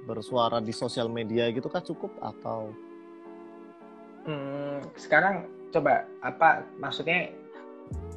bersuara 0.08 0.64
di 0.64 0.72
sosial 0.72 1.12
media 1.12 1.52
gitu 1.52 1.68
kan 1.68 1.84
cukup 1.84 2.16
atau? 2.24 2.72
Hmm, 4.24 4.80
sekarang 4.96 5.52
coba 5.76 6.08
apa 6.24 6.64
maksudnya 6.80 7.28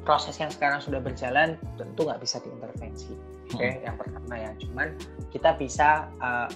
proses 0.07 0.39
yang 0.39 0.47
sekarang 0.47 0.79
sudah 0.79 1.03
berjalan 1.03 1.59
tentu 1.75 2.07
nggak 2.07 2.23
bisa 2.23 2.39
diintervensi 2.39 3.11
oke 3.51 3.59
okay? 3.59 3.71
hmm. 3.77 3.83
yang 3.85 3.95
pertama 3.99 4.33
ya. 4.35 4.51
Cuman 4.59 4.87
kita 5.31 5.49
bisa 5.59 6.07
uh, 6.23 6.49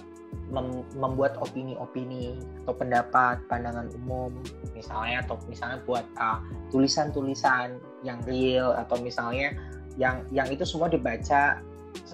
mem 0.52 0.84
membuat 0.94 1.34
opini-opini 1.42 2.38
atau 2.64 2.74
pendapat 2.76 3.40
pandangan 3.50 3.90
umum. 4.02 4.32
Misalnya 4.72 5.24
atau 5.26 5.36
misalnya 5.50 5.82
buat 5.84 6.04
uh, 6.20 6.40
tulisan-tulisan 6.70 7.80
yang 8.06 8.18
real 8.24 8.76
atau 8.76 9.00
misalnya 9.00 9.54
yang 9.96 10.22
yang 10.30 10.46
itu 10.52 10.62
semua 10.62 10.86
dibaca 10.90 11.60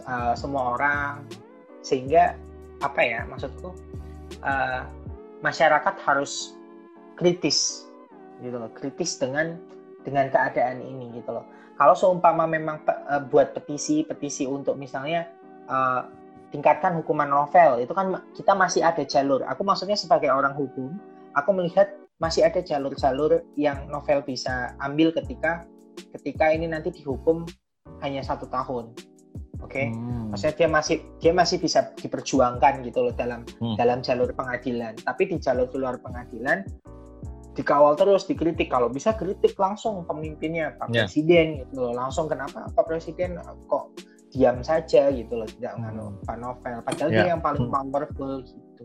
uh, 0.07 0.35
semua 0.35 0.78
orang. 0.78 1.26
Sehingga 1.83 2.39
apa 2.83 3.01
ya 3.03 3.20
maksudku? 3.26 3.74
Uh, 4.43 4.83
masyarakat 5.43 5.95
harus 6.07 6.57
kritis 7.18 7.87
gitu 8.41 8.59
loh. 8.59 8.70
Kritis 8.74 9.18
dengan 9.18 9.59
dengan 10.03 10.26
keadaan 10.30 10.83
ini 10.83 11.14
gitu 11.14 11.30
loh 11.30 11.47
kalau 11.77 11.95
seumpama 11.97 12.45
memang 12.45 12.83
uh, 12.87 13.23
buat 13.27 13.57
petisi 13.57 14.05
petisi 14.05 14.45
untuk 14.45 14.77
misalnya 14.77 15.29
uh, 15.68 16.05
tingkatkan 16.53 17.01
hukuman 17.01 17.33
novel 17.33 17.81
itu 17.81 17.93
kan 17.97 18.20
kita 18.37 18.53
masih 18.53 18.85
ada 18.85 19.03
jalur 19.09 19.41
aku 19.49 19.64
maksudnya 19.64 19.97
sebagai 19.97 20.29
orang 20.29 20.53
hukum 20.53 21.01
aku 21.33 21.51
melihat 21.57 21.89
masih 22.20 22.47
ada 22.47 22.62
jalur-jalur 22.62 23.43
yang 23.59 23.89
novel 23.89 24.23
bisa 24.23 24.77
ambil 24.79 25.11
ketika 25.11 25.66
ketika 26.14 26.53
ini 26.53 26.68
nanti 26.70 26.93
dihukum 26.93 27.49
hanya 28.05 28.20
satu 28.20 28.47
tahun 28.47 28.93
oke 29.59 29.73
okay? 29.73 29.91
hmm. 29.91 30.31
maksudnya 30.31 30.55
dia 30.55 30.68
masih 30.68 30.97
dia 31.18 31.33
masih 31.33 31.57
bisa 31.59 31.91
diperjuangkan 31.99 32.85
gitu 32.87 33.11
loh 33.11 33.14
dalam 33.16 33.43
hmm. 33.59 33.75
dalam 33.75 34.05
jalur 34.05 34.31
pengadilan 34.37 34.95
tapi 35.03 35.33
di 35.33 35.37
jalur 35.41 35.66
luar 35.75 35.99
pengadilan 35.99 36.62
dikawal 37.53 37.92
terus 37.94 38.24
dikritik 38.24 38.72
kalau 38.72 38.88
bisa 38.88 39.12
kritik 39.12 39.53
langsung 39.61 40.09
pemimpinnya 40.09 40.72
pak 40.80 40.88
yeah. 40.88 41.05
presiden 41.05 41.61
gitu 41.64 41.84
loh 41.84 41.92
langsung 41.92 42.24
kenapa 42.24 42.64
pak 42.72 42.84
presiden 42.88 43.36
kok 43.68 43.92
diam 44.32 44.64
saja 44.64 45.12
gitu 45.12 45.36
loh 45.36 45.48
tidak 45.61 45.76
nganu 45.76 46.16
hmm. 46.16 46.24
pak 46.24 46.36
novel 46.40 46.76
padahal 46.80 47.11
yeah. 47.12 47.18
dia 47.20 47.30
yang 47.36 47.42
paling 47.44 47.68
hmm. 47.68 47.74
powerful 47.74 48.32
gitu 48.40 48.84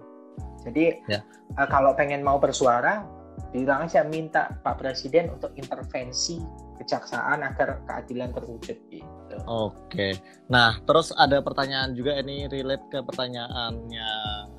jadi 0.68 0.86
yeah. 1.08 1.24
uh, 1.56 1.68
kalau 1.68 1.96
pengen 1.96 2.20
mau 2.20 2.36
bersuara 2.36 3.08
bilang 3.56 3.88
aja 3.88 4.04
minta 4.04 4.52
pak 4.60 4.84
presiden 4.84 5.32
untuk 5.32 5.56
intervensi 5.56 6.44
kejaksaan 6.78 7.42
agar 7.42 7.82
keadilan 7.86 8.30
terwujud 8.32 8.78
gitu. 8.90 9.36
Oke. 9.46 10.18
Nah, 10.48 10.80
terus 10.86 11.12
ada 11.18 11.42
pertanyaan 11.44 11.94
juga 11.98 12.16
ini 12.22 12.48
relate 12.48 12.86
ke 12.90 13.00
pertanyaannya 13.04 14.10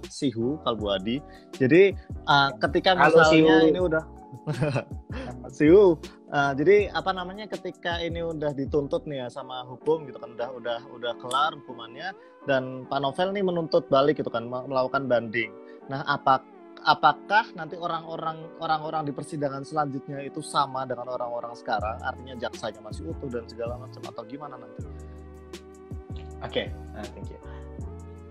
Sihu 0.06 0.60
Kalbuadi. 0.66 1.22
Jadi 1.56 1.94
uh, 2.26 2.50
ketika 2.62 2.98
misalnya 2.98 3.30
Sihu. 3.32 3.70
ini 3.70 3.80
udah 3.80 4.04
Siu. 5.56 5.96
Uh, 6.28 6.52
jadi 6.52 6.92
apa 6.92 7.16
namanya 7.16 7.48
ketika 7.48 7.96
ini 8.04 8.20
udah 8.20 8.52
dituntut 8.52 9.08
nih 9.08 9.24
ya 9.24 9.28
sama 9.32 9.64
hukum 9.64 10.04
gitu 10.04 10.20
kan 10.20 10.36
udah 10.36 10.48
udah 10.60 10.78
udah 10.92 11.12
kelar 11.24 11.56
hukumannya 11.64 12.12
dan 12.44 12.84
Pak 12.84 13.00
Novel 13.00 13.32
nih 13.32 13.40
menuntut 13.40 13.88
balik 13.88 14.20
gitu 14.20 14.28
kan 14.28 14.44
melakukan 14.44 15.08
banding. 15.08 15.48
Nah, 15.88 16.04
apa 16.04 16.44
apakah 16.84 17.48
nanti 17.54 17.74
orang-orang 17.74 18.44
orang-orang 18.62 19.02
di 19.08 19.12
persidangan 19.14 19.64
selanjutnya 19.66 20.22
itu 20.22 20.38
sama 20.44 20.84
dengan 20.84 21.10
orang-orang 21.10 21.54
sekarang 21.56 21.98
artinya 22.02 22.34
jaksanya 22.38 22.80
masih 22.84 23.10
utuh 23.10 23.30
dan 23.30 23.44
segala 23.48 23.74
macam 23.80 24.02
atau 24.04 24.22
gimana 24.26 24.54
nanti 24.58 24.80
oke 24.84 26.50
okay. 26.50 26.66
nah, 26.94 27.06
thank 27.14 27.30
you 27.30 27.40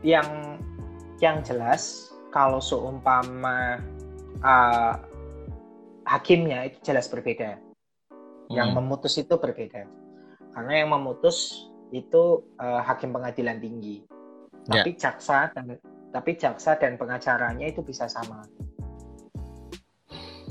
yang 0.06 0.60
yang 1.18 1.42
jelas 1.42 2.14
kalau 2.30 2.62
seumpama 2.62 3.82
uh, 4.46 4.94
hakimnya 6.06 6.70
itu 6.70 6.78
jelas 6.86 7.10
berbeda 7.10 7.58
yang 8.54 8.72
hmm. 8.72 8.80
memutus 8.80 9.18
itu 9.20 9.36
berbeda 9.36 9.84
karena 10.56 10.74
yang 10.86 10.90
memutus 10.94 11.68
itu 11.92 12.44
uh, 12.60 12.84
hakim 12.84 13.12
pengadilan 13.12 13.60
tinggi 13.60 14.04
tapi 14.68 14.94
yeah. 14.96 15.00
jaksa 15.00 15.52
dan 15.56 15.80
tapi 16.12 16.40
jaksa 16.40 16.80
dan 16.80 16.96
pengacaranya 16.96 17.68
itu 17.68 17.84
bisa 17.84 18.08
sama. 18.08 18.44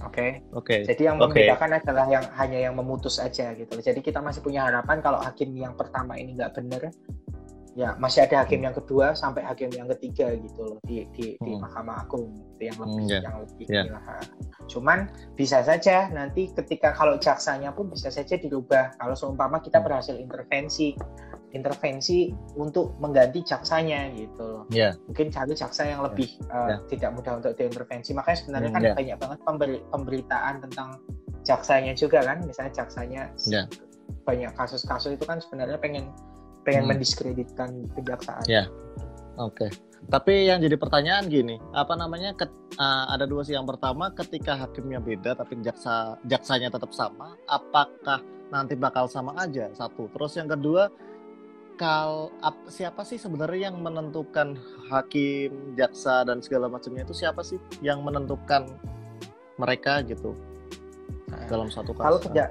Oke. 0.04 0.12
Okay? 0.12 0.30
Oke. 0.52 0.64
Okay. 0.64 0.80
Jadi 0.84 1.02
yang 1.08 1.16
membedakan 1.16 1.70
okay. 1.72 1.80
adalah 1.82 2.06
yang 2.06 2.24
hanya 2.36 2.58
yang 2.68 2.74
memutus 2.76 3.16
aja 3.16 3.56
gitu. 3.56 3.74
Jadi 3.80 4.00
kita 4.04 4.20
masih 4.20 4.44
punya 4.44 4.68
harapan 4.68 5.00
kalau 5.00 5.18
hakim 5.24 5.56
yang 5.56 5.72
pertama 5.72 6.14
ini 6.20 6.36
nggak 6.36 6.52
benar, 6.52 6.92
ya 7.76 7.92
masih 8.00 8.24
ada 8.24 8.40
hakim 8.40 8.64
yang 8.64 8.72
kedua 8.72 9.12
sampai 9.12 9.44
hakim 9.44 9.68
yang 9.68 9.84
ketiga 9.92 10.32
gitu 10.32 10.64
loh 10.64 10.78
di 10.88 11.04
di, 11.12 11.36
hmm. 11.36 11.44
di 11.44 11.52
Mahkamah 11.60 12.08
Agung 12.08 12.32
itu 12.56 12.72
yang 12.72 12.78
lebih 12.80 12.96
hmm, 13.04 13.12
yeah. 13.12 13.22
yang 13.22 13.36
lebih 13.44 13.66
yeah. 13.68 13.84
Cuman 14.66 14.98
bisa 15.36 15.60
saja 15.60 16.08
nanti 16.08 16.48
ketika 16.56 16.96
kalau 16.96 17.20
jaksanya 17.20 17.76
pun 17.76 17.92
bisa 17.92 18.08
saja 18.08 18.40
dirubah. 18.40 18.96
Kalau 18.96 19.12
seumpama 19.12 19.60
kita 19.60 19.78
hmm. 19.78 19.86
berhasil 19.86 20.16
intervensi 20.16 20.96
intervensi 21.56 22.30
untuk 22.60 23.00
mengganti 23.00 23.40
jaksanya 23.40 24.12
gitu 24.12 24.42
loh. 24.44 24.64
Yeah. 24.68 24.94
Mungkin 25.08 25.32
cari 25.32 25.56
jaksa 25.56 25.88
yang 25.88 26.04
lebih 26.04 26.28
yeah. 26.44 26.52
Uh, 26.52 26.68
yeah. 26.68 26.78
tidak 26.92 27.10
mudah 27.16 27.32
untuk 27.40 27.52
diintervensi. 27.56 28.12
Makanya 28.12 28.38
sebenarnya 28.44 28.70
kan 28.70 28.82
yeah. 28.84 28.96
banyak 28.96 29.16
banget 29.16 29.38
pemberi, 29.48 29.78
pemberitaan 29.88 30.54
tentang 30.68 30.88
jaksanya 31.48 31.92
juga 31.96 32.20
kan. 32.20 32.44
Misalnya 32.44 32.72
jaksanya 32.76 33.22
yeah. 33.48 33.66
banyak 34.28 34.52
kasus-kasus 34.52 35.16
itu 35.16 35.24
kan 35.24 35.40
sebenarnya 35.40 35.80
pengen 35.80 36.12
pengen 36.68 36.84
hmm. 36.84 36.90
mendiskreditkan 36.92 37.88
kejaksaan. 37.96 38.44
Yeah. 38.44 38.68
Oke. 39.40 39.66
Okay. 39.66 39.70
Tapi 40.06 40.46
yang 40.46 40.62
jadi 40.62 40.78
pertanyaan 40.78 41.26
gini, 41.26 41.58
apa 41.74 41.98
namanya? 41.98 42.30
Ke, 42.38 42.46
uh, 42.78 43.10
ada 43.10 43.26
dua 43.26 43.42
sih. 43.42 43.58
Yang 43.58 43.74
pertama, 43.74 44.14
ketika 44.14 44.54
hakimnya 44.54 45.02
beda 45.02 45.34
tapi 45.34 45.58
jaksa 45.64 46.14
jaksanya 46.30 46.70
tetap 46.70 46.94
sama, 46.94 47.34
apakah 47.50 48.22
nanti 48.54 48.78
bakal 48.78 49.10
sama 49.10 49.34
aja? 49.34 49.66
Satu. 49.74 50.06
Terus 50.14 50.38
yang 50.38 50.46
kedua, 50.46 50.86
kal 51.76 52.32
ap, 52.40 52.56
siapa 52.72 53.04
sih 53.04 53.20
sebenarnya 53.20 53.70
yang 53.70 53.78
menentukan 53.84 54.56
hakim, 54.88 55.76
jaksa 55.76 56.24
dan 56.24 56.40
segala 56.40 56.72
macamnya 56.72 57.04
itu 57.04 57.12
siapa 57.12 57.44
sih 57.44 57.60
yang 57.84 58.00
menentukan 58.02 58.66
mereka 59.60 60.00
gitu 60.04 60.32
nah, 61.28 61.44
dalam 61.48 61.68
satu 61.68 61.92
kasus? 61.92 62.04
Kalau 62.04 62.18
tidak, 62.20 62.48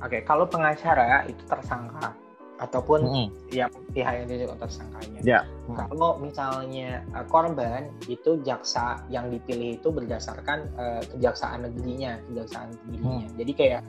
oke, 0.00 0.08
okay, 0.08 0.20
kalau 0.24 0.44
pengacara 0.48 1.28
itu 1.28 1.42
tersangka 1.44 2.16
ataupun 2.56 3.00
mm 3.04 3.12
-hmm. 3.12 3.26
yang 3.52 3.72
pihak 3.92 4.12
yang 4.16 4.26
jadi 4.28 4.44
tersangkanya. 4.56 5.20
Yeah. 5.20 5.44
Mm. 5.68 5.76
Kalau 5.76 6.16
misalnya 6.16 7.04
uh, 7.12 7.24
korban 7.28 7.92
itu 8.08 8.40
jaksa 8.40 9.04
yang 9.12 9.28
dipilih 9.28 9.76
itu 9.76 9.88
berdasarkan 9.92 10.72
uh, 10.80 11.02
kejaksaan 11.12 11.68
negerinya, 11.68 12.16
kejaksaan 12.32 12.72
negerinya. 12.88 13.28
Mm. 13.28 13.36
Jadi 13.36 13.52
kayak 13.52 13.82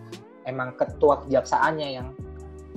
emang 0.47 0.76
ketua 0.76 1.24
kejaksaannya 1.28 1.88
yang 1.95 2.07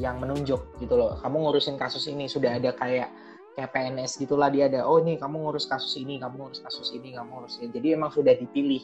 yang 0.00 0.16
menunjuk 0.16 0.80
gitu 0.80 0.96
loh. 0.96 1.20
Kamu 1.20 1.36
ngurusin 1.44 1.76
kasus 1.76 2.08
ini 2.08 2.24
sudah 2.24 2.56
ada 2.56 2.72
kayak 2.72 3.12
kayak 3.52 3.70
PNS 3.76 4.16
gitulah 4.16 4.48
dia 4.48 4.72
ada 4.72 4.88
oh 4.88 4.96
ini 5.04 5.20
kamu 5.20 5.44
ngurus 5.44 5.68
kasus 5.68 6.00
ini 6.00 6.16
kamu 6.16 6.48
ngurus 6.48 6.64
kasus 6.64 6.88
ini 6.96 7.12
kamu 7.12 7.28
ngurus 7.28 7.60
ini. 7.60 7.68
Jadi 7.68 7.88
emang 7.92 8.08
sudah 8.08 8.32
dipilih 8.32 8.80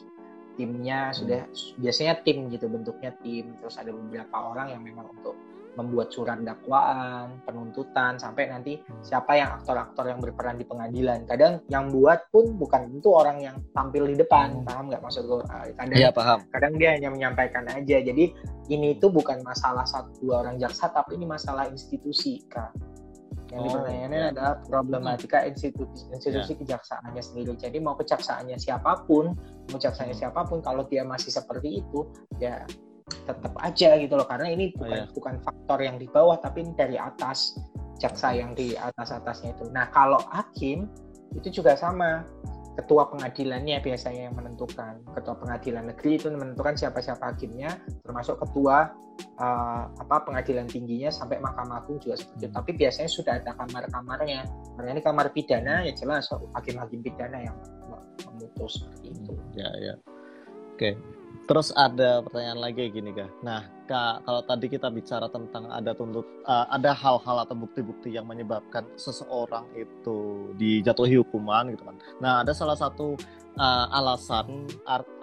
timnya 0.53 1.09
sudah 1.13 1.49
biasanya 1.81 2.21
tim 2.21 2.53
gitu 2.53 2.69
bentuknya 2.69 3.17
tim. 3.25 3.57
Terus 3.57 3.75
ada 3.81 3.89
beberapa 3.89 4.37
orang 4.37 4.77
yang 4.77 4.85
memang 4.85 5.09
untuk 5.09 5.33
membuat 5.77 6.09
surat 6.09 6.41
dakwaan, 6.41 7.37
penuntutan 7.45 8.17
sampai 8.17 8.49
nanti 8.49 8.81
hmm. 8.81 9.05
siapa 9.05 9.37
yang 9.37 9.61
aktor-aktor 9.61 10.09
yang 10.09 10.17
berperan 10.17 10.57
di 10.57 10.65
pengadilan. 10.65 11.23
Kadang 11.29 11.61
yang 11.69 11.93
buat 11.93 12.33
pun 12.33 12.57
bukan 12.57 12.89
tentu 12.97 13.13
orang 13.13 13.37
yang 13.39 13.55
tampil 13.77 14.09
di 14.09 14.17
depan, 14.17 14.61
hmm. 14.61 14.65
paham 14.65 14.89
nggak 14.89 15.01
maksud 15.05 15.23
gue? 15.29 15.39
Ah, 15.53 15.69
kadang, 15.77 15.97
ya, 16.01 16.09
paham. 16.09 16.39
Kadang 16.49 16.73
dia 16.81 16.97
hanya 16.97 17.13
menyampaikan 17.13 17.69
aja. 17.69 17.97
Jadi 18.01 18.33
ini 18.73 18.97
tuh 18.97 19.13
bukan 19.13 19.45
masalah 19.45 19.85
satu 19.85 20.17
dua 20.25 20.41
orang 20.41 20.57
jaksa, 20.57 20.89
tapi 20.89 21.15
ini 21.15 21.29
masalah 21.29 21.69
institusi, 21.69 22.41
kak. 22.49 22.73
Yang 23.47 23.61
oh, 23.63 23.65
dipertanyakan 23.71 24.11
ya. 24.11 24.27
adalah 24.35 24.53
problematika 24.67 25.39
institusi 25.47 26.03
institusi 26.11 26.51
ya. 26.51 26.59
kejaksaannya 26.59 27.23
sendiri. 27.23 27.55
Jadi 27.55 27.77
mau 27.79 27.95
kejaksaannya 27.95 28.59
siapa 28.59 29.07
pun, 29.07 29.31
mau 29.71 29.79
jaksaannya 29.79 30.11
siapa 30.11 30.43
pun, 30.43 30.59
kalau 30.59 30.83
dia 30.83 31.07
masih 31.07 31.31
seperti 31.31 31.79
itu, 31.79 32.11
ya 32.43 32.67
tetap 33.07 33.53
aja 33.63 33.95
gitu 33.95 34.13
loh 34.19 34.27
karena 34.27 34.51
ini 34.51 34.75
bukan 34.75 34.91
oh, 34.91 35.07
iya. 35.07 35.15
bukan 35.15 35.35
faktor 35.39 35.79
yang 35.79 35.95
di 35.95 36.07
bawah 36.11 36.35
tapi 36.39 36.67
dari 36.75 36.99
atas 36.99 37.55
jaksa 37.97 38.35
yang 38.35 38.53
di 38.53 38.77
atas 38.77 39.09
atasnya 39.15 39.55
itu. 39.57 39.65
Nah 39.73 39.89
kalau 39.89 40.21
hakim 40.31 40.85
itu 41.33 41.61
juga 41.61 41.75
sama 41.75 42.23
ketua 42.77 43.09
pengadilannya 43.09 43.81
biasanya 43.81 44.29
yang 44.29 44.35
menentukan 44.37 45.01
ketua 45.17 45.33
pengadilan 45.33 45.89
negeri 45.89 46.21
itu 46.21 46.29
menentukan 46.29 46.77
siapa 46.77 47.01
siapa 47.01 47.33
hakimnya 47.33 47.73
termasuk 48.05 48.37
ketua 48.37 48.93
uh, 49.41 49.83
apa 49.97 50.15
pengadilan 50.29 50.69
tingginya 50.69 51.09
sampai 51.09 51.41
mahkamah 51.41 51.81
agung 51.81 51.97
juga 51.97 52.21
seperti 52.21 52.45
itu. 52.45 52.47
Hmm. 52.53 52.57
Tapi 52.61 52.71
biasanya 52.77 53.09
sudah 53.09 53.33
ada 53.41 53.51
kamar-kamarnya. 53.57 54.41
Karena 54.77 54.89
ini 54.93 55.01
kamar 55.01 55.33
pidana 55.33 55.81
ya 55.89 55.93
jelas 55.97 56.29
hakim-hakim 56.29 57.01
pidana 57.01 57.49
yang 57.49 57.57
memutus 58.29 58.77
seperti 58.77 59.09
itu. 59.09 59.33
Ya 59.57 59.69
ya. 59.81 59.93
Oke. 60.77 61.16
Terus 61.47 61.71
ada 61.79 62.19
pertanyaan 62.19 62.59
lagi 62.59 62.91
gini 62.91 63.15
kak. 63.15 63.31
Nah, 63.39 63.63
kak 63.87 64.27
kalau 64.27 64.43
tadi 64.43 64.67
kita 64.67 64.91
bicara 64.91 65.31
tentang 65.31 65.71
ada 65.71 65.95
tuntut, 65.95 66.27
uh, 66.43 66.67
ada 66.67 66.91
hal-hal 66.91 67.47
atau 67.47 67.55
bukti-bukti 67.55 68.11
yang 68.11 68.27
menyebabkan 68.27 68.83
seseorang 68.99 69.63
itu 69.71 70.51
dijatuhi 70.59 71.23
hukuman 71.23 71.71
gitu 71.71 71.87
kan. 71.87 71.95
Nah, 72.19 72.43
ada 72.43 72.51
salah 72.51 72.75
satu 72.75 73.15
uh, 73.55 73.85
alasan 73.95 74.67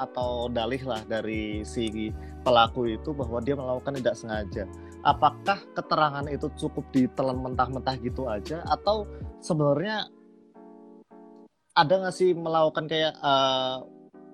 atau 0.01 0.49
dalih 0.49 0.81
lah 0.89 1.05
dari 1.05 1.61
si 1.61 2.09
pelaku 2.41 2.89
itu 2.89 3.12
bahwa 3.12 3.45
dia 3.45 3.53
melakukan 3.61 3.93
tidak 4.01 4.16
sengaja. 4.16 4.64
Apakah 5.05 5.61
keterangan 5.77 6.25
itu 6.33 6.49
cukup 6.57 6.89
ditelan 6.89 7.37
mentah-mentah 7.37 8.01
gitu 8.01 8.33
aja 8.33 8.64
atau 8.64 9.05
sebenarnya 9.45 10.09
ada 11.77 11.93
nggak 12.01 12.16
sih 12.16 12.33
melakukan 12.33 12.89
kayak 12.89 13.12
uh, 13.20 13.85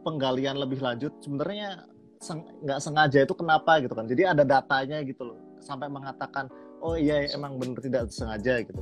penggalian 0.03 0.57
lebih 0.59 0.81
lanjut 0.81 1.13
sebenarnya 1.21 1.85
nggak 2.21 2.81
seng, 2.81 2.93
sengaja 2.93 3.25
itu 3.25 3.35
kenapa 3.37 3.81
gitu 3.81 3.97
kan. 3.97 4.05
Jadi 4.05 4.23
ada 4.29 4.45
datanya 4.45 5.01
gitu 5.05 5.33
loh 5.33 5.39
sampai 5.61 5.89
mengatakan 5.93 6.49
oh 6.81 6.97
iya 6.97 7.29
emang 7.33 7.61
benar 7.61 7.81
tidak 7.81 8.09
sengaja 8.13 8.65
gitu. 8.65 8.81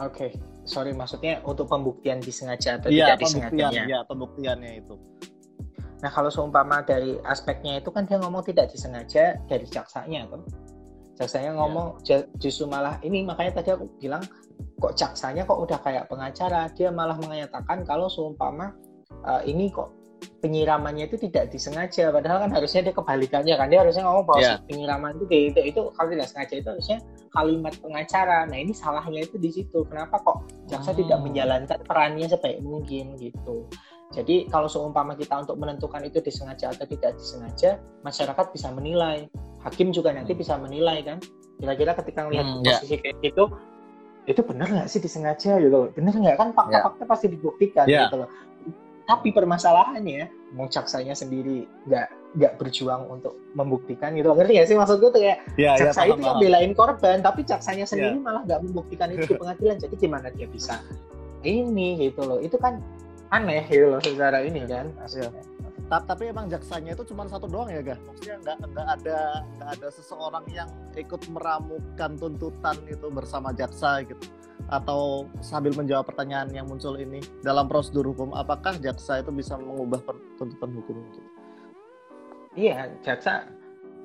okay. 0.00 0.30
sorry 0.64 0.96
maksudnya 0.96 1.44
untuk 1.44 1.68
pembuktian 1.68 2.24
disengaja 2.24 2.80
atau 2.80 2.88
ya, 2.88 3.12
tidak 3.16 3.28
disengajanya? 3.28 3.84
ya 3.88 3.98
pembuktiannya 4.08 4.80
itu. 4.80 4.96
Nah 6.00 6.08
kalau 6.08 6.32
seumpama 6.32 6.80
dari 6.80 7.20
aspeknya 7.28 7.84
itu 7.84 7.92
kan 7.92 8.08
dia 8.08 8.16
ngomong 8.16 8.40
tidak 8.48 8.72
disengaja 8.72 9.36
dari 9.44 9.68
jaksanya 9.68 10.24
kan 10.32 10.40
jaksanya 11.20 11.52
ngomong 11.52 12.00
ya. 12.08 12.24
justru 12.40 12.64
malah 12.64 12.96
ini 13.04 13.20
makanya 13.28 13.60
tadi 13.60 13.76
aku 13.76 13.92
bilang 14.00 14.24
kok 14.80 14.96
jaksanya 14.96 15.44
kok 15.44 15.60
udah 15.60 15.78
kayak 15.84 16.08
pengacara? 16.08 16.72
Dia 16.72 16.88
malah 16.88 17.20
mengatakan 17.20 17.84
kalau 17.84 18.08
seumpama 18.08 18.72
uh, 19.28 19.44
ini 19.44 19.68
kok 19.68 19.92
penyiramannya 20.40 21.08
itu 21.08 21.20
tidak 21.28 21.52
disengaja. 21.52 22.08
Padahal 22.08 22.48
kan 22.48 22.50
harusnya 22.56 22.88
dia 22.88 22.94
kebalikannya 22.96 23.54
kan 23.60 23.68
dia 23.68 23.84
harusnya 23.84 24.08
ngomong 24.08 24.24
bahwa 24.24 24.40
yeah. 24.40 24.58
penyiraman 24.64 25.20
itu 25.20 25.24
kayak 25.28 25.42
gitu. 25.52 25.60
Itu 25.68 25.80
kalau 25.92 26.08
tidak 26.12 26.28
sengaja 26.32 26.54
itu 26.56 26.68
harusnya 26.72 26.98
kalimat 27.36 27.74
pengacara. 27.76 28.38
Nah 28.48 28.58
ini 28.58 28.72
salahnya 28.72 29.20
itu 29.28 29.36
di 29.36 29.50
situ. 29.52 29.84
Kenapa 29.84 30.16
kok 30.24 30.48
jaksa 30.68 30.96
hmm. 30.96 31.00
tidak 31.04 31.18
menjalankan 31.20 31.78
perannya 31.84 32.26
sebaik 32.28 32.58
mungkin 32.64 33.20
gitu? 33.20 33.68
Jadi 34.10 34.50
kalau 34.50 34.66
seumpama 34.66 35.14
kita 35.14 35.46
untuk 35.46 35.54
menentukan 35.60 36.02
itu 36.02 36.18
disengaja 36.18 36.74
atau 36.74 36.82
tidak 36.82 37.14
disengaja 37.14 37.78
masyarakat 38.02 38.46
bisa 38.50 38.74
menilai 38.74 39.30
hakim 39.64 39.92
juga 39.92 40.12
nanti 40.16 40.32
hmm. 40.32 40.40
bisa 40.40 40.54
menilai 40.56 41.04
kan 41.04 41.18
kira-kira 41.60 41.92
ketika 42.00 42.24
melihat 42.28 42.46
hmm, 42.48 42.64
ya. 42.64 42.80
posisi 42.80 42.94
yeah. 42.96 43.00
kayak 43.04 43.16
gitu 43.20 43.44
itu 44.28 44.40
benar 44.44 44.68
nggak 44.68 44.88
sih 44.88 45.00
disengaja 45.00 45.52
gitu 45.60 45.78
benar 45.96 46.14
nggak 46.16 46.36
kan 46.36 46.48
fakta-fakta 46.56 47.02
yeah. 47.04 47.08
pasti 47.08 47.26
dibuktikan 47.28 47.86
yeah. 47.88 48.08
gitu 48.08 48.24
loh 48.24 48.30
tapi 49.08 49.34
permasalahannya 49.34 50.30
mau 50.54 50.70
caksanya 50.70 51.18
sendiri 51.18 51.66
nggak 51.90 52.06
nggak 52.38 52.52
berjuang 52.62 53.10
untuk 53.10 53.34
membuktikan 53.58 54.14
gitu 54.14 54.30
ngerti 54.30 54.52
nggak 54.54 54.68
sih 54.70 54.76
maksud 54.78 55.02
gue 55.02 55.10
tuh 55.10 55.20
kayak 55.20 55.42
yeah, 55.58 55.74
caksa 55.74 56.06
yeah, 56.06 56.14
itu 56.14 56.30
belain 56.38 56.72
korban 56.78 57.18
tapi 57.18 57.42
caksanya 57.42 57.84
sendiri 57.84 58.16
yeah. 58.16 58.22
malah 58.22 58.42
nggak 58.46 58.60
membuktikan 58.62 59.10
itu 59.10 59.26
di 59.26 59.34
pengadilan 59.34 59.76
jadi 59.82 59.94
gimana 59.98 60.28
dia 60.30 60.46
bisa 60.46 60.78
ini 61.42 61.98
gitu 61.98 62.22
loh 62.22 62.38
itu 62.38 62.54
kan 62.54 62.78
aneh 63.34 63.66
gitu 63.66 63.90
loh 63.90 63.98
secara 63.98 64.46
ini 64.46 64.62
kan 64.70 64.94
hasilnya 65.02 65.42
tapi 65.98 66.30
emang 66.30 66.46
jaksanya 66.46 66.94
itu 66.94 67.02
cuma 67.10 67.26
satu 67.26 67.50
doang 67.50 67.66
ya, 67.66 67.82
Gah? 67.82 67.98
Maksudnya 68.06 68.36
nggak 68.46 68.56
nggak 68.70 68.88
ada 69.00 69.18
nggak 69.58 69.70
ada 69.74 69.88
seseorang 69.90 70.44
yang 70.54 70.70
ikut 70.94 71.26
meramukan 71.34 72.14
tuntutan 72.14 72.78
itu 72.86 73.10
bersama 73.10 73.50
jaksa 73.50 74.06
gitu 74.06 74.22
atau 74.70 75.26
sambil 75.42 75.74
menjawab 75.74 76.06
pertanyaan 76.06 76.46
yang 76.54 76.70
muncul 76.70 76.94
ini 76.94 77.18
dalam 77.42 77.66
prosedur 77.66 78.06
hukum 78.14 78.30
apakah 78.38 78.78
jaksa 78.78 79.18
itu 79.18 79.34
bisa 79.34 79.58
mengubah 79.58 79.98
tuntutan 80.38 80.70
hukum 80.78 80.94
itu? 81.10 81.20
Iya, 82.54 82.94
jaksa 83.02 83.50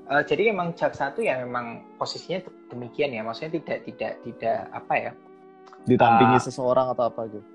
uh, 0.10 0.26
jadi 0.26 0.50
emang 0.50 0.74
jaksa 0.74 1.14
itu 1.14 1.30
ya 1.30 1.38
memang 1.46 1.86
posisinya 2.02 2.42
demikian 2.74 3.14
ya, 3.14 3.22
maksudnya 3.22 3.62
tidak 3.62 3.86
tidak 3.86 4.14
tidak 4.26 4.60
apa 4.74 4.94
ya? 4.98 5.12
Ditampingi 5.86 6.38
uh, 6.38 6.42
seseorang 6.42 6.98
atau 6.98 7.14
apa 7.14 7.30
gitu? 7.30 7.55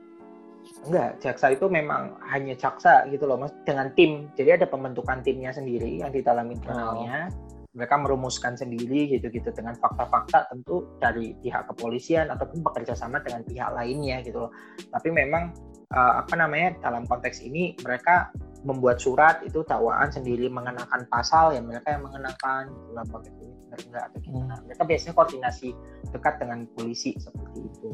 Enggak, 0.89 1.21
jaksa 1.21 1.53
itu 1.53 1.69
memang 1.69 2.17
hanya 2.33 2.57
jaksa 2.57 3.05
gitu 3.13 3.29
loh, 3.29 3.37
mas 3.37 3.53
dengan 3.69 3.93
tim. 3.93 4.33
Jadi 4.33 4.61
ada 4.61 4.67
pembentukan 4.67 5.21
timnya 5.21 5.53
sendiri 5.53 6.01
yang 6.01 6.09
di 6.09 6.25
dalam 6.25 6.49
internalnya. 6.49 7.29
Oh. 7.29 7.59
Mereka 7.71 8.03
merumuskan 8.03 8.59
sendiri 8.59 9.07
gitu-gitu 9.15 9.55
dengan 9.55 9.79
fakta-fakta 9.79 10.51
tentu 10.51 10.91
dari 10.99 11.37
pihak 11.39 11.71
kepolisian 11.71 12.27
ataupun 12.35 12.67
bekerja 12.67 12.99
sama 12.99 13.23
dengan 13.23 13.47
pihak 13.47 13.71
lainnya 13.71 14.25
gitu 14.27 14.49
loh. 14.49 14.53
Tapi 14.91 15.09
memang 15.15 15.55
uh, 15.95 16.13
apa 16.25 16.35
namanya 16.35 16.75
dalam 16.83 17.07
konteks 17.07 17.45
ini 17.47 17.79
mereka 17.79 18.35
membuat 18.67 19.01
surat 19.01 19.41
itu 19.47 19.65
dakwaan 19.65 20.13
sendiri 20.13 20.51
mengenakan 20.53 21.09
pasal 21.09 21.57
ya 21.57 21.63
mereka 21.65 21.97
yang 21.97 22.05
mengenakan 22.05 22.69
dalam 22.93 23.07
konteks 23.09 23.37
ini 23.41 23.55
benar 23.71 23.81
enggak 23.87 24.05
atau 24.11 24.19
gimana. 24.21 24.55
Hmm. 24.57 24.63
Mereka 24.67 24.83
biasanya 24.85 25.15
koordinasi 25.15 25.69
dekat 26.11 26.35
dengan 26.43 26.59
polisi 26.75 27.11
seperti 27.17 27.59
itu. 27.65 27.91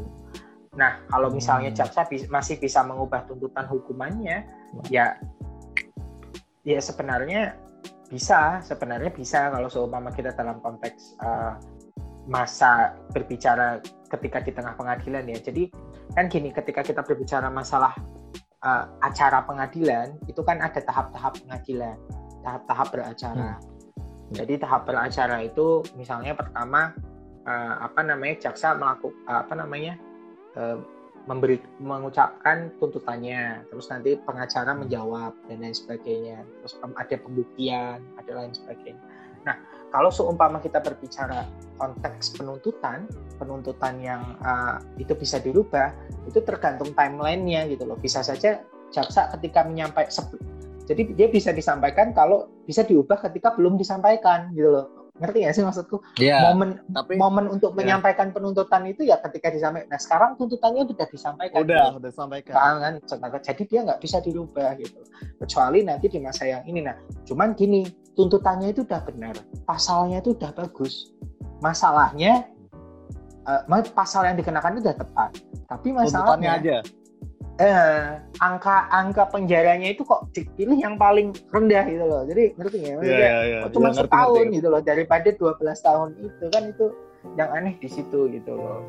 Nah, 0.77 1.01
kalau 1.09 1.33
misalnya 1.33 1.73
hmm. 1.73 1.79
jaksa 1.81 2.05
masih 2.29 2.61
bisa 2.61 2.85
mengubah 2.85 3.25
tuntutan 3.25 3.65
hukumannya, 3.65 4.45
ya 4.93 5.17
ya 6.63 6.81
sebenarnya 6.85 7.57
bisa, 8.13 8.61
sebenarnya 8.63 9.11
bisa 9.11 9.51
kalau 9.51 9.67
seumpama 9.73 10.13
kita 10.13 10.37
dalam 10.37 10.61
konteks 10.61 11.17
uh, 11.25 11.57
masa 12.29 12.95
berbicara 13.11 13.81
ketika 14.13 14.39
di 14.45 14.53
tengah 14.53 14.77
pengadilan 14.77 15.25
ya. 15.27 15.39
Jadi 15.41 15.73
kan 16.13 16.29
gini, 16.29 16.53
ketika 16.53 16.85
kita 16.85 17.01
berbicara 17.03 17.49
masalah 17.49 17.97
uh, 18.63 18.85
acara 19.01 19.43
pengadilan, 19.49 20.21
itu 20.29 20.45
kan 20.45 20.61
ada 20.61 20.79
tahap-tahap 20.79 21.41
pengadilan, 21.41 21.97
tahap-tahap 22.45 22.87
beracara. 22.93 23.51
Hmm. 23.57 23.75
Jadi 24.35 24.59
tahap 24.59 24.91
beracara 24.91 25.39
itu 25.41 25.87
misalnya 25.95 26.35
pertama 26.35 26.91
uh, 27.47 27.75
apa 27.81 28.03
namanya 28.03 28.51
jaksa 28.51 28.75
melakukan 28.75 29.15
uh, 29.31 29.47
apa 29.47 29.55
namanya 29.55 29.95
uh, 30.57 30.79
memberi 31.27 31.59
mengucapkan 31.83 32.71
tuntutannya, 32.79 33.67
terus 33.67 33.91
nanti 33.91 34.15
pengacara 34.23 34.73
menjawab 34.79 35.35
dan 35.51 35.59
lain 35.59 35.75
sebagainya, 35.75 36.47
terus 36.63 36.79
ada 36.79 37.17
pembuktian, 37.19 37.99
ada 38.15 38.31
lain 38.31 38.55
sebagainya. 38.55 39.03
Nah, 39.43 39.59
kalau 39.91 40.11
seumpama 40.11 40.63
kita 40.63 40.79
berbicara 40.79 41.47
konteks 41.83 42.39
penuntutan, 42.39 43.11
penuntutan 43.43 43.99
yang 43.99 44.23
uh, 44.43 44.79
itu 45.03 45.19
bisa 45.19 45.43
dirubah, 45.43 45.91
itu 46.31 46.39
tergantung 46.47 46.95
timelinenya 46.95 47.75
gitu 47.75 47.87
loh. 47.87 47.99
Bisa 47.99 48.23
saja 48.23 48.63
jaksa 48.95 49.35
ketika 49.35 49.67
menyampaikan, 49.67 50.15
jadi 50.87 51.11
dia 51.11 51.27
bisa 51.27 51.51
disampaikan 51.51 52.15
kalau 52.15 52.47
bisa 52.71 52.87
diubah 52.87 53.19
ketika 53.19 53.51
belum 53.59 53.75
disampaikan 53.75 54.55
gitu 54.55 54.71
loh 54.71 55.06
ngerti 55.17 55.39
gak 55.45 55.55
sih 55.57 55.65
maksudku? 55.65 55.97
Yeah, 56.21 56.53
momen 56.53 56.81
tapi, 56.93 57.17
momen 57.17 57.49
untuk 57.49 57.73
yeah. 57.73 57.79
menyampaikan 57.79 58.31
penuntutan 58.33 58.85
itu 58.89 59.05
ya 59.05 59.17
ketika 59.21 59.49
disampaikan 59.53 59.89
nah 59.89 60.01
sekarang 60.01 60.31
tuntutannya 60.37 60.83
sudah 60.85 61.07
disampaikan. 61.09 61.59
Udah 61.63 61.85
gitu. 61.91 61.97
udah 62.01 62.11
disampaikan. 62.13 62.55
Kan 62.55 62.95
jadi 63.43 63.63
dia 63.65 63.81
nggak 63.87 64.01
bisa 64.01 64.17
dirubah 64.21 64.77
gitu. 64.81 65.01
Kecuali 65.41 65.79
nanti 65.85 66.07
di 66.13 66.19
masa 66.21 66.45
yang 66.45 66.63
ini. 66.69 66.81
Nah 66.85 66.97
cuman 67.25 67.57
gini 67.57 67.89
tuntutannya 68.17 68.73
itu 68.73 68.85
udah 68.85 69.01
benar 69.05 69.35
pasalnya 69.65 70.21
itu 70.21 70.37
udah 70.37 70.53
bagus. 70.53 71.13
Masalahnya 71.65 72.53
uh, 73.49 73.65
pasal 73.97 74.29
yang 74.29 74.37
dikenakan 74.37 74.77
itu 74.77 74.83
udah 74.89 74.99
tepat. 75.01 75.31
Tapi 75.67 75.89
masalahnya 75.93 76.51
aja 76.61 76.79
eh, 77.57 78.21
angka 78.45 78.89
angka 78.93 79.25
penjaranya 79.33 79.89
itu 79.97 80.05
kok 80.05 80.29
dipilih 80.37 80.77
yang 80.77 81.01
paling 81.01 81.33
rendah 81.49 81.85
gitu 81.89 82.05
loh. 82.05 82.23
Jadi 82.29 82.53
ngerti 82.57 82.79
ya? 82.81 82.89
Yeah, 82.89 83.01
yeah, 83.01 83.43
yeah. 83.45 83.63
Cuma 83.73 83.89
iya, 83.91 83.97
yeah, 83.97 83.97
ngerti, 83.97 84.09
setahun 84.13 84.37
ngerti. 84.45 84.57
gitu 84.61 84.69
loh 84.69 84.83
daripada 84.85 85.29
12 85.33 85.87
tahun 85.87 86.09
itu 86.21 86.45
kan 86.53 86.63
itu 86.69 86.87
yang 87.35 87.51
aneh 87.51 87.75
di 87.81 87.89
situ 87.89 88.21
gitu 88.31 88.53
loh. 88.55 88.81